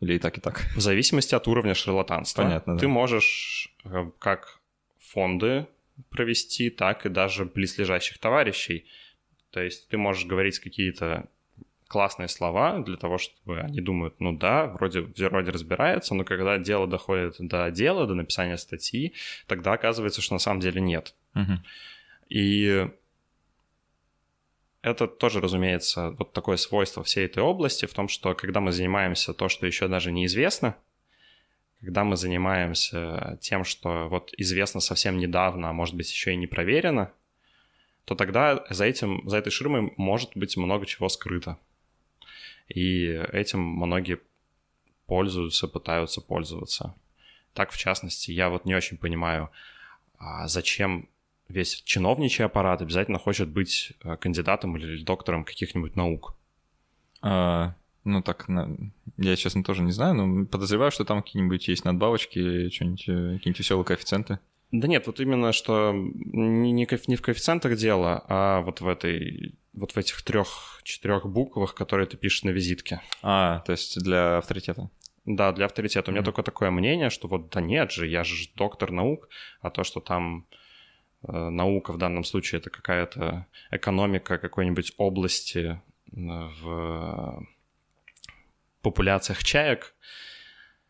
Или 0.00 0.14
и 0.14 0.18
так, 0.18 0.38
и 0.38 0.40
так? 0.40 0.66
В 0.74 0.80
зависимости 0.80 1.34
от 1.34 1.46
уровня 1.46 1.74
шарлатанства. 1.74 2.42
Понятно, 2.42 2.74
да. 2.74 2.80
Ты 2.80 2.88
можешь 2.88 3.74
э, 3.84 4.10
как 4.18 4.60
фонды 4.98 5.66
провести, 6.10 6.70
так 6.70 7.06
и 7.06 7.08
даже 7.08 7.44
близлежащих 7.44 8.18
товарищей. 8.18 8.86
То 9.50 9.60
есть 9.60 9.88
ты 9.88 9.96
можешь 9.96 10.26
говорить 10.26 10.58
какие-то 10.58 11.28
классные 11.86 12.28
слова 12.28 12.78
для 12.80 12.96
того, 12.96 13.18
чтобы 13.18 13.60
они 13.60 13.80
думают, 13.80 14.14
ну 14.18 14.36
да, 14.36 14.66
вроде, 14.66 15.02
вроде 15.02 15.50
разбирается, 15.52 16.14
но 16.14 16.24
когда 16.24 16.58
дело 16.58 16.86
доходит 16.86 17.36
до 17.38 17.70
дела, 17.70 18.06
до 18.06 18.14
написания 18.14 18.56
статьи, 18.56 19.12
тогда 19.46 19.74
оказывается, 19.74 20.22
что 20.22 20.34
на 20.34 20.40
самом 20.40 20.60
деле 20.60 20.80
нет. 20.80 21.14
Угу. 21.34 21.52
И 22.30 22.88
это 24.84 25.06
тоже, 25.08 25.40
разумеется, 25.40 26.10
вот 26.10 26.32
такое 26.34 26.58
свойство 26.58 27.02
всей 27.02 27.24
этой 27.24 27.42
области 27.42 27.86
в 27.86 27.94
том, 27.94 28.08
что 28.08 28.34
когда 28.34 28.60
мы 28.60 28.70
занимаемся 28.70 29.32
то, 29.32 29.48
что 29.48 29.66
еще 29.66 29.88
даже 29.88 30.12
неизвестно, 30.12 30.76
когда 31.80 32.04
мы 32.04 32.16
занимаемся 32.16 33.38
тем, 33.40 33.64
что 33.64 34.08
вот 34.08 34.32
известно 34.36 34.80
совсем 34.80 35.16
недавно, 35.16 35.70
а 35.70 35.72
может 35.72 35.94
быть 35.94 36.10
еще 36.10 36.32
и 36.32 36.36
не 36.36 36.46
проверено, 36.46 37.12
то 38.04 38.14
тогда 38.14 38.66
за 38.68 38.84
этим, 38.84 39.26
за 39.26 39.38
этой 39.38 39.50
ширмой 39.50 39.94
может 39.96 40.36
быть 40.36 40.56
много 40.58 40.84
чего 40.84 41.08
скрыто. 41.08 41.58
И 42.68 43.06
этим 43.32 43.60
многие 43.60 44.20
пользуются, 45.06 45.66
пытаются 45.66 46.20
пользоваться. 46.20 46.94
Так, 47.54 47.70
в 47.70 47.78
частности, 47.78 48.32
я 48.32 48.50
вот 48.50 48.66
не 48.66 48.74
очень 48.74 48.98
понимаю, 48.98 49.50
а 50.18 50.46
зачем 50.46 51.08
весь 51.48 51.82
чиновничий 51.82 52.44
аппарат 52.44 52.82
обязательно 52.82 53.18
хочет 53.18 53.48
быть 53.48 53.92
э, 54.02 54.16
кандидатом 54.16 54.76
или 54.76 55.02
доктором 55.02 55.44
каких-нибудь 55.44 55.96
наук. 55.96 56.36
А, 57.22 57.74
ну 58.04 58.22
так, 58.22 58.46
я, 59.16 59.36
честно, 59.36 59.64
тоже 59.64 59.82
не 59.82 59.92
знаю, 59.92 60.14
но 60.14 60.46
подозреваю, 60.46 60.90
что 60.90 61.04
там 61.04 61.22
какие-нибудь 61.22 61.68
есть 61.68 61.84
надбавочки, 61.84 62.68
что-нибудь, 62.70 63.08
э, 63.08 63.36
какие-нибудь 63.36 63.58
веселые 63.58 63.84
коэффициенты. 63.84 64.38
Да 64.72 64.88
нет, 64.88 65.06
вот 65.06 65.20
именно, 65.20 65.52
что 65.52 65.92
не, 65.94 66.72
не, 66.72 66.86
не 67.06 67.16
в 67.16 67.22
коэффициентах 67.22 67.76
дело, 67.76 68.24
а 68.28 68.60
вот 68.62 68.80
в 68.80 68.88
этой 68.88 69.54
вот 69.72 69.92
в 69.92 69.96
этих 69.96 70.22
трех-четырех 70.22 71.26
буквах, 71.26 71.74
которые 71.74 72.06
ты 72.06 72.16
пишешь 72.16 72.44
на 72.44 72.50
визитке. 72.50 73.00
А, 73.22 73.60
то 73.60 73.72
есть 73.72 74.02
для 74.02 74.38
авторитета. 74.38 74.90
Да, 75.24 75.52
для 75.52 75.66
авторитета. 75.66 76.10
У 76.10 76.12
меня 76.12 76.20
mm-hmm. 76.20 76.24
только 76.24 76.42
такое 76.42 76.70
мнение, 76.70 77.10
что 77.10 77.28
вот 77.28 77.50
да 77.50 77.60
нет 77.60 77.90
же, 77.90 78.06
я 78.06 78.24
же 78.24 78.48
доктор 78.54 78.90
наук, 78.90 79.28
а 79.60 79.70
то, 79.70 79.82
что 79.82 80.00
там 80.00 80.46
наука 81.28 81.92
в 81.92 81.98
данном 81.98 82.24
случае 82.24 82.60
это 82.60 82.70
какая-то 82.70 83.46
экономика 83.70 84.38
какой-нибудь 84.38 84.94
области 84.96 85.58
э, 85.58 85.80
в 86.12 87.46
популяциях 88.82 89.42
чаек. 89.42 89.94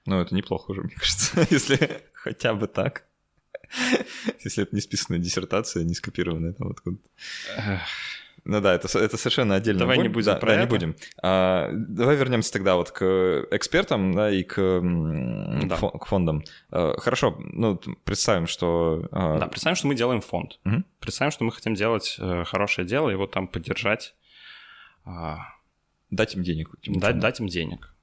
Ну, 0.07 0.21
это 0.21 0.35
неплохо 0.35 0.73
уже, 0.73 0.83
мне 0.83 0.95
кажется, 0.95 1.47
если 1.51 2.03
хотя 2.13 2.55
бы 2.55 2.67
так. 2.67 3.07
Если 4.45 4.63
это 4.63 4.75
не 4.75 4.83
списанная 4.83 5.21
диссертация, 5.21 5.85
не 5.85 5.95
скопированная 5.95 6.53
там 6.53 6.69
откуда 6.69 6.99
ну 8.45 8.61
да, 8.61 8.75
это, 8.75 8.87
это 8.99 9.17
совершенно 9.17 9.55
отдельно. 9.55 9.81
Давай 9.81 9.99
не 9.99 10.09
будем 10.09 10.27
да, 10.27 10.37
про 10.37 10.49
да, 10.49 10.55
это. 10.55 10.63
не 10.63 10.69
будем. 10.69 10.97
А, 11.23 11.71
давай 11.73 12.17
вернемся 12.17 12.53
тогда 12.53 12.77
вот 12.77 12.91
к 12.91 13.47
экспертам, 13.51 14.13
да, 14.13 14.31
и 14.31 14.43
к, 14.43 14.81
да. 15.65 15.77
к 15.77 16.05
фондам. 16.07 16.45
А, 16.71 16.95
хорошо, 16.99 17.37
ну, 17.39 17.81
представим, 18.05 18.47
что... 18.47 19.09
А... 19.13 19.39
Да, 19.39 19.47
представим, 19.47 19.77
что 19.77 19.87
мы 19.87 19.95
делаем 19.95 20.21
фонд. 20.21 20.59
Угу. 20.67 20.85
Представим, 21.01 21.31
что 21.31 21.45
мы 21.45 21.53
хотим 21.53 21.75
делать 21.75 22.17
э, 22.19 22.45
хорошее 22.45 22.87
дело, 22.87 23.09
его 23.09 23.27
там 23.27 23.49
поддержать. 23.49 24.15
А... 25.05 25.39
Дать 26.11 26.37
им 26.37 26.43
денег. 26.43 26.71
Дать, 26.87 27.19
дать 27.19 27.41
им 27.41 27.47
денег. 27.47 27.95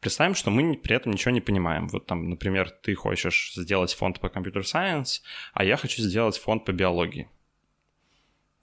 Представим, 0.00 0.34
что 0.34 0.50
мы 0.50 0.76
при 0.76 0.94
этом 0.94 1.12
ничего 1.12 1.32
не 1.32 1.40
понимаем. 1.40 1.88
Вот 1.88 2.06
там, 2.06 2.28
например, 2.28 2.70
ты 2.70 2.94
хочешь 2.94 3.54
сделать 3.56 3.94
фонд 3.94 4.20
по 4.20 4.28
компьютер-сайенс, 4.28 5.22
а 5.54 5.64
я 5.64 5.76
хочу 5.76 6.02
сделать 6.02 6.36
фонд 6.38 6.64
по 6.64 6.72
биологии. 6.72 7.28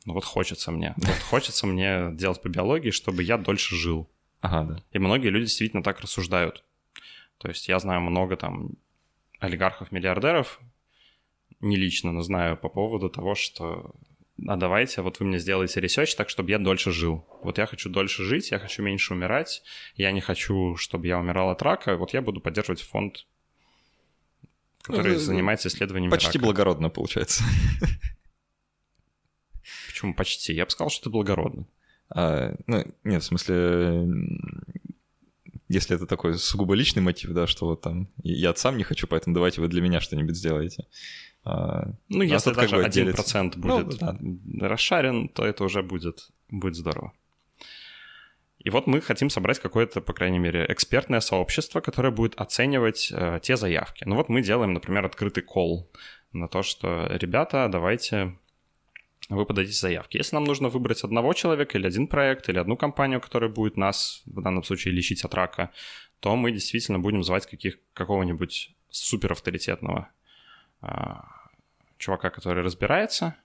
Ну 0.05 0.13
вот 0.13 0.25
хочется 0.25 0.71
мне. 0.71 0.93
Вот 0.97 1.19
хочется 1.29 1.67
мне 1.67 2.09
делать 2.13 2.41
по 2.41 2.49
биологии, 2.49 2.91
чтобы 2.91 3.23
я 3.23 3.37
дольше 3.37 3.75
жил. 3.75 4.09
Ага, 4.41 4.63
да. 4.63 4.83
И 4.91 4.99
многие 4.99 5.29
люди 5.29 5.45
действительно 5.45 5.83
так 5.83 6.01
рассуждают. 6.01 6.63
То 7.37 7.47
есть 7.47 7.67
я 7.67 7.79
знаю 7.79 8.01
много 8.01 8.35
там 8.35 8.71
олигархов-миллиардеров, 9.39 10.59
не 11.59 11.77
лично, 11.77 12.11
но 12.11 12.21
знаю 12.21 12.57
по 12.57 12.69
поводу 12.69 13.09
того, 13.09 13.35
что 13.35 13.93
а 14.47 14.55
давайте, 14.57 15.01
вот 15.01 15.19
вы 15.19 15.27
мне 15.27 15.39
сделаете 15.39 15.79
research 15.79 16.15
так, 16.15 16.29
чтобы 16.29 16.49
я 16.49 16.59
дольше 16.59 16.91
жил. 16.91 17.25
Вот 17.43 17.57
я 17.59 17.65
хочу 17.65 17.89
дольше 17.89 18.23
жить, 18.23 18.51
я 18.51 18.59
хочу 18.59 18.81
меньше 18.81 19.13
умирать, 19.13 19.63
я 19.95 20.11
не 20.11 20.21
хочу, 20.21 20.75
чтобы 20.75 21.07
я 21.07 21.19
умирал 21.19 21.51
от 21.51 21.61
рака, 21.61 21.95
вот 21.97 22.13
я 22.13 22.21
буду 22.21 22.41
поддерживать 22.41 22.81
фонд, 22.81 23.25
который 24.81 25.13
ну, 25.13 25.19
занимается 25.19 25.67
исследованием 25.67 26.11
Почти 26.11 26.39
рака. 26.39 26.39
благородно 26.39 26.89
получается. 26.89 27.43
Почему 30.03 30.15
почти? 30.15 30.53
Я 30.53 30.65
бы 30.65 30.71
сказал, 30.71 30.89
что 30.89 31.05
ты 31.05 31.09
благородный. 31.11 31.65
А, 32.09 32.53
ну, 32.67 32.83
нет, 33.05 33.23
в 33.23 33.25
смысле, 33.25 34.05
если 35.69 35.95
это 35.95 36.05
такой 36.05 36.37
сугубо 36.37 36.73
личный 36.73 37.01
мотив, 37.01 37.31
да, 37.31 37.47
что 37.47 37.67
вот 37.67 37.79
там 37.79 38.09
я 38.21 38.53
сам 38.53 38.75
не 38.75 38.83
хочу, 38.83 39.07
поэтому 39.07 39.33
давайте 39.33 39.61
вы 39.61 39.69
для 39.69 39.81
меня 39.81 40.01
что-нибудь 40.01 40.35
сделаете. 40.35 40.87
А, 41.45 41.93
ну, 42.09 42.19
а 42.19 42.25
если 42.25 42.53
даже 42.53 42.75
как 42.75 42.83
бы 42.83 43.11
1% 43.13 43.57
будет 43.57 44.01
ну, 44.01 44.39
да. 44.43 44.67
расшарен, 44.67 45.29
то 45.29 45.45
это 45.45 45.63
уже 45.63 45.83
будет, 45.83 46.31
будет 46.49 46.75
здорово. 46.75 47.13
И 48.59 48.69
вот 48.69 48.85
мы 48.85 48.99
хотим 48.99 49.29
собрать 49.29 49.59
какое-то, 49.59 50.01
по 50.01 50.11
крайней 50.11 50.39
мере, 50.39 50.65
экспертное 50.67 51.21
сообщество, 51.21 51.79
которое 51.79 52.11
будет 52.11 52.35
оценивать 52.35 53.09
э, 53.09 53.39
те 53.41 53.55
заявки. 53.55 54.03
Ну 54.03 54.17
вот 54.17 54.27
мы 54.27 54.41
делаем, 54.41 54.73
например, 54.73 55.05
открытый 55.05 55.43
колл 55.43 55.89
на 56.33 56.49
то, 56.49 56.61
что, 56.61 57.07
ребята, 57.09 57.69
давайте 57.71 58.37
вы 59.29 59.45
подадите 59.45 59.77
заявки. 59.77 60.17
Если 60.17 60.35
нам 60.35 60.43
нужно 60.43 60.69
выбрать 60.69 61.03
одного 61.03 61.33
человека 61.33 61.77
или 61.77 61.87
один 61.87 62.07
проект, 62.07 62.49
или 62.49 62.57
одну 62.57 62.75
компанию, 62.77 63.21
которая 63.21 63.49
будет 63.49 63.77
нас, 63.77 64.21
в 64.25 64.41
данном 64.41 64.63
случае, 64.63 64.93
лечить 64.93 65.23
от 65.23 65.33
рака, 65.33 65.71
то 66.19 66.35
мы 66.35 66.51
действительно 66.51 66.99
будем 66.99 67.23
звать 67.23 67.45
каких, 67.45 67.77
какого-нибудь 67.93 68.75
супер 68.89 69.31
авторитетного 69.31 70.09
а, 70.81 71.25
чувака, 71.97 72.29
который 72.29 72.63
разбирается, 72.63 73.35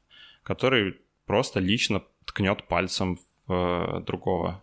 который 0.43 1.01
просто 1.27 1.61
лично 1.61 2.03
ткнет 2.25 2.65
пальцем 2.65 3.17
в 3.17 3.53
а, 3.53 4.01
другого 4.01 4.63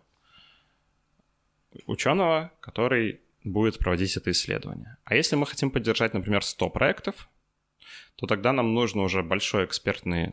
ученого, 1.86 2.52
который 2.60 3.20
будет 3.44 3.78
проводить 3.78 4.16
это 4.16 4.30
исследование. 4.30 4.96
А 5.04 5.14
если 5.14 5.36
мы 5.36 5.46
хотим 5.46 5.70
поддержать, 5.70 6.14
например, 6.14 6.42
100 6.42 6.70
проектов, 6.70 7.28
то 8.16 8.26
тогда 8.26 8.52
нам 8.52 8.74
нужно 8.74 9.02
уже 9.02 9.22
большой 9.22 9.66
экспертный 9.66 10.32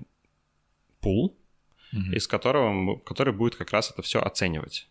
пул, 1.03 1.37
mm-hmm. 1.93 2.15
из 2.15 2.27
которого, 2.27 2.97
который 2.99 3.33
будет 3.33 3.55
как 3.55 3.71
раз 3.71 3.91
это 3.91 4.01
все 4.01 4.19
оценивать. 4.19 4.87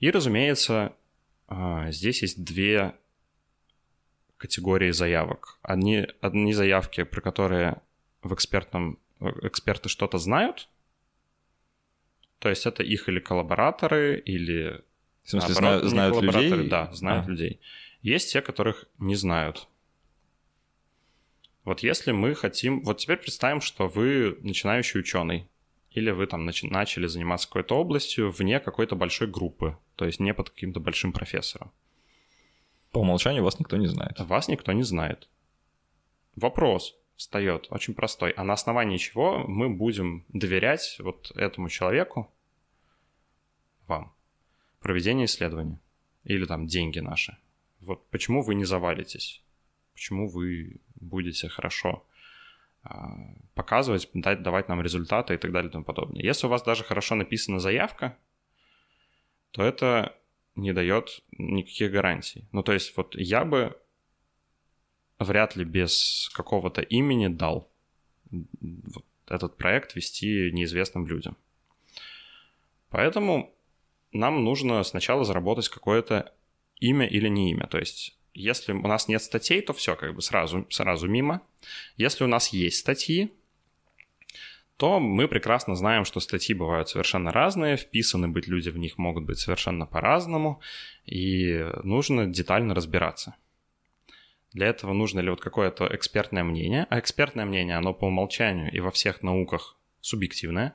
И, 0.00 0.10
разумеется, 0.10 0.94
а, 1.46 1.90
здесь 1.90 2.22
есть 2.22 2.44
две 2.44 2.94
категории 4.36 4.90
заявок. 4.90 5.58
Одни, 5.62 6.06
одни 6.20 6.52
заявки, 6.52 7.04
про 7.04 7.20
которые 7.20 7.80
в 8.22 8.34
экспертном, 8.34 8.98
эксперты 9.20 9.88
что-то 9.88 10.18
знают, 10.18 10.68
то 12.38 12.50
есть 12.50 12.66
это 12.66 12.82
их 12.82 13.08
или 13.08 13.20
коллабораторы, 13.20 14.18
или... 14.18 14.82
В 15.22 15.30
смысле, 15.30 15.54
наоборот, 15.60 15.88
знают 15.88 16.20
людей? 16.20 16.68
Да, 16.68 16.92
знают 16.92 17.26
а. 17.26 17.30
людей. 17.30 17.60
Есть 18.02 18.32
те, 18.32 18.42
которых 18.42 18.84
не 18.98 19.16
знают. 19.16 19.66
Вот 21.64 21.80
если 21.80 22.12
мы 22.12 22.34
хотим... 22.34 22.82
Вот 22.82 22.98
теперь 22.98 23.16
представим, 23.16 23.60
что 23.60 23.88
вы 23.88 24.38
начинающий 24.42 25.00
ученый, 25.00 25.48
или 25.90 26.10
вы 26.10 26.26
там 26.26 26.44
нач... 26.44 26.62
начали 26.62 27.06
заниматься 27.06 27.48
какой-то 27.48 27.76
областью 27.76 28.30
вне 28.30 28.60
какой-то 28.60 28.96
большой 28.96 29.28
группы, 29.28 29.78
то 29.96 30.04
есть 30.04 30.20
не 30.20 30.34
под 30.34 30.50
каким-то 30.50 30.80
большим 30.80 31.12
профессором. 31.12 31.72
По 32.90 32.98
умолчанию 32.98 33.42
вас 33.42 33.58
никто 33.58 33.76
не 33.76 33.86
знает. 33.86 34.20
Вас 34.20 34.48
никто 34.48 34.72
не 34.72 34.82
знает. 34.82 35.28
Вопрос 36.36 36.96
встает 37.16 37.66
очень 37.70 37.94
простой. 37.94 38.30
А 38.32 38.44
на 38.44 38.52
основании 38.52 38.98
чего 38.98 39.38
мы 39.46 39.68
будем 39.68 40.24
доверять 40.28 40.96
вот 40.98 41.32
этому 41.34 41.68
человеку, 41.68 42.30
вам, 43.86 44.12
проведение 44.80 45.26
исследования? 45.26 45.80
Или 46.24 46.44
там 46.44 46.66
деньги 46.66 46.98
наши? 46.98 47.36
Вот 47.80 48.06
почему 48.08 48.42
вы 48.42 48.54
не 48.54 48.64
завалитесь? 48.64 49.43
Почему 49.94 50.28
вы 50.28 50.80
будете 50.96 51.48
хорошо 51.48 52.04
а, 52.82 53.16
показывать, 53.54 54.10
дать, 54.12 54.42
давать 54.42 54.68
нам 54.68 54.82
результаты 54.82 55.34
и 55.34 55.38
так 55.38 55.52
далее 55.52 55.70
и 55.70 55.72
тому 55.72 55.84
подобное. 55.84 56.22
Если 56.22 56.46
у 56.46 56.50
вас 56.50 56.62
даже 56.62 56.84
хорошо 56.84 57.14
написана 57.14 57.58
заявка, 57.58 58.16
то 59.52 59.62
это 59.62 60.14
не 60.54 60.72
дает 60.72 61.22
никаких 61.38 61.92
гарантий. 61.92 62.44
Ну, 62.52 62.62
то 62.62 62.72
есть 62.72 62.96
вот 62.96 63.14
я 63.16 63.44
бы 63.44 63.78
вряд 65.18 65.56
ли 65.56 65.64
без 65.64 66.30
какого-то 66.34 66.82
имени 66.82 67.28
дал 67.28 67.70
вот 68.30 69.04
этот 69.28 69.56
проект 69.56 69.94
вести 69.94 70.50
неизвестным 70.52 71.06
людям. 71.06 71.36
Поэтому 72.90 73.54
нам 74.12 74.44
нужно 74.44 74.82
сначала 74.82 75.24
заработать 75.24 75.68
какое-то 75.68 76.34
имя 76.80 77.06
или 77.06 77.28
не 77.28 77.50
имя. 77.52 77.66
То 77.66 77.78
есть 77.78 78.18
если 78.34 78.72
у 78.72 78.86
нас 78.86 79.08
нет 79.08 79.22
статей, 79.22 79.62
то 79.62 79.72
все 79.72 79.96
как 79.96 80.14
бы 80.14 80.20
сразу, 80.20 80.66
сразу 80.70 81.08
мимо. 81.08 81.40
Если 81.96 82.24
у 82.24 82.26
нас 82.26 82.48
есть 82.48 82.78
статьи, 82.78 83.32
то 84.76 84.98
мы 84.98 85.28
прекрасно 85.28 85.76
знаем, 85.76 86.04
что 86.04 86.18
статьи 86.18 86.54
бывают 86.54 86.88
совершенно 86.88 87.30
разные, 87.30 87.76
вписаны 87.76 88.28
быть 88.28 88.48
люди 88.48 88.70
в 88.70 88.76
них 88.76 88.98
могут 88.98 89.24
быть 89.24 89.38
совершенно 89.38 89.86
по-разному, 89.86 90.60
и 91.06 91.64
нужно 91.84 92.26
детально 92.26 92.74
разбираться. 92.74 93.36
Для 94.52 94.66
этого 94.66 94.92
нужно 94.92 95.20
ли 95.20 95.30
вот 95.30 95.40
какое-то 95.40 95.88
экспертное 95.94 96.44
мнение, 96.44 96.86
а 96.90 96.98
экспертное 96.98 97.44
мнение, 97.44 97.76
оно 97.76 97.94
по 97.94 98.06
умолчанию 98.06 98.70
и 98.72 98.80
во 98.80 98.90
всех 98.90 99.22
науках 99.22 99.76
субъективное. 100.00 100.74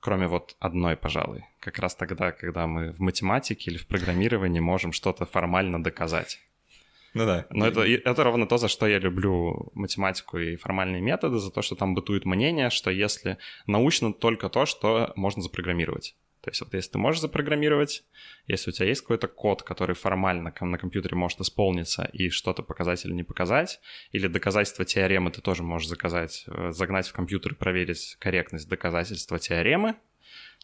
Кроме 0.00 0.26
вот 0.26 0.56
одной, 0.58 0.96
пожалуй. 0.96 1.44
Как 1.60 1.78
раз 1.78 1.94
тогда, 1.94 2.32
когда 2.32 2.66
мы 2.66 2.92
в 2.92 3.00
математике 3.00 3.70
или 3.70 3.78
в 3.78 3.86
программировании 3.86 4.60
можем 4.60 4.92
что-то 4.92 5.26
формально 5.26 5.82
доказать. 5.82 6.40
Ну 7.14 7.26
да. 7.26 7.46
Но 7.50 7.66
это, 7.66 7.82
это 7.82 8.24
ровно 8.24 8.46
то, 8.46 8.56
за 8.56 8.68
что 8.68 8.86
я 8.86 8.98
люблю 8.98 9.70
математику 9.74 10.38
и 10.38 10.56
формальные 10.56 11.02
методы, 11.02 11.38
за 11.38 11.50
то, 11.50 11.60
что 11.62 11.74
там 11.74 11.94
бытует 11.94 12.24
мнение, 12.24 12.70
что 12.70 12.90
если 12.90 13.38
научно 13.66 14.12
только 14.12 14.48
то, 14.48 14.64
что 14.64 15.12
можно 15.16 15.42
запрограммировать. 15.42 16.14
То 16.42 16.50
есть 16.50 16.60
вот 16.62 16.72
если 16.72 16.92
ты 16.92 16.98
можешь 16.98 17.20
запрограммировать, 17.20 18.04
если 18.46 18.70
у 18.70 18.72
тебя 18.72 18.86
есть 18.86 19.02
какой-то 19.02 19.28
код, 19.28 19.62
который 19.62 19.94
формально 19.94 20.54
на 20.60 20.78
компьютере 20.78 21.16
может 21.16 21.40
исполниться 21.40 22.08
и 22.12 22.30
что-то 22.30 22.62
показать 22.62 23.04
или 23.04 23.12
не 23.12 23.24
показать, 23.24 23.80
или 24.12 24.26
доказательство 24.26 24.84
теоремы 24.84 25.30
ты 25.30 25.42
тоже 25.42 25.62
можешь 25.62 25.88
заказать, 25.88 26.44
э, 26.46 26.70
загнать 26.72 27.08
в 27.08 27.12
компьютер 27.12 27.52
и 27.52 27.56
проверить 27.56 28.16
корректность 28.18 28.68
доказательства 28.68 29.38
теоремы, 29.38 29.96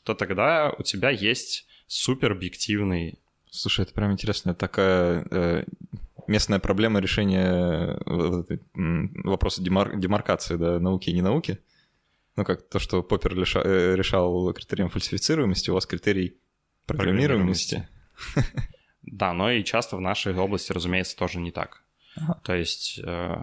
то 0.04 0.14
тогда 0.14 0.72
у 0.78 0.82
тебя 0.82 1.10
есть 1.10 1.66
супер 1.86 2.32
объективный... 2.32 3.18
Слушай, 3.50 3.82
это 3.82 3.92
прям 3.92 4.12
интересно. 4.12 4.54
Такая 4.54 5.26
э, 5.30 5.64
местная 6.26 6.58
проблема 6.58 7.00
решения 7.00 7.98
э, 8.06 8.58
вопроса 9.24 9.62
демар... 9.62 9.96
демаркации 9.96 10.56
да, 10.56 10.80
науки 10.80 11.10
и 11.10 11.12
не 11.12 11.22
науки. 11.22 11.58
Ну, 12.36 12.44
как 12.44 12.68
то, 12.68 12.78
что 12.78 13.02
Поппер. 13.02 13.32
Э, 13.34 13.96
решал 13.96 14.52
критерием 14.52 14.90
фальсифицируемости, 14.90 15.70
у 15.70 15.74
вас 15.74 15.86
критерий 15.86 16.38
программируемости. 16.86 17.88
Да, 19.02 19.32
но 19.32 19.52
и 19.52 19.62
часто 19.62 19.96
в 19.96 20.00
нашей 20.00 20.34
области, 20.34 20.72
разумеется, 20.72 21.16
тоже 21.16 21.38
не 21.38 21.52
так. 21.52 21.84
Ага. 22.16 22.40
То 22.42 22.54
есть 22.54 22.98
э, 22.98 23.36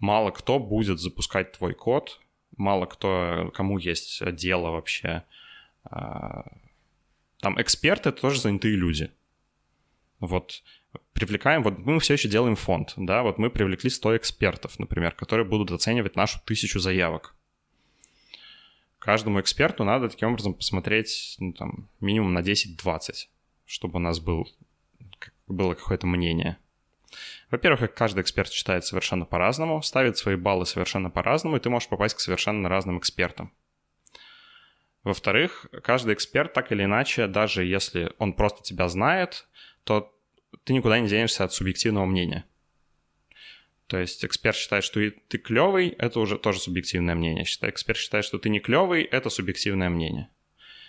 мало 0.00 0.32
кто 0.32 0.58
будет 0.58 0.98
запускать 0.98 1.52
твой 1.52 1.74
код, 1.74 2.20
мало 2.56 2.86
кто, 2.86 3.52
кому 3.54 3.78
есть 3.78 4.20
дело 4.34 4.70
вообще. 4.70 5.22
Э, 5.88 6.42
там 7.40 7.60
эксперты— 7.60 8.08
это 8.10 8.20
тоже 8.20 8.40
занятые 8.40 8.74
люди. 8.74 9.12
Вот 10.18 10.64
привлекаем, 11.12 11.62
вот 11.62 11.78
мы 11.78 12.00
все 12.00 12.14
еще 12.14 12.28
делаем 12.28 12.56
фонд, 12.56 12.94
да, 12.96 13.22
вот 13.22 13.38
мы 13.38 13.48
привлекли 13.48 13.90
100 13.90 14.16
экспертов, 14.16 14.78
например, 14.80 15.12
которые 15.12 15.46
будут 15.46 15.70
оценивать 15.70 16.16
нашу 16.16 16.40
тысячу 16.44 16.80
заявок. 16.80 17.35
Каждому 19.06 19.40
эксперту 19.40 19.84
надо 19.84 20.08
таким 20.08 20.30
образом 20.30 20.52
посмотреть 20.52 21.36
ну, 21.38 21.52
там, 21.52 21.88
минимум 22.00 22.34
на 22.34 22.40
10-20, 22.40 23.28
чтобы 23.64 23.98
у 23.98 24.00
нас 24.00 24.18
был, 24.18 24.48
было 25.46 25.74
какое-то 25.74 26.08
мнение. 26.08 26.56
Во-первых, 27.48 27.94
каждый 27.94 28.22
эксперт 28.22 28.50
считает 28.50 28.84
совершенно 28.84 29.24
по-разному, 29.24 29.80
ставит 29.80 30.18
свои 30.18 30.34
баллы 30.34 30.66
совершенно 30.66 31.08
по-разному, 31.08 31.56
и 31.56 31.60
ты 31.60 31.70
можешь 31.70 31.88
попасть 31.88 32.16
к 32.16 32.18
совершенно 32.18 32.68
разным 32.68 32.98
экспертам. 32.98 33.52
Во-вторых, 35.04 35.66
каждый 35.84 36.14
эксперт 36.14 36.52
так 36.52 36.72
или 36.72 36.82
иначе, 36.82 37.28
даже 37.28 37.64
если 37.64 38.12
он 38.18 38.32
просто 38.32 38.64
тебя 38.64 38.88
знает, 38.88 39.46
то 39.84 40.12
ты 40.64 40.72
никуда 40.72 40.98
не 40.98 41.06
денешься 41.06 41.44
от 41.44 41.52
субъективного 41.52 42.06
мнения. 42.06 42.44
То 43.86 43.98
есть 43.98 44.24
эксперт 44.24 44.56
считает, 44.56 44.82
что 44.82 45.00
ты 45.28 45.38
клевый, 45.38 45.90
это 45.90 46.18
уже 46.18 46.38
тоже 46.38 46.58
субъективное 46.58 47.14
мнение. 47.14 47.44
Эксперт 47.44 47.98
считает, 47.98 48.24
что 48.24 48.38
ты 48.38 48.48
не 48.48 48.58
клевый, 48.58 49.04
это 49.04 49.30
субъективное 49.30 49.88
мнение. 49.88 50.28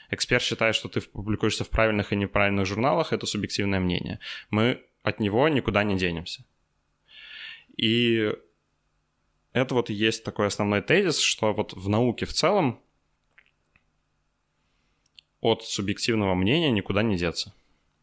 Эксперт 0.09 0.41
считает, 0.41 0.75
что 0.75 0.89
ты 0.89 1.01
публикуешься 1.01 1.63
в 1.63 1.69
правильных 1.69 2.11
и 2.11 2.15
неправильных 2.15 2.65
журналах, 2.65 3.13
это 3.13 3.25
субъективное 3.25 3.79
мнение. 3.79 4.19
Мы 4.49 4.83
от 5.03 5.19
него 5.19 5.47
никуда 5.47 5.83
не 5.83 5.97
денемся. 5.97 6.43
И 7.75 8.33
это 9.53 9.75
вот 9.75 9.89
и 9.89 9.93
есть 9.93 10.23
такой 10.23 10.47
основной 10.47 10.81
тезис, 10.81 11.19
что 11.19 11.53
вот 11.53 11.73
в 11.73 11.89
науке 11.89 12.25
в 12.25 12.33
целом 12.33 12.81
от 15.39 15.63
субъективного 15.63 16.33
мнения 16.33 16.71
никуда 16.71 17.03
не 17.03 17.17
деться. 17.17 17.53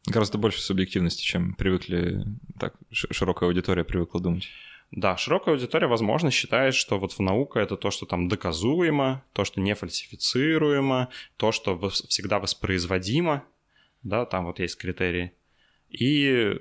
Гораздо 0.07 0.39
больше 0.39 0.61
субъективности, 0.61 1.25
чем 1.25 1.55
привыкли, 1.55 2.25
так, 2.61 2.75
широкая 2.93 3.49
аудитория 3.49 3.85
привыкла 3.85 4.21
думать. 4.21 4.49
Да, 4.97 5.17
широкая 5.17 5.57
аудитория, 5.57 5.89
возможно, 5.89 6.31
считает, 6.31 6.73
что 6.73 7.01
вот 7.01 7.13
в 7.13 7.19
наука 7.19 7.59
это 7.59 7.77
то, 7.77 7.91
что 7.91 8.07
там 8.07 8.29
доказуемо, 8.29 9.25
то, 9.33 9.45
что 9.45 9.61
не 9.61 9.75
фальсифицируемо, 9.75 11.09
то, 11.37 11.51
что 11.51 11.77
всегда 11.89 12.39
воспроизводимо, 12.39 13.43
да, 14.05 14.25
там 14.25 14.45
вот 14.45 14.61
есть 14.61 14.79
критерии. 14.79 15.33
И 15.91 16.61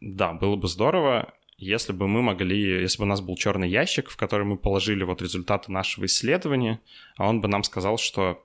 да, 0.00 0.32
было 0.32 0.56
бы 0.56 0.66
здорово, 0.66 1.34
если 1.58 1.92
бы 1.92 2.08
мы 2.08 2.22
могли, 2.22 2.80
если 2.80 2.98
бы 2.98 3.04
у 3.04 3.08
нас 3.08 3.20
был 3.20 3.36
черный 3.36 3.68
ящик, 3.68 4.08
в 4.08 4.16
который 4.16 4.46
мы 4.46 4.56
положили 4.56 5.04
вот 5.04 5.20
результаты 5.20 5.70
нашего 5.70 6.06
исследования, 6.06 6.80
а 7.18 7.28
он 7.28 7.42
бы 7.42 7.48
нам 7.48 7.64
сказал, 7.64 7.98
что 7.98 8.42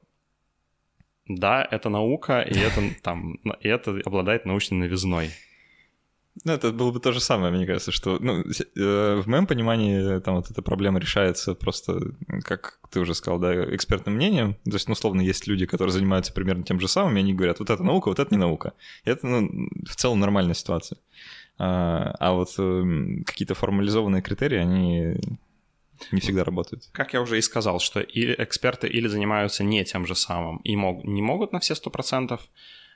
да, 1.27 1.65
это 1.71 1.87
наука, 1.87 2.41
и 2.41 2.59
это, 2.59 2.81
там, 3.01 3.35
и 3.35 3.69
это 3.69 4.01
обладает 4.03 4.45
научной 4.45 4.79
новизной. 4.79 5.29
Ну, 6.45 6.53
это 6.53 6.71
было 6.71 6.91
бы 6.91 6.99
то 6.99 7.11
же 7.11 7.19
самое, 7.19 7.51
мне 7.51 7.65
кажется, 7.65 7.91
что, 7.91 8.17
ну, 8.19 8.41
э, 8.41 9.21
в 9.21 9.27
моем 9.27 9.47
понимании, 9.47 10.19
там 10.21 10.35
вот 10.35 10.49
эта 10.49 10.61
проблема 10.61 10.99
решается 10.99 11.55
просто, 11.55 11.99
как 12.43 12.79
ты 12.89 13.01
уже 13.01 13.13
сказал, 13.13 13.37
да, 13.37 13.75
экспертным 13.75 14.15
мнением. 14.15 14.55
То 14.63 14.73
есть, 14.73 14.87
ну, 14.87 14.93
условно, 14.93 15.21
есть 15.21 15.47
люди, 15.47 15.65
которые 15.65 15.91
занимаются 15.91 16.31
примерно 16.31 16.63
тем 16.63 16.79
же 16.79 16.87
самым, 16.87 17.17
и 17.17 17.19
они 17.19 17.33
говорят, 17.33 17.59
вот 17.59 17.69
это 17.69 17.83
наука, 17.83 18.07
вот 18.09 18.19
это 18.19 18.33
не 18.33 18.39
наука. 18.39 18.73
И 19.03 19.09
это, 19.09 19.27
ну, 19.27 19.69
в 19.85 19.95
целом 19.95 20.19
нормальная 20.19 20.53
ситуация. 20.53 20.97
А, 21.57 22.15
а 22.19 22.31
вот 22.31 22.55
э, 22.57 23.23
какие-то 23.25 23.53
формализованные 23.53 24.21
критерии, 24.21 24.57
они 24.57 25.17
не 26.11 26.21
всегда 26.21 26.43
работают. 26.43 26.89
Как 26.91 27.13
я 27.13 27.21
уже 27.21 27.37
и 27.37 27.41
сказал, 27.41 27.79
что 27.79 27.99
или 27.99 28.35
эксперты 28.37 28.87
или 28.87 29.07
занимаются 29.07 29.63
не 29.63 29.83
тем 29.83 30.05
же 30.05 30.15
самым 30.15 30.57
и 30.57 30.75
мог, 30.75 31.03
не 31.03 31.21
могут 31.21 31.51
на 31.51 31.59
все 31.59 31.75
сто 31.75 31.89
процентов 31.89 32.41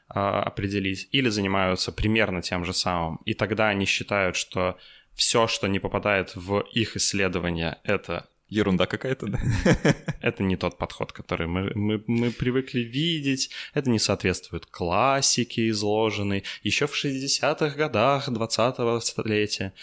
определить, 0.08 1.10
или 1.12 1.30
занимаются 1.30 1.91
примерно 1.91 2.41
тем 2.41 2.66
же 2.66 2.74
самым, 2.74 3.18
и 3.26 3.34
тогда 3.34 3.70
они 3.70 3.86
считают, 3.86 4.36
что 4.36 4.78
все, 5.16 5.47
что 5.47 5.68
не 5.68 5.80
попадает 5.80 6.36
в 6.36 6.60
их 6.74 6.95
исследование, 6.95 7.80
это 7.84 8.28
ерунда 8.47 8.86
какая-то, 8.86 9.28
да? 9.28 9.39
Это 10.22 10.43
не 10.43 10.56
тот 10.56 10.78
подход, 10.78 11.12
который 11.12 11.47
мы, 11.47 11.72
мы, 11.76 12.03
мы 12.08 12.32
привыкли 12.32 12.82
видеть. 12.82 13.49
Это 13.74 13.89
не 13.89 13.99
соответствует 13.99 14.66
классике 14.66 15.70
изложенной 15.70 16.43
еще 16.64 16.86
в 16.86 16.93
60-х 16.93 17.76
годах 17.76 18.30
20-го 18.30 18.99
столетия. 18.99 19.74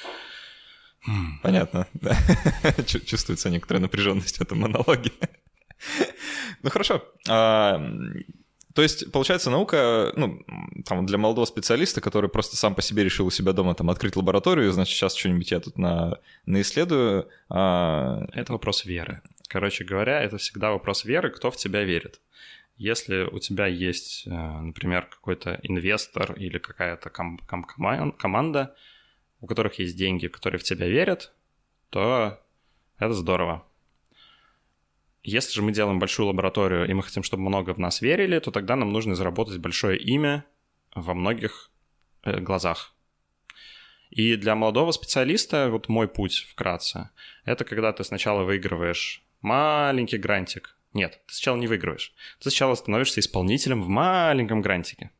Понятно, 1.42 1.88
да. 1.94 2.16
Чувствуется 2.86 3.50
некоторая 3.50 3.82
напряженность 3.82 4.38
в 4.38 4.42
этом 4.42 4.60
монологе. 4.60 5.10
Ну 6.62 6.70
хорошо. 6.70 7.02
То 8.74 8.82
есть, 8.82 9.12
получается, 9.12 9.50
наука, 9.50 10.12
ну, 10.16 10.42
там, 10.86 11.04
для 11.04 11.18
молодого 11.18 11.44
специалиста, 11.44 12.00
который 12.00 12.30
просто 12.30 12.56
сам 12.56 12.74
по 12.74 12.82
себе 12.82 13.04
решил 13.04 13.26
у 13.26 13.30
себя 13.30 13.52
дома 13.52 13.74
там 13.74 13.90
открыть 13.90 14.16
лабораторию, 14.16 14.72
значит, 14.72 14.96
сейчас 14.96 15.14
что-нибудь 15.14 15.50
я 15.50 15.60
тут 15.60 15.78
на, 15.78 16.18
наисследую. 16.46 17.28
А... 17.48 18.26
Это 18.32 18.52
вопрос 18.52 18.84
веры. 18.84 19.20
Короче 19.48 19.84
говоря, 19.84 20.22
это 20.22 20.38
всегда 20.38 20.70
вопрос 20.70 21.04
веры, 21.04 21.30
кто 21.30 21.50
в 21.50 21.56
тебя 21.56 21.84
верит. 21.84 22.20
Если 22.78 23.24
у 23.24 23.38
тебя 23.38 23.66
есть, 23.66 24.26
э, 24.26 24.30
например, 24.30 25.06
какой-то 25.06 25.60
инвестор 25.62 26.32
или 26.32 26.58
какая-то 26.58 27.10
ком- 27.10 27.38
ком- 27.46 28.12
команда, 28.12 28.74
у 29.40 29.46
которых 29.46 29.78
есть 29.78 29.96
деньги, 29.96 30.26
которые 30.26 30.58
в 30.58 30.62
тебя 30.62 30.88
верят, 30.88 31.32
то 31.90 32.40
это 32.98 33.12
здорово. 33.12 33.66
Если 35.24 35.52
же 35.52 35.62
мы 35.62 35.72
делаем 35.72 35.98
большую 35.98 36.26
лабораторию, 36.26 36.88
и 36.88 36.94
мы 36.94 37.02
хотим, 37.02 37.22
чтобы 37.22 37.44
много 37.44 37.74
в 37.74 37.78
нас 37.78 38.00
верили, 38.00 38.38
то 38.40 38.50
тогда 38.50 38.74
нам 38.74 38.92
нужно 38.92 39.14
заработать 39.14 39.58
большое 39.58 39.98
имя 39.98 40.44
во 40.94 41.14
многих 41.14 41.70
э, 42.24 42.40
глазах. 42.40 42.94
И 44.10 44.36
для 44.36 44.54
молодого 44.56 44.90
специалиста, 44.92 45.70
вот 45.70 45.88
мой 45.88 46.08
путь 46.08 46.46
вкратце, 46.50 47.10
это 47.44 47.64
когда 47.64 47.92
ты 47.92 48.04
сначала 48.04 48.42
выигрываешь 48.42 49.22
маленький 49.40 50.18
грантик. 50.18 50.76
Нет, 50.92 51.20
ты 51.26 51.34
сначала 51.34 51.56
не 51.56 51.66
выигрываешь. 51.66 52.12
Ты 52.38 52.50
сначала 52.50 52.74
становишься 52.74 53.20
исполнителем 53.20 53.82
в 53.82 53.88
маленьком 53.88 54.60
грантике. 54.60 55.10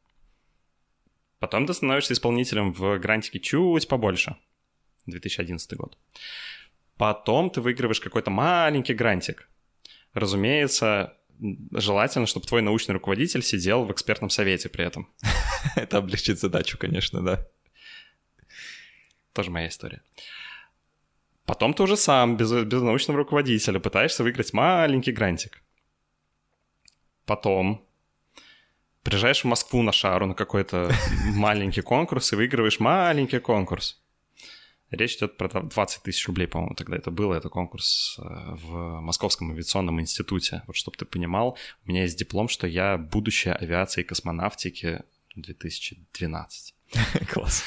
Потом 1.38 1.66
ты 1.66 1.74
становишься 1.74 2.12
исполнителем 2.12 2.72
в 2.72 2.98
грантике 2.98 3.40
чуть 3.40 3.88
побольше. 3.88 4.36
2011 5.06 5.74
год. 5.76 5.96
Потом 6.96 7.50
ты 7.50 7.60
выигрываешь 7.60 8.00
какой-то 8.00 8.30
маленький 8.30 8.94
грантик. 8.94 9.48
Разумеется, 10.14 11.16
желательно, 11.72 12.26
чтобы 12.26 12.46
твой 12.46 12.62
научный 12.62 12.92
руководитель 12.92 13.42
сидел 13.42 13.84
в 13.84 13.92
экспертном 13.92 14.30
совете 14.30 14.68
при 14.68 14.84
этом. 14.84 15.08
Это 15.76 15.98
облегчит 15.98 16.38
задачу, 16.38 16.78
конечно, 16.78 17.22
да. 17.22 17.46
Тоже 19.32 19.50
моя 19.50 19.68
история. 19.68 20.02
Потом 21.46 21.74
ты 21.74 21.82
уже 21.82 21.96
сам, 21.96 22.36
без, 22.36 22.52
без 22.52 22.82
научного 22.82 23.18
руководителя, 23.18 23.80
пытаешься 23.80 24.22
выиграть 24.22 24.52
маленький 24.52 25.12
грантик. 25.12 25.62
Потом 27.24 27.86
приезжаешь 29.02 29.42
в 29.42 29.46
Москву 29.46 29.82
на 29.82 29.92
шару 29.92 30.26
на 30.26 30.34
какой-то 30.34 30.92
маленький 31.34 31.82
конкурс 31.82 32.32
и 32.32 32.36
выигрываешь 32.36 32.78
маленький 32.78 33.40
конкурс. 33.40 34.01
Речь 34.92 35.16
идет 35.16 35.38
про 35.38 35.48
20 35.48 36.02
тысяч 36.02 36.26
рублей, 36.26 36.46
по-моему, 36.46 36.74
тогда 36.74 36.96
это 36.96 37.10
было. 37.10 37.34
Это 37.34 37.48
конкурс 37.48 38.18
э, 38.18 38.22
в 38.22 39.00
Московском 39.00 39.50
авиационном 39.50 40.00
институте. 40.02 40.62
Вот 40.66 40.76
чтобы 40.76 40.98
ты 40.98 41.06
понимал, 41.06 41.56
у 41.86 41.88
меня 41.88 42.02
есть 42.02 42.18
диплом, 42.18 42.48
что 42.48 42.66
я 42.66 42.98
будущее 42.98 43.54
авиации 43.54 44.02
и 44.02 44.04
космонавтики 44.04 45.02
2012. 45.34 46.74
Класс. 47.32 47.64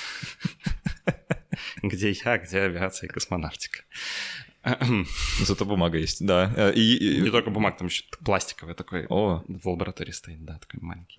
Где 1.82 2.12
я, 2.12 2.38
где 2.38 2.60
авиация 2.60 3.08
и 3.08 3.12
космонавтика. 3.12 3.80
Зато 5.42 5.66
бумага 5.66 5.98
есть, 5.98 6.24
да. 6.24 6.54
Э, 6.56 6.74
и, 6.74 7.18
и... 7.18 7.22
Не 7.22 7.32
только 7.32 7.50
бумага, 7.50 7.78
там 7.78 7.88
еще 7.88 8.04
пластиковый 8.24 8.76
такой. 8.76 9.08
О. 9.10 9.44
В 9.48 9.68
лаборатории 9.68 10.12
стоит, 10.12 10.46
да, 10.46 10.60
такой 10.60 10.80
маленький. 10.82 11.18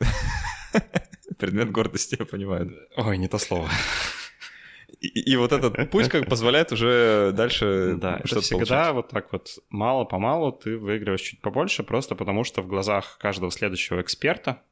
Предмет 1.38 1.72
гордости, 1.72 2.16
я 2.16 2.24
понимаю. 2.24 2.72
Ой, 2.96 3.18
не 3.18 3.26
то 3.26 3.38
слово. 3.38 3.68
И, 5.00 5.32
и 5.32 5.36
вот 5.36 5.52
этот 5.52 5.90
путь 5.90 6.08
как 6.08 6.28
позволяет 6.28 6.72
уже 6.72 7.32
дальше 7.34 7.96
да, 7.96 8.20
что-то 8.24 8.42
всегда 8.42 8.58
получать. 8.58 8.94
вот 8.94 9.08
так 9.08 9.32
вот 9.32 9.58
мало-помалу 9.68 10.52
ты 10.52 10.78
выигрываешь 10.78 11.20
чуть 11.20 11.40
побольше, 11.40 11.82
просто 11.82 12.14
потому 12.14 12.44
что 12.44 12.62
в 12.62 12.66
глазах 12.66 13.18
каждого 13.18 13.50
следующего 13.50 14.00
эксперта 14.00 14.62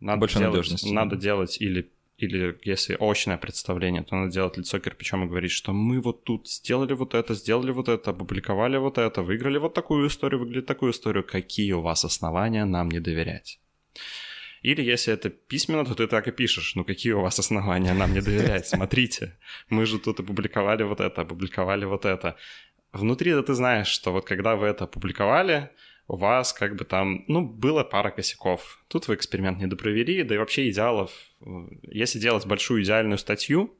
надо 0.00 0.20
Больше 0.20 0.38
делать, 0.38 0.54
надежности. 0.54 0.92
Надо 0.92 1.16
делать 1.16 1.60
или 1.60 1.90
или 2.16 2.56
если 2.62 2.96
очное 3.00 3.36
представление, 3.36 4.02
то 4.04 4.14
надо 4.14 4.32
делать 4.32 4.56
лицо 4.56 4.78
кирпичом 4.78 5.24
и 5.24 5.28
говорить, 5.28 5.50
что 5.50 5.72
мы 5.72 6.00
вот 6.00 6.22
тут 6.22 6.48
сделали 6.48 6.92
вот 6.92 7.14
это, 7.14 7.34
сделали 7.34 7.72
вот 7.72 7.88
это, 7.88 8.10
опубликовали 8.10 8.76
вот 8.76 8.98
это, 8.98 9.22
выиграли 9.22 9.58
вот 9.58 9.74
такую 9.74 10.06
историю, 10.06 10.40
выиграли 10.40 10.60
такую 10.60 10.92
историю. 10.92 11.24
Какие 11.24 11.72
у 11.72 11.80
вас 11.80 12.04
основания 12.04 12.64
нам 12.64 12.88
не 12.88 13.00
доверять? 13.00 13.58
Или 14.64 14.82
если 14.82 15.12
это 15.12 15.28
письменно, 15.28 15.84
то 15.84 15.94
ты 15.94 16.06
так 16.06 16.26
и 16.26 16.32
пишешь. 16.32 16.74
Ну 16.74 16.84
какие 16.84 17.12
у 17.12 17.20
вас 17.20 17.38
основания 17.38 17.92
нам 17.92 18.14
не 18.14 18.22
доверять? 18.22 18.66
Смотрите, 18.66 19.36
мы 19.68 19.84
же 19.84 19.98
тут 19.98 20.20
опубликовали 20.20 20.84
вот 20.84 21.00
это, 21.00 21.20
опубликовали 21.20 21.84
вот 21.84 22.06
это. 22.06 22.36
Внутри 22.92 23.32
да 23.32 23.42
ты 23.42 23.52
знаешь, 23.52 23.88
что 23.88 24.10
вот 24.10 24.24
когда 24.24 24.56
вы 24.56 24.66
это 24.66 24.84
опубликовали, 24.84 25.70
у 26.08 26.16
вас 26.16 26.54
как 26.54 26.76
бы 26.76 26.84
там, 26.86 27.24
ну, 27.28 27.46
было 27.46 27.84
пара 27.84 28.10
косяков. 28.10 28.82
Тут 28.88 29.06
вы 29.06 29.16
эксперимент 29.16 29.58
не 29.58 29.66
допровели, 29.66 30.22
да 30.22 30.34
и 30.34 30.38
вообще 30.38 30.70
идеалов. 30.70 31.10
Если 31.82 32.18
делать 32.18 32.46
большую 32.46 32.82
идеальную 32.82 33.18
статью, 33.18 33.76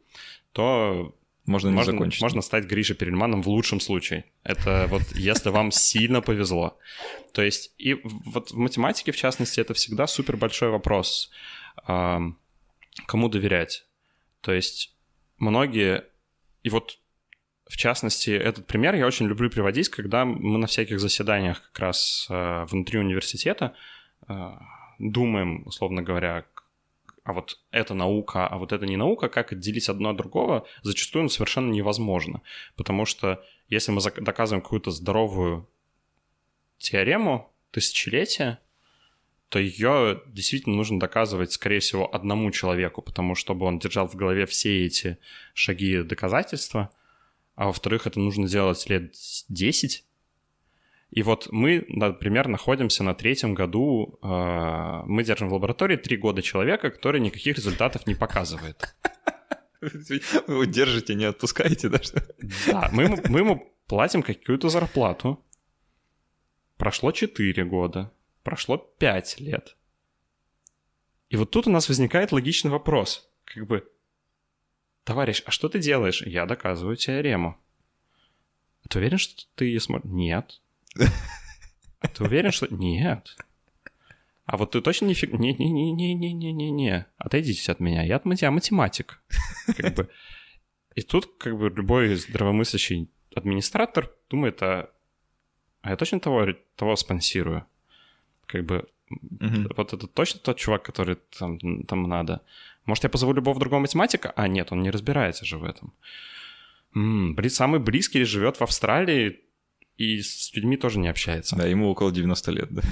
то 0.52 1.14
можно 1.46 1.68
не 1.68 1.74
можно, 1.74 1.92
закончить. 1.92 2.22
Можно 2.22 2.42
стать 2.42 2.64
Гришей 2.64 2.96
Перельманом 2.96 3.42
в 3.42 3.48
лучшем 3.48 3.80
случае. 3.80 4.24
Это 4.44 4.86
вот 4.88 5.02
если 5.14 5.50
вам 5.50 5.70
сильно 5.70 6.20
повезло. 6.22 6.78
То 7.32 7.42
есть 7.42 7.74
и 7.78 8.00
вот 8.02 8.50
в 8.50 8.56
математике, 8.56 9.12
в 9.12 9.16
частности, 9.16 9.60
это 9.60 9.74
всегда 9.74 10.06
супер 10.06 10.36
большой 10.36 10.70
вопрос. 10.70 11.30
Кому 11.86 13.28
доверять? 13.28 13.86
То 14.40 14.52
есть 14.52 14.94
многие... 15.38 16.04
И 16.62 16.70
вот 16.70 16.98
в 17.66 17.76
частности, 17.76 18.30
этот 18.30 18.66
пример 18.66 18.94
я 18.94 19.06
очень 19.06 19.26
люблю 19.26 19.50
приводить, 19.50 19.88
когда 19.88 20.24
мы 20.24 20.58
на 20.58 20.66
всяких 20.66 21.00
заседаниях 21.00 21.62
как 21.62 21.78
раз 21.78 22.26
э, 22.30 22.66
внутри 22.68 22.98
университета 22.98 23.74
э, 24.28 24.50
думаем, 24.98 25.66
условно 25.66 26.02
говоря, 26.02 26.44
а 27.24 27.32
вот 27.32 27.58
это 27.70 27.94
наука, 27.94 28.46
а 28.46 28.58
вот 28.58 28.72
это 28.72 28.84
не 28.86 28.96
наука, 28.96 29.28
как 29.28 29.52
отделить 29.52 29.88
одно 29.88 30.10
от 30.10 30.16
другого, 30.16 30.66
зачастую 30.82 31.28
совершенно 31.30 31.72
невозможно. 31.72 32.42
Потому 32.76 33.06
что 33.06 33.42
если 33.68 33.92
мы 33.92 34.00
доказываем 34.02 34.62
какую-то 34.62 34.90
здоровую 34.90 35.66
теорему 36.78 37.50
тысячелетия, 37.70 38.58
то 39.48 39.58
ее 39.58 40.22
действительно 40.26 40.76
нужно 40.76 41.00
доказывать, 41.00 41.52
скорее 41.52 41.80
всего, 41.80 42.14
одному 42.14 42.50
человеку, 42.50 43.00
потому 43.00 43.34
чтобы 43.34 43.64
он 43.66 43.78
держал 43.78 44.06
в 44.06 44.16
голове 44.16 44.44
все 44.44 44.84
эти 44.84 45.18
шаги 45.54 46.02
доказательства, 46.02 46.90
а 47.54 47.66
во-вторых, 47.66 48.06
это 48.06 48.20
нужно 48.20 48.48
делать 48.48 48.86
лет 48.90 49.14
10, 49.48 50.04
и 51.14 51.22
вот 51.22 51.46
мы, 51.52 51.84
например, 51.86 52.48
находимся 52.48 53.04
на 53.04 53.14
третьем 53.14 53.54
году, 53.54 54.18
э, 54.20 55.02
мы 55.06 55.22
держим 55.22 55.48
в 55.48 55.54
лаборатории 55.54 55.96
три 55.96 56.16
года 56.16 56.42
человека, 56.42 56.90
который 56.90 57.20
никаких 57.20 57.56
результатов 57.56 58.08
не 58.08 58.16
показывает. 58.16 58.96
Вы 59.80 60.16
его 60.48 60.64
держите, 60.64 61.14
не 61.14 61.26
отпускаете, 61.26 61.88
да? 61.88 62.00
Да, 62.66 62.88
мы 62.92 63.04
ему, 63.04 63.18
мы 63.28 63.38
ему 63.38 63.72
платим 63.86 64.24
какую-то 64.24 64.68
зарплату. 64.70 65.40
Прошло 66.78 67.12
4 67.12 67.64
года, 67.64 68.10
прошло 68.42 68.76
5 68.76 69.38
лет. 69.38 69.76
И 71.28 71.36
вот 71.36 71.52
тут 71.52 71.68
у 71.68 71.70
нас 71.70 71.88
возникает 71.88 72.32
логичный 72.32 72.72
вопрос. 72.72 73.30
Как 73.44 73.68
бы, 73.68 73.88
товарищ, 75.04 75.44
а 75.46 75.52
что 75.52 75.68
ты 75.68 75.78
делаешь? 75.78 76.22
Я 76.22 76.44
доказываю 76.46 76.96
теорему. 76.96 77.56
Ты 78.88 78.98
уверен, 78.98 79.18
что 79.18 79.44
ты 79.54 79.66
ее 79.66 79.78
сможешь? 79.78 80.06
Нет. 80.06 80.60
А 82.00 82.08
ты 82.08 82.24
уверен, 82.24 82.52
что... 82.52 82.66
Нет. 82.70 83.36
А 84.46 84.56
вот 84.56 84.72
ты 84.72 84.80
точно 84.80 85.06
не 85.06 85.14
фиг... 85.14 85.32
Не-не-не-не-не-не-не-не. 85.32 87.06
Отойдите 87.16 87.72
от 87.72 87.80
меня. 87.80 88.02
Я, 88.02 88.20
я 88.24 88.50
математик. 88.50 89.22
Как 89.76 89.94
бы. 89.94 90.10
И 90.94 91.02
тут 91.02 91.38
как 91.38 91.58
бы 91.58 91.70
любой 91.70 92.14
здравомыслящий 92.14 93.08
администратор 93.34 94.12
думает, 94.30 94.62
а, 94.62 94.90
а 95.82 95.90
я 95.90 95.96
точно 95.96 96.20
того, 96.20 96.46
того 96.76 96.96
спонсирую? 96.96 97.66
Как 98.46 98.64
бы 98.64 98.88
mm 99.10 99.74
вот 99.76 99.92
это 99.92 100.06
точно 100.06 100.40
тот 100.40 100.56
чувак, 100.56 100.82
который 100.82 101.16
там, 101.38 101.58
там 101.84 102.08
надо. 102.08 102.42
Может, 102.84 103.04
я 103.04 103.10
позову 103.10 103.32
любого 103.32 103.58
другого 103.58 103.80
математика? 103.80 104.32
А, 104.36 104.48
нет, 104.48 104.72
он 104.72 104.80
не 104.80 104.90
разбирается 104.90 105.44
же 105.44 105.58
в 105.58 105.64
этом. 105.64 105.92
М-м, 106.94 107.36
самый 107.48 107.80
близкий 107.80 108.24
живет 108.24 108.58
в 108.58 108.62
Австралии, 108.62 109.40
и 109.96 110.20
с 110.20 110.52
людьми 110.54 110.76
тоже 110.76 110.98
не 110.98 111.08
общается. 111.08 111.56
Да, 111.56 111.66
ему 111.66 111.88
около 111.88 112.12
90 112.12 112.50
лет, 112.50 112.68
да. 112.70 112.82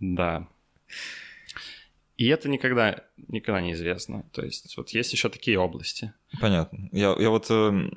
Да. 0.00 0.48
И 2.16 2.26
это 2.26 2.48
никогда, 2.48 3.02
никогда 3.28 3.60
не 3.60 3.72
известно. 3.72 4.24
То 4.32 4.44
есть 4.44 4.76
вот 4.76 4.90
есть 4.90 5.12
еще 5.12 5.28
такие 5.28 5.58
области. 5.58 6.12
Понятно. 6.40 6.88
Я, 6.92 7.14
я 7.18 7.30
вот... 7.30 7.46
Э, 7.50 7.90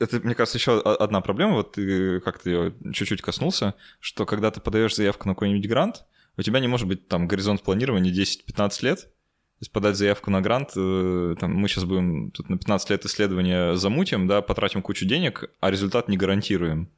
это, 0.00 0.20
мне 0.20 0.34
кажется, 0.34 0.58
еще 0.58 0.80
одна 0.80 1.20
проблема, 1.20 1.54
вот 1.54 1.72
ты 1.72 2.20
как-то 2.20 2.50
ее 2.50 2.74
чуть-чуть 2.92 3.20
коснулся, 3.20 3.74
что 4.00 4.24
когда 4.24 4.50
ты 4.50 4.60
подаешь 4.60 4.96
заявку 4.96 5.28
на 5.28 5.34
какой-нибудь 5.34 5.68
грант, 5.68 6.04
у 6.36 6.42
тебя 6.42 6.60
не 6.60 6.68
может 6.68 6.88
быть 6.88 7.08
там 7.08 7.28
горизонт 7.28 7.62
планирования 7.62 8.12
10-15 8.12 8.84
лет, 8.84 9.00
то 9.02 9.08
есть 9.60 9.70
подать 9.70 9.96
заявку 9.96 10.30
на 10.30 10.40
грант, 10.40 10.70
э, 10.74 11.36
там, 11.38 11.54
мы 11.54 11.68
сейчас 11.68 11.84
будем 11.84 12.30
тут 12.30 12.48
на 12.48 12.56
15 12.56 12.90
лет 12.90 13.04
исследования 13.04 13.76
замутим, 13.76 14.26
да, 14.26 14.40
потратим 14.40 14.80
кучу 14.82 15.04
денег, 15.04 15.50
а 15.60 15.70
результат 15.70 16.08
не 16.08 16.16
гарантируем. 16.16 16.90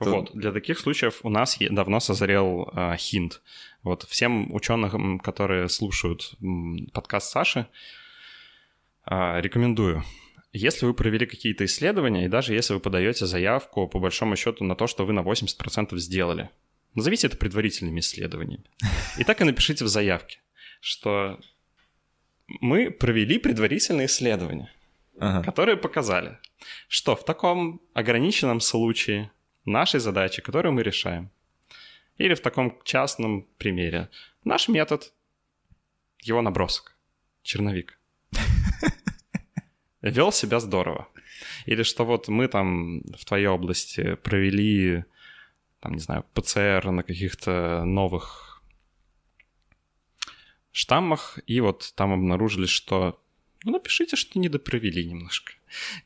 Вот, 0.00 0.30
для 0.34 0.52
таких 0.52 0.78
случаев 0.78 1.20
у 1.22 1.30
нас 1.30 1.56
давно 1.70 2.00
созрел 2.00 2.70
э, 2.72 2.96
хинт. 2.96 3.42
Вот 3.82 4.04
всем 4.04 4.52
ученым, 4.54 5.18
которые 5.18 5.68
слушают 5.68 6.34
подкаст 6.92 7.30
Саши, 7.30 7.66
э, 9.06 9.40
рекомендую. 9.40 10.04
Если 10.52 10.86
вы 10.86 10.94
провели 10.94 11.26
какие-то 11.26 11.64
исследования, 11.64 12.26
и 12.26 12.28
даже 12.28 12.54
если 12.54 12.74
вы 12.74 12.80
подаете 12.80 13.26
заявку, 13.26 13.88
по 13.88 13.98
большому 13.98 14.36
счету, 14.36 14.64
на 14.64 14.76
то, 14.76 14.86
что 14.86 15.04
вы 15.04 15.12
на 15.12 15.20
80% 15.20 15.96
сделали, 15.98 16.50
назовите 16.94 17.26
это 17.26 17.36
предварительными 17.36 18.00
исследованиями. 18.00 18.64
И 19.18 19.24
так 19.24 19.40
и 19.40 19.44
напишите 19.44 19.84
в 19.84 19.88
заявке, 19.88 20.38
что 20.80 21.40
мы 22.46 22.90
провели 22.90 23.38
предварительные 23.38 24.06
исследования, 24.06 24.72
ага. 25.18 25.42
которые 25.44 25.76
показали, 25.76 26.38
что 26.88 27.16
в 27.16 27.24
таком 27.24 27.80
ограниченном 27.94 28.60
случае 28.60 29.30
нашей 29.64 30.00
задачи, 30.00 30.42
которую 30.42 30.72
мы 30.72 30.82
решаем. 30.82 31.30
Или 32.18 32.34
в 32.34 32.40
таком 32.40 32.80
частном 32.84 33.46
примере. 33.58 34.08
Наш 34.44 34.68
метод, 34.68 35.12
его 36.20 36.42
набросок, 36.42 36.96
черновик, 37.42 37.98
вел 40.02 40.32
себя 40.32 40.60
здорово. 40.60 41.08
Или 41.66 41.82
что 41.82 42.04
вот 42.04 42.28
мы 42.28 42.48
там 42.48 43.00
в 43.16 43.24
твоей 43.24 43.46
области 43.46 44.14
провели, 44.16 45.04
там, 45.80 45.94
не 45.94 46.00
знаю, 46.00 46.24
ПЦР 46.34 46.90
на 46.90 47.02
каких-то 47.02 47.84
новых 47.84 48.62
штаммах, 50.72 51.38
и 51.46 51.60
вот 51.60 51.92
там 51.94 52.12
обнаружили, 52.12 52.66
что 52.66 53.20
ну, 53.64 53.72
напишите, 53.72 54.16
что 54.16 54.38
не 54.38 54.48
допровели 54.48 55.02
немножко. 55.02 55.52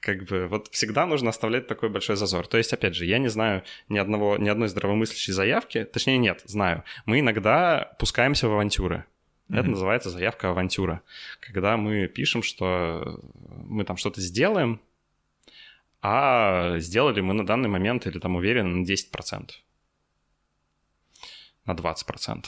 Как 0.01 0.25
бы 0.25 0.47
вот 0.47 0.69
всегда 0.69 1.07
нужно 1.07 1.31
оставлять 1.31 1.67
такой 1.67 1.89
большой 1.89 2.17
зазор. 2.17 2.47
То 2.47 2.57
есть, 2.57 2.73
опять 2.73 2.95
же, 2.95 3.05
я 3.05 3.19
не 3.19 3.29
знаю 3.29 3.65
ни, 3.89 3.99
одного, 3.99 4.37
ни 4.37 4.49
одной 4.49 4.69
здравомыслящей 4.69 5.33
заявки, 5.33 5.85
точнее, 5.85 6.19
нет, 6.19 6.43
знаю. 6.45 6.85
Мы 7.05 7.21
иногда 7.21 7.97
пускаемся 7.99 8.49
в 8.49 8.53
авантюры. 8.53 9.05
Это 9.49 9.61
mm-hmm. 9.61 9.71
называется 9.71 10.11
заявка 10.11 10.51
авантюра. 10.51 11.03
Когда 11.41 11.77
мы 11.77 12.07
пишем, 12.07 12.43
что 12.43 13.21
мы 13.49 13.85
там 13.85 13.97
что-то 13.97 14.21
сделаем, 14.21 14.81
а 16.01 16.79
сделали 16.79 17.21
мы 17.21 17.35
на 17.35 17.45
данный 17.45 17.69
момент 17.69 18.07
или 18.07 18.19
там 18.19 18.37
уверены 18.37 18.69
на 18.69 18.85
10%. 18.85 19.51
На 21.65 21.73
20%. 21.73 22.45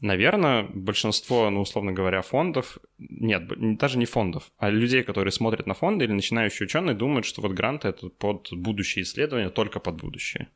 Наверное, 0.00 0.62
большинство, 0.62 1.50
ну, 1.50 1.62
условно 1.62 1.92
говоря, 1.92 2.22
фондов, 2.22 2.78
нет, 2.98 3.48
даже 3.78 3.98
не 3.98 4.06
фондов, 4.06 4.52
а 4.56 4.70
людей, 4.70 5.02
которые 5.02 5.32
смотрят 5.32 5.66
на 5.66 5.74
фонды 5.74 6.04
или 6.04 6.12
начинающие 6.12 6.66
ученые, 6.66 6.94
думают, 6.94 7.26
что 7.26 7.42
вот 7.42 7.52
гранты— 7.52 7.88
это 7.90 8.08
под 8.08 8.48
будущее 8.52 9.02
исследования, 9.02 9.50
только 9.50 9.80
под 9.80 9.96
будущее. 9.96 10.50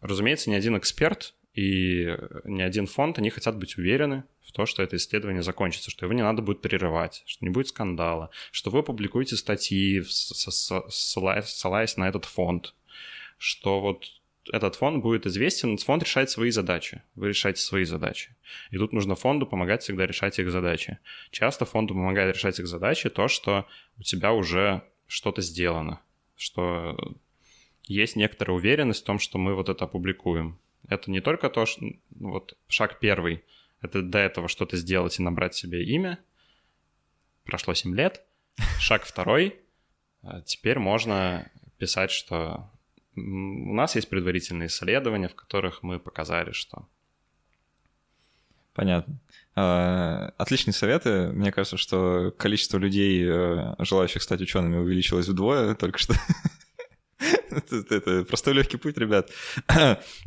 Разумеется, 0.00 0.48
ни 0.48 0.54
один 0.54 0.78
эксперт 0.78 1.34
и 1.52 2.16
ни 2.44 2.62
один 2.62 2.86
фонд, 2.86 3.18
они 3.18 3.28
хотят 3.28 3.58
быть 3.58 3.76
уверены 3.76 4.24
в 4.40 4.52
то, 4.52 4.64
что 4.64 4.82
это 4.82 4.96
исследование 4.96 5.42
закончится, 5.42 5.90
что 5.90 6.06
его 6.06 6.14
не 6.14 6.22
надо 6.22 6.40
будет 6.40 6.62
прерывать, 6.62 7.24
что 7.26 7.44
не 7.44 7.50
будет 7.50 7.68
скандала, 7.68 8.30
что 8.52 8.70
вы 8.70 8.82
публикуете 8.82 9.36
статьи, 9.36 10.02
ссылаясь 10.02 11.96
на 11.98 12.08
этот 12.08 12.24
фонд, 12.24 12.74
что 13.36 13.80
вот 13.80 14.06
этот 14.52 14.76
фонд 14.76 15.02
будет 15.02 15.26
известен, 15.26 15.76
фонд 15.78 16.02
решает 16.02 16.30
свои 16.30 16.50
задачи, 16.50 17.02
вы 17.14 17.28
решаете 17.28 17.60
свои 17.60 17.84
задачи. 17.84 18.34
И 18.70 18.78
тут 18.78 18.92
нужно 18.92 19.14
фонду 19.14 19.46
помогать 19.46 19.82
всегда 19.82 20.06
решать 20.06 20.38
их 20.38 20.50
задачи. 20.50 20.98
Часто 21.30 21.64
фонду 21.64 21.94
помогает 21.94 22.34
решать 22.34 22.58
их 22.58 22.66
задачи 22.66 23.10
то, 23.10 23.28
что 23.28 23.66
у 23.98 24.02
тебя 24.02 24.32
уже 24.32 24.82
что-то 25.06 25.42
сделано, 25.42 26.00
что 26.36 26.96
есть 27.84 28.16
некоторая 28.16 28.56
уверенность 28.56 29.02
в 29.02 29.06
том, 29.06 29.18
что 29.18 29.38
мы 29.38 29.54
вот 29.54 29.68
это 29.68 29.84
опубликуем. 29.84 30.58
Это 30.88 31.10
не 31.10 31.20
только 31.20 31.50
то, 31.50 31.66
что 31.66 31.84
ну, 31.84 31.98
вот 32.30 32.56
шаг 32.68 32.98
первый, 33.00 33.44
это 33.80 34.02
до 34.02 34.18
этого 34.18 34.48
что-то 34.48 34.76
сделать 34.76 35.18
и 35.18 35.22
набрать 35.22 35.54
себе 35.54 35.84
имя. 35.84 36.18
Прошло 37.44 37.74
7 37.74 37.94
лет. 37.94 38.22
Шаг 38.80 39.04
второй, 39.04 39.60
а 40.22 40.40
теперь 40.40 40.78
можно 40.78 41.50
писать, 41.78 42.10
что 42.10 42.70
у 43.16 43.74
нас 43.74 43.94
есть 43.96 44.08
предварительные 44.08 44.68
исследования, 44.68 45.28
в 45.28 45.34
которых 45.34 45.82
мы 45.82 45.98
показали, 45.98 46.52
что... 46.52 46.86
Понятно. 48.74 49.18
А, 49.54 50.34
отличные 50.36 50.74
советы. 50.74 51.28
Мне 51.32 51.50
кажется, 51.50 51.78
что 51.78 52.30
количество 52.36 52.76
людей, 52.76 53.24
э, 53.26 53.74
желающих 53.78 54.22
стать 54.22 54.42
учеными, 54.42 54.76
увеличилось 54.76 55.28
вдвое 55.28 55.74
только 55.74 55.98
что. 55.98 56.14
это, 57.50 57.94
это 57.94 58.24
простой 58.24 58.52
легкий 58.52 58.76
путь, 58.76 58.98
ребят. 58.98 59.30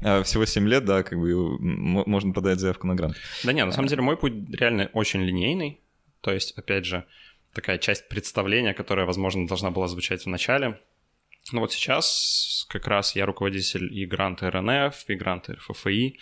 А, 0.02 0.24
всего 0.24 0.46
7 0.46 0.68
лет, 0.68 0.86
да, 0.86 1.04
как 1.04 1.20
бы 1.20 1.60
можно 1.60 2.34
подать 2.34 2.60
заявку 2.60 2.88
на 2.88 2.96
грант. 2.96 3.16
Да 3.44 3.54
нет, 3.54 3.66
на 3.68 3.72
самом 3.72 3.88
деле 3.88 4.02
мой 4.02 4.18
путь 4.18 4.34
реально 4.52 4.90
очень 4.94 5.22
линейный. 5.22 5.80
То 6.22 6.32
есть, 6.32 6.58
опять 6.58 6.86
же, 6.86 7.06
такая 7.54 7.78
часть 7.78 8.10
представления, 8.10 8.74
которая, 8.74 9.06
возможно, 9.06 9.48
должна 9.48 9.72
была 9.72 9.88
звучать 9.88 10.24
в 10.24 10.28
начале. 10.28 10.80
Ну 11.52 11.62
вот 11.62 11.72
сейчас 11.72 12.66
как 12.70 12.88
раз 12.88 13.16
я 13.16 13.26
руководитель 13.26 13.92
и 13.92 14.06
гранта 14.06 14.52
РНФ, 14.52 15.10
и 15.10 15.16
гранта 15.16 15.54
РФФИ. 15.54 16.20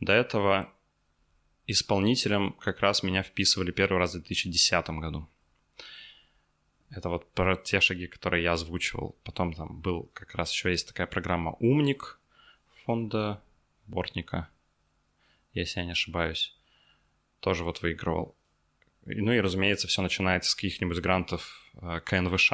До 0.00 0.12
этого 0.12 0.72
исполнителем 1.66 2.52
как 2.52 2.80
раз 2.80 3.02
меня 3.02 3.22
вписывали 3.22 3.72
первый 3.72 3.98
раз 3.98 4.10
в 4.10 4.20
2010 4.20 4.90
году. 4.90 5.28
Это 6.90 7.08
вот 7.08 7.30
про 7.32 7.56
те 7.56 7.80
шаги, 7.80 8.06
которые 8.06 8.42
я 8.42 8.52
озвучивал. 8.52 9.16
Потом 9.24 9.52
там 9.52 9.80
был 9.80 10.10
как 10.14 10.34
раз 10.34 10.52
еще 10.52 10.70
есть 10.70 10.88
такая 10.88 11.06
программа 11.06 11.56
«Умник» 11.60 12.18
фонда 12.84 13.42
Бортника, 13.86 14.48
если 15.52 15.80
я 15.80 15.86
не 15.86 15.92
ошибаюсь. 15.92 16.56
Тоже 17.40 17.64
вот 17.64 17.82
выигрывал. 17.82 18.34
Ну 19.04 19.32
и, 19.32 19.40
разумеется, 19.40 19.88
все 19.88 20.02
начинается 20.02 20.50
с 20.50 20.54
каких-нибудь 20.54 21.00
грантов 21.00 21.62
э, 21.80 22.00
КНВШ, 22.04 22.52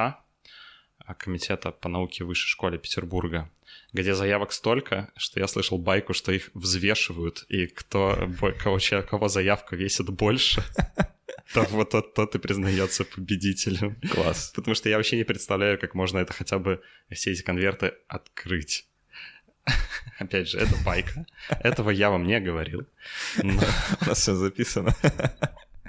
Комитета 1.12 1.70
по 1.70 1.90
науке 1.90 2.24
в 2.24 2.28
Высшей 2.28 2.48
школе 2.48 2.78
Петербурга, 2.78 3.50
где 3.92 4.14
заявок 4.14 4.52
столько, 4.52 5.10
что 5.16 5.38
я 5.38 5.46
слышал 5.46 5.76
байку, 5.76 6.14
что 6.14 6.32
их 6.32 6.50
взвешивают, 6.54 7.44
и 7.50 7.66
кто, 7.66 8.30
кого, 8.62 8.78
кого 9.02 9.28
заявка 9.28 9.76
весит 9.76 10.08
больше, 10.08 10.62
то 11.52 11.62
вот 11.64 11.90
тот, 11.90 12.14
тот 12.14 12.34
и 12.34 12.38
признается 12.38 13.04
победителем. 13.04 13.96
Класс. 14.12 14.52
Потому 14.54 14.74
что 14.74 14.88
я 14.88 14.96
вообще 14.96 15.16
не 15.16 15.24
представляю, 15.24 15.78
как 15.78 15.94
можно 15.94 16.18
это 16.18 16.32
хотя 16.32 16.58
бы 16.58 16.80
все 17.10 17.32
эти 17.32 17.42
конверты 17.42 17.92
открыть. 18.08 18.86
Опять 20.18 20.48
же, 20.48 20.58
это 20.58 20.76
байка. 20.84 21.26
Этого 21.48 21.90
я 21.90 22.10
вам 22.10 22.26
не 22.26 22.40
говорил. 22.40 22.86
Но... 23.42 23.62
У 24.00 24.04
нас 24.06 24.18
все 24.18 24.34
записано. 24.34 24.94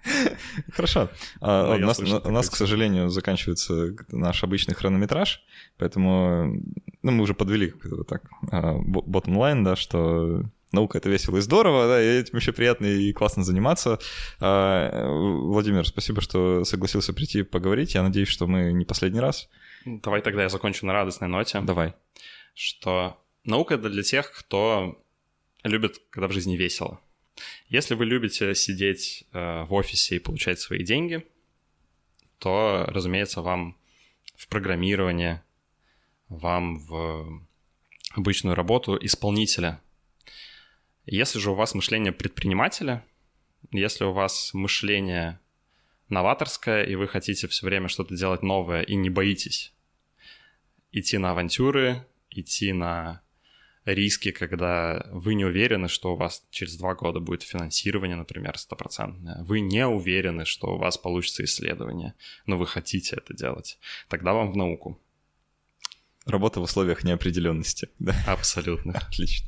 Хорошо. 0.73 1.09
А, 1.41 1.75
у, 1.75 1.77
нас, 1.79 1.99
у 1.99 2.31
нас, 2.31 2.49
к 2.49 2.55
сожалению, 2.55 3.09
заканчивается 3.09 3.95
наш 4.09 4.43
обычный 4.43 4.75
хронометраж, 4.75 5.43
поэтому 5.77 6.61
ну, 7.01 7.11
мы 7.11 7.23
уже 7.23 7.33
подвели 7.33 7.73
так 8.07 8.23
bottom 8.43 9.35
line, 9.35 9.63
да, 9.63 9.75
что 9.75 10.43
наука— 10.71 10.97
это 10.99 11.09
весело 11.09 11.37
и 11.37 11.41
здорово, 11.41 11.87
да, 11.87 12.01
и 12.01 12.19
этим 12.19 12.37
еще 12.37 12.51
приятно 12.51 12.85
и 12.85 13.13
классно 13.13 13.43
заниматься. 13.43 13.99
А, 14.39 15.07
Владимир, 15.07 15.87
спасибо, 15.87 16.21
что 16.21 16.63
согласился 16.65 17.13
прийти 17.13 17.43
поговорить. 17.43 17.95
Я 17.95 18.03
надеюсь, 18.03 18.29
что 18.29 18.47
мы 18.47 18.73
не 18.73 18.85
последний 18.85 19.19
раз. 19.19 19.49
Давай 19.85 20.21
тогда 20.21 20.43
я 20.43 20.49
закончу 20.49 20.85
на 20.85 20.93
радостной 20.93 21.29
ноте. 21.29 21.61
Давай. 21.61 21.93
Что 22.53 23.17
наука— 23.43 23.73
это 23.75 23.89
для 23.89 24.03
тех, 24.03 24.31
кто 24.31 25.01
любит, 25.63 26.01
когда 26.09 26.27
в 26.27 26.31
жизни 26.31 26.55
весело. 26.55 26.99
Если 27.67 27.95
вы 27.95 28.05
любите 28.05 28.55
сидеть 28.55 29.25
э, 29.33 29.63
в 29.63 29.73
офисе 29.73 30.15
и 30.15 30.19
получать 30.19 30.59
свои 30.59 30.83
деньги, 30.83 31.25
то, 32.39 32.85
разумеется, 32.87 33.41
вам 33.41 33.77
в 34.35 34.47
программирование, 34.47 35.43
вам 36.29 36.79
в 36.79 37.45
обычную 38.11 38.55
работу 38.55 38.97
исполнителя. 39.01 39.81
Если 41.05 41.39
же 41.39 41.51
у 41.51 41.55
вас 41.55 41.75
мышление 41.75 42.11
предпринимателя, 42.11 43.05
если 43.71 44.05
у 44.05 44.11
вас 44.11 44.53
мышление 44.53 45.39
новаторское, 46.09 46.83
и 46.83 46.95
вы 46.95 47.07
хотите 47.07 47.47
все 47.47 47.65
время 47.65 47.87
что-то 47.87 48.15
делать 48.15 48.43
новое 48.43 48.81
и 48.81 48.95
не 48.95 49.09
боитесь 49.09 49.73
идти 50.91 51.17
на 51.17 51.31
авантюры, 51.31 52.05
идти 52.29 52.71
на 52.71 53.21
риски, 53.85 54.31
когда 54.31 55.05
вы 55.11 55.35
не 55.35 55.45
уверены, 55.45 55.87
что 55.87 56.13
у 56.13 56.15
вас 56.15 56.43
через 56.49 56.75
два 56.75 56.95
года 56.95 57.19
будет 57.19 57.43
финансирование, 57.43 58.17
например, 58.17 58.57
стопроцентное. 58.57 59.43
Вы 59.43 59.59
не 59.59 59.85
уверены, 59.87 60.45
что 60.45 60.75
у 60.75 60.77
вас 60.77 60.97
получится 60.97 61.43
исследование, 61.43 62.15
но 62.45 62.57
вы 62.57 62.65
хотите 62.65 63.15
это 63.15 63.33
делать. 63.33 63.77
Тогда 64.09 64.33
вам 64.33 64.51
в 64.51 64.57
науку. 64.57 64.99
Работа 66.25 66.59
в 66.59 66.63
условиях 66.63 67.03
неопределенности. 67.03 67.89
Да? 67.99 68.15
Абсолютно. 68.25 68.93
Отлично. 69.09 69.47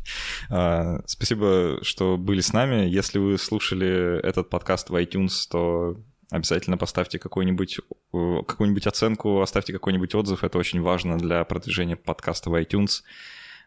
А, 0.50 1.02
спасибо, 1.08 1.80
что 1.82 2.18
были 2.18 2.42
с 2.42 2.54
нами. 2.54 2.88
Если 2.88 3.18
вы 3.18 3.40
слушали 3.40 4.20
этот 4.24 4.52
подкаст 4.52 4.92
в 4.92 4.96
iTunes, 4.96 5.48
то 5.50 6.00
обязательно 6.30 6.78
поставьте 6.78 7.18
какую-нибудь 7.18 7.80
какую-нибудь 8.12 8.86
оценку, 8.86 9.42
оставьте 9.42 9.74
какой-нибудь 9.74 10.14
отзыв. 10.14 10.44
Это 10.44 10.60
очень 10.60 10.82
важно 10.82 11.18
для 11.18 11.44
продвижения 11.46 11.96
подкаста 11.96 12.52
в 12.52 12.56
iTunes. 12.62 13.02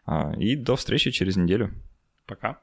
А, 0.05 0.33
и 0.37 0.55
до 0.55 0.75
встречи 0.75 1.11
через 1.11 1.37
неделю. 1.37 1.71
Пока. 2.25 2.61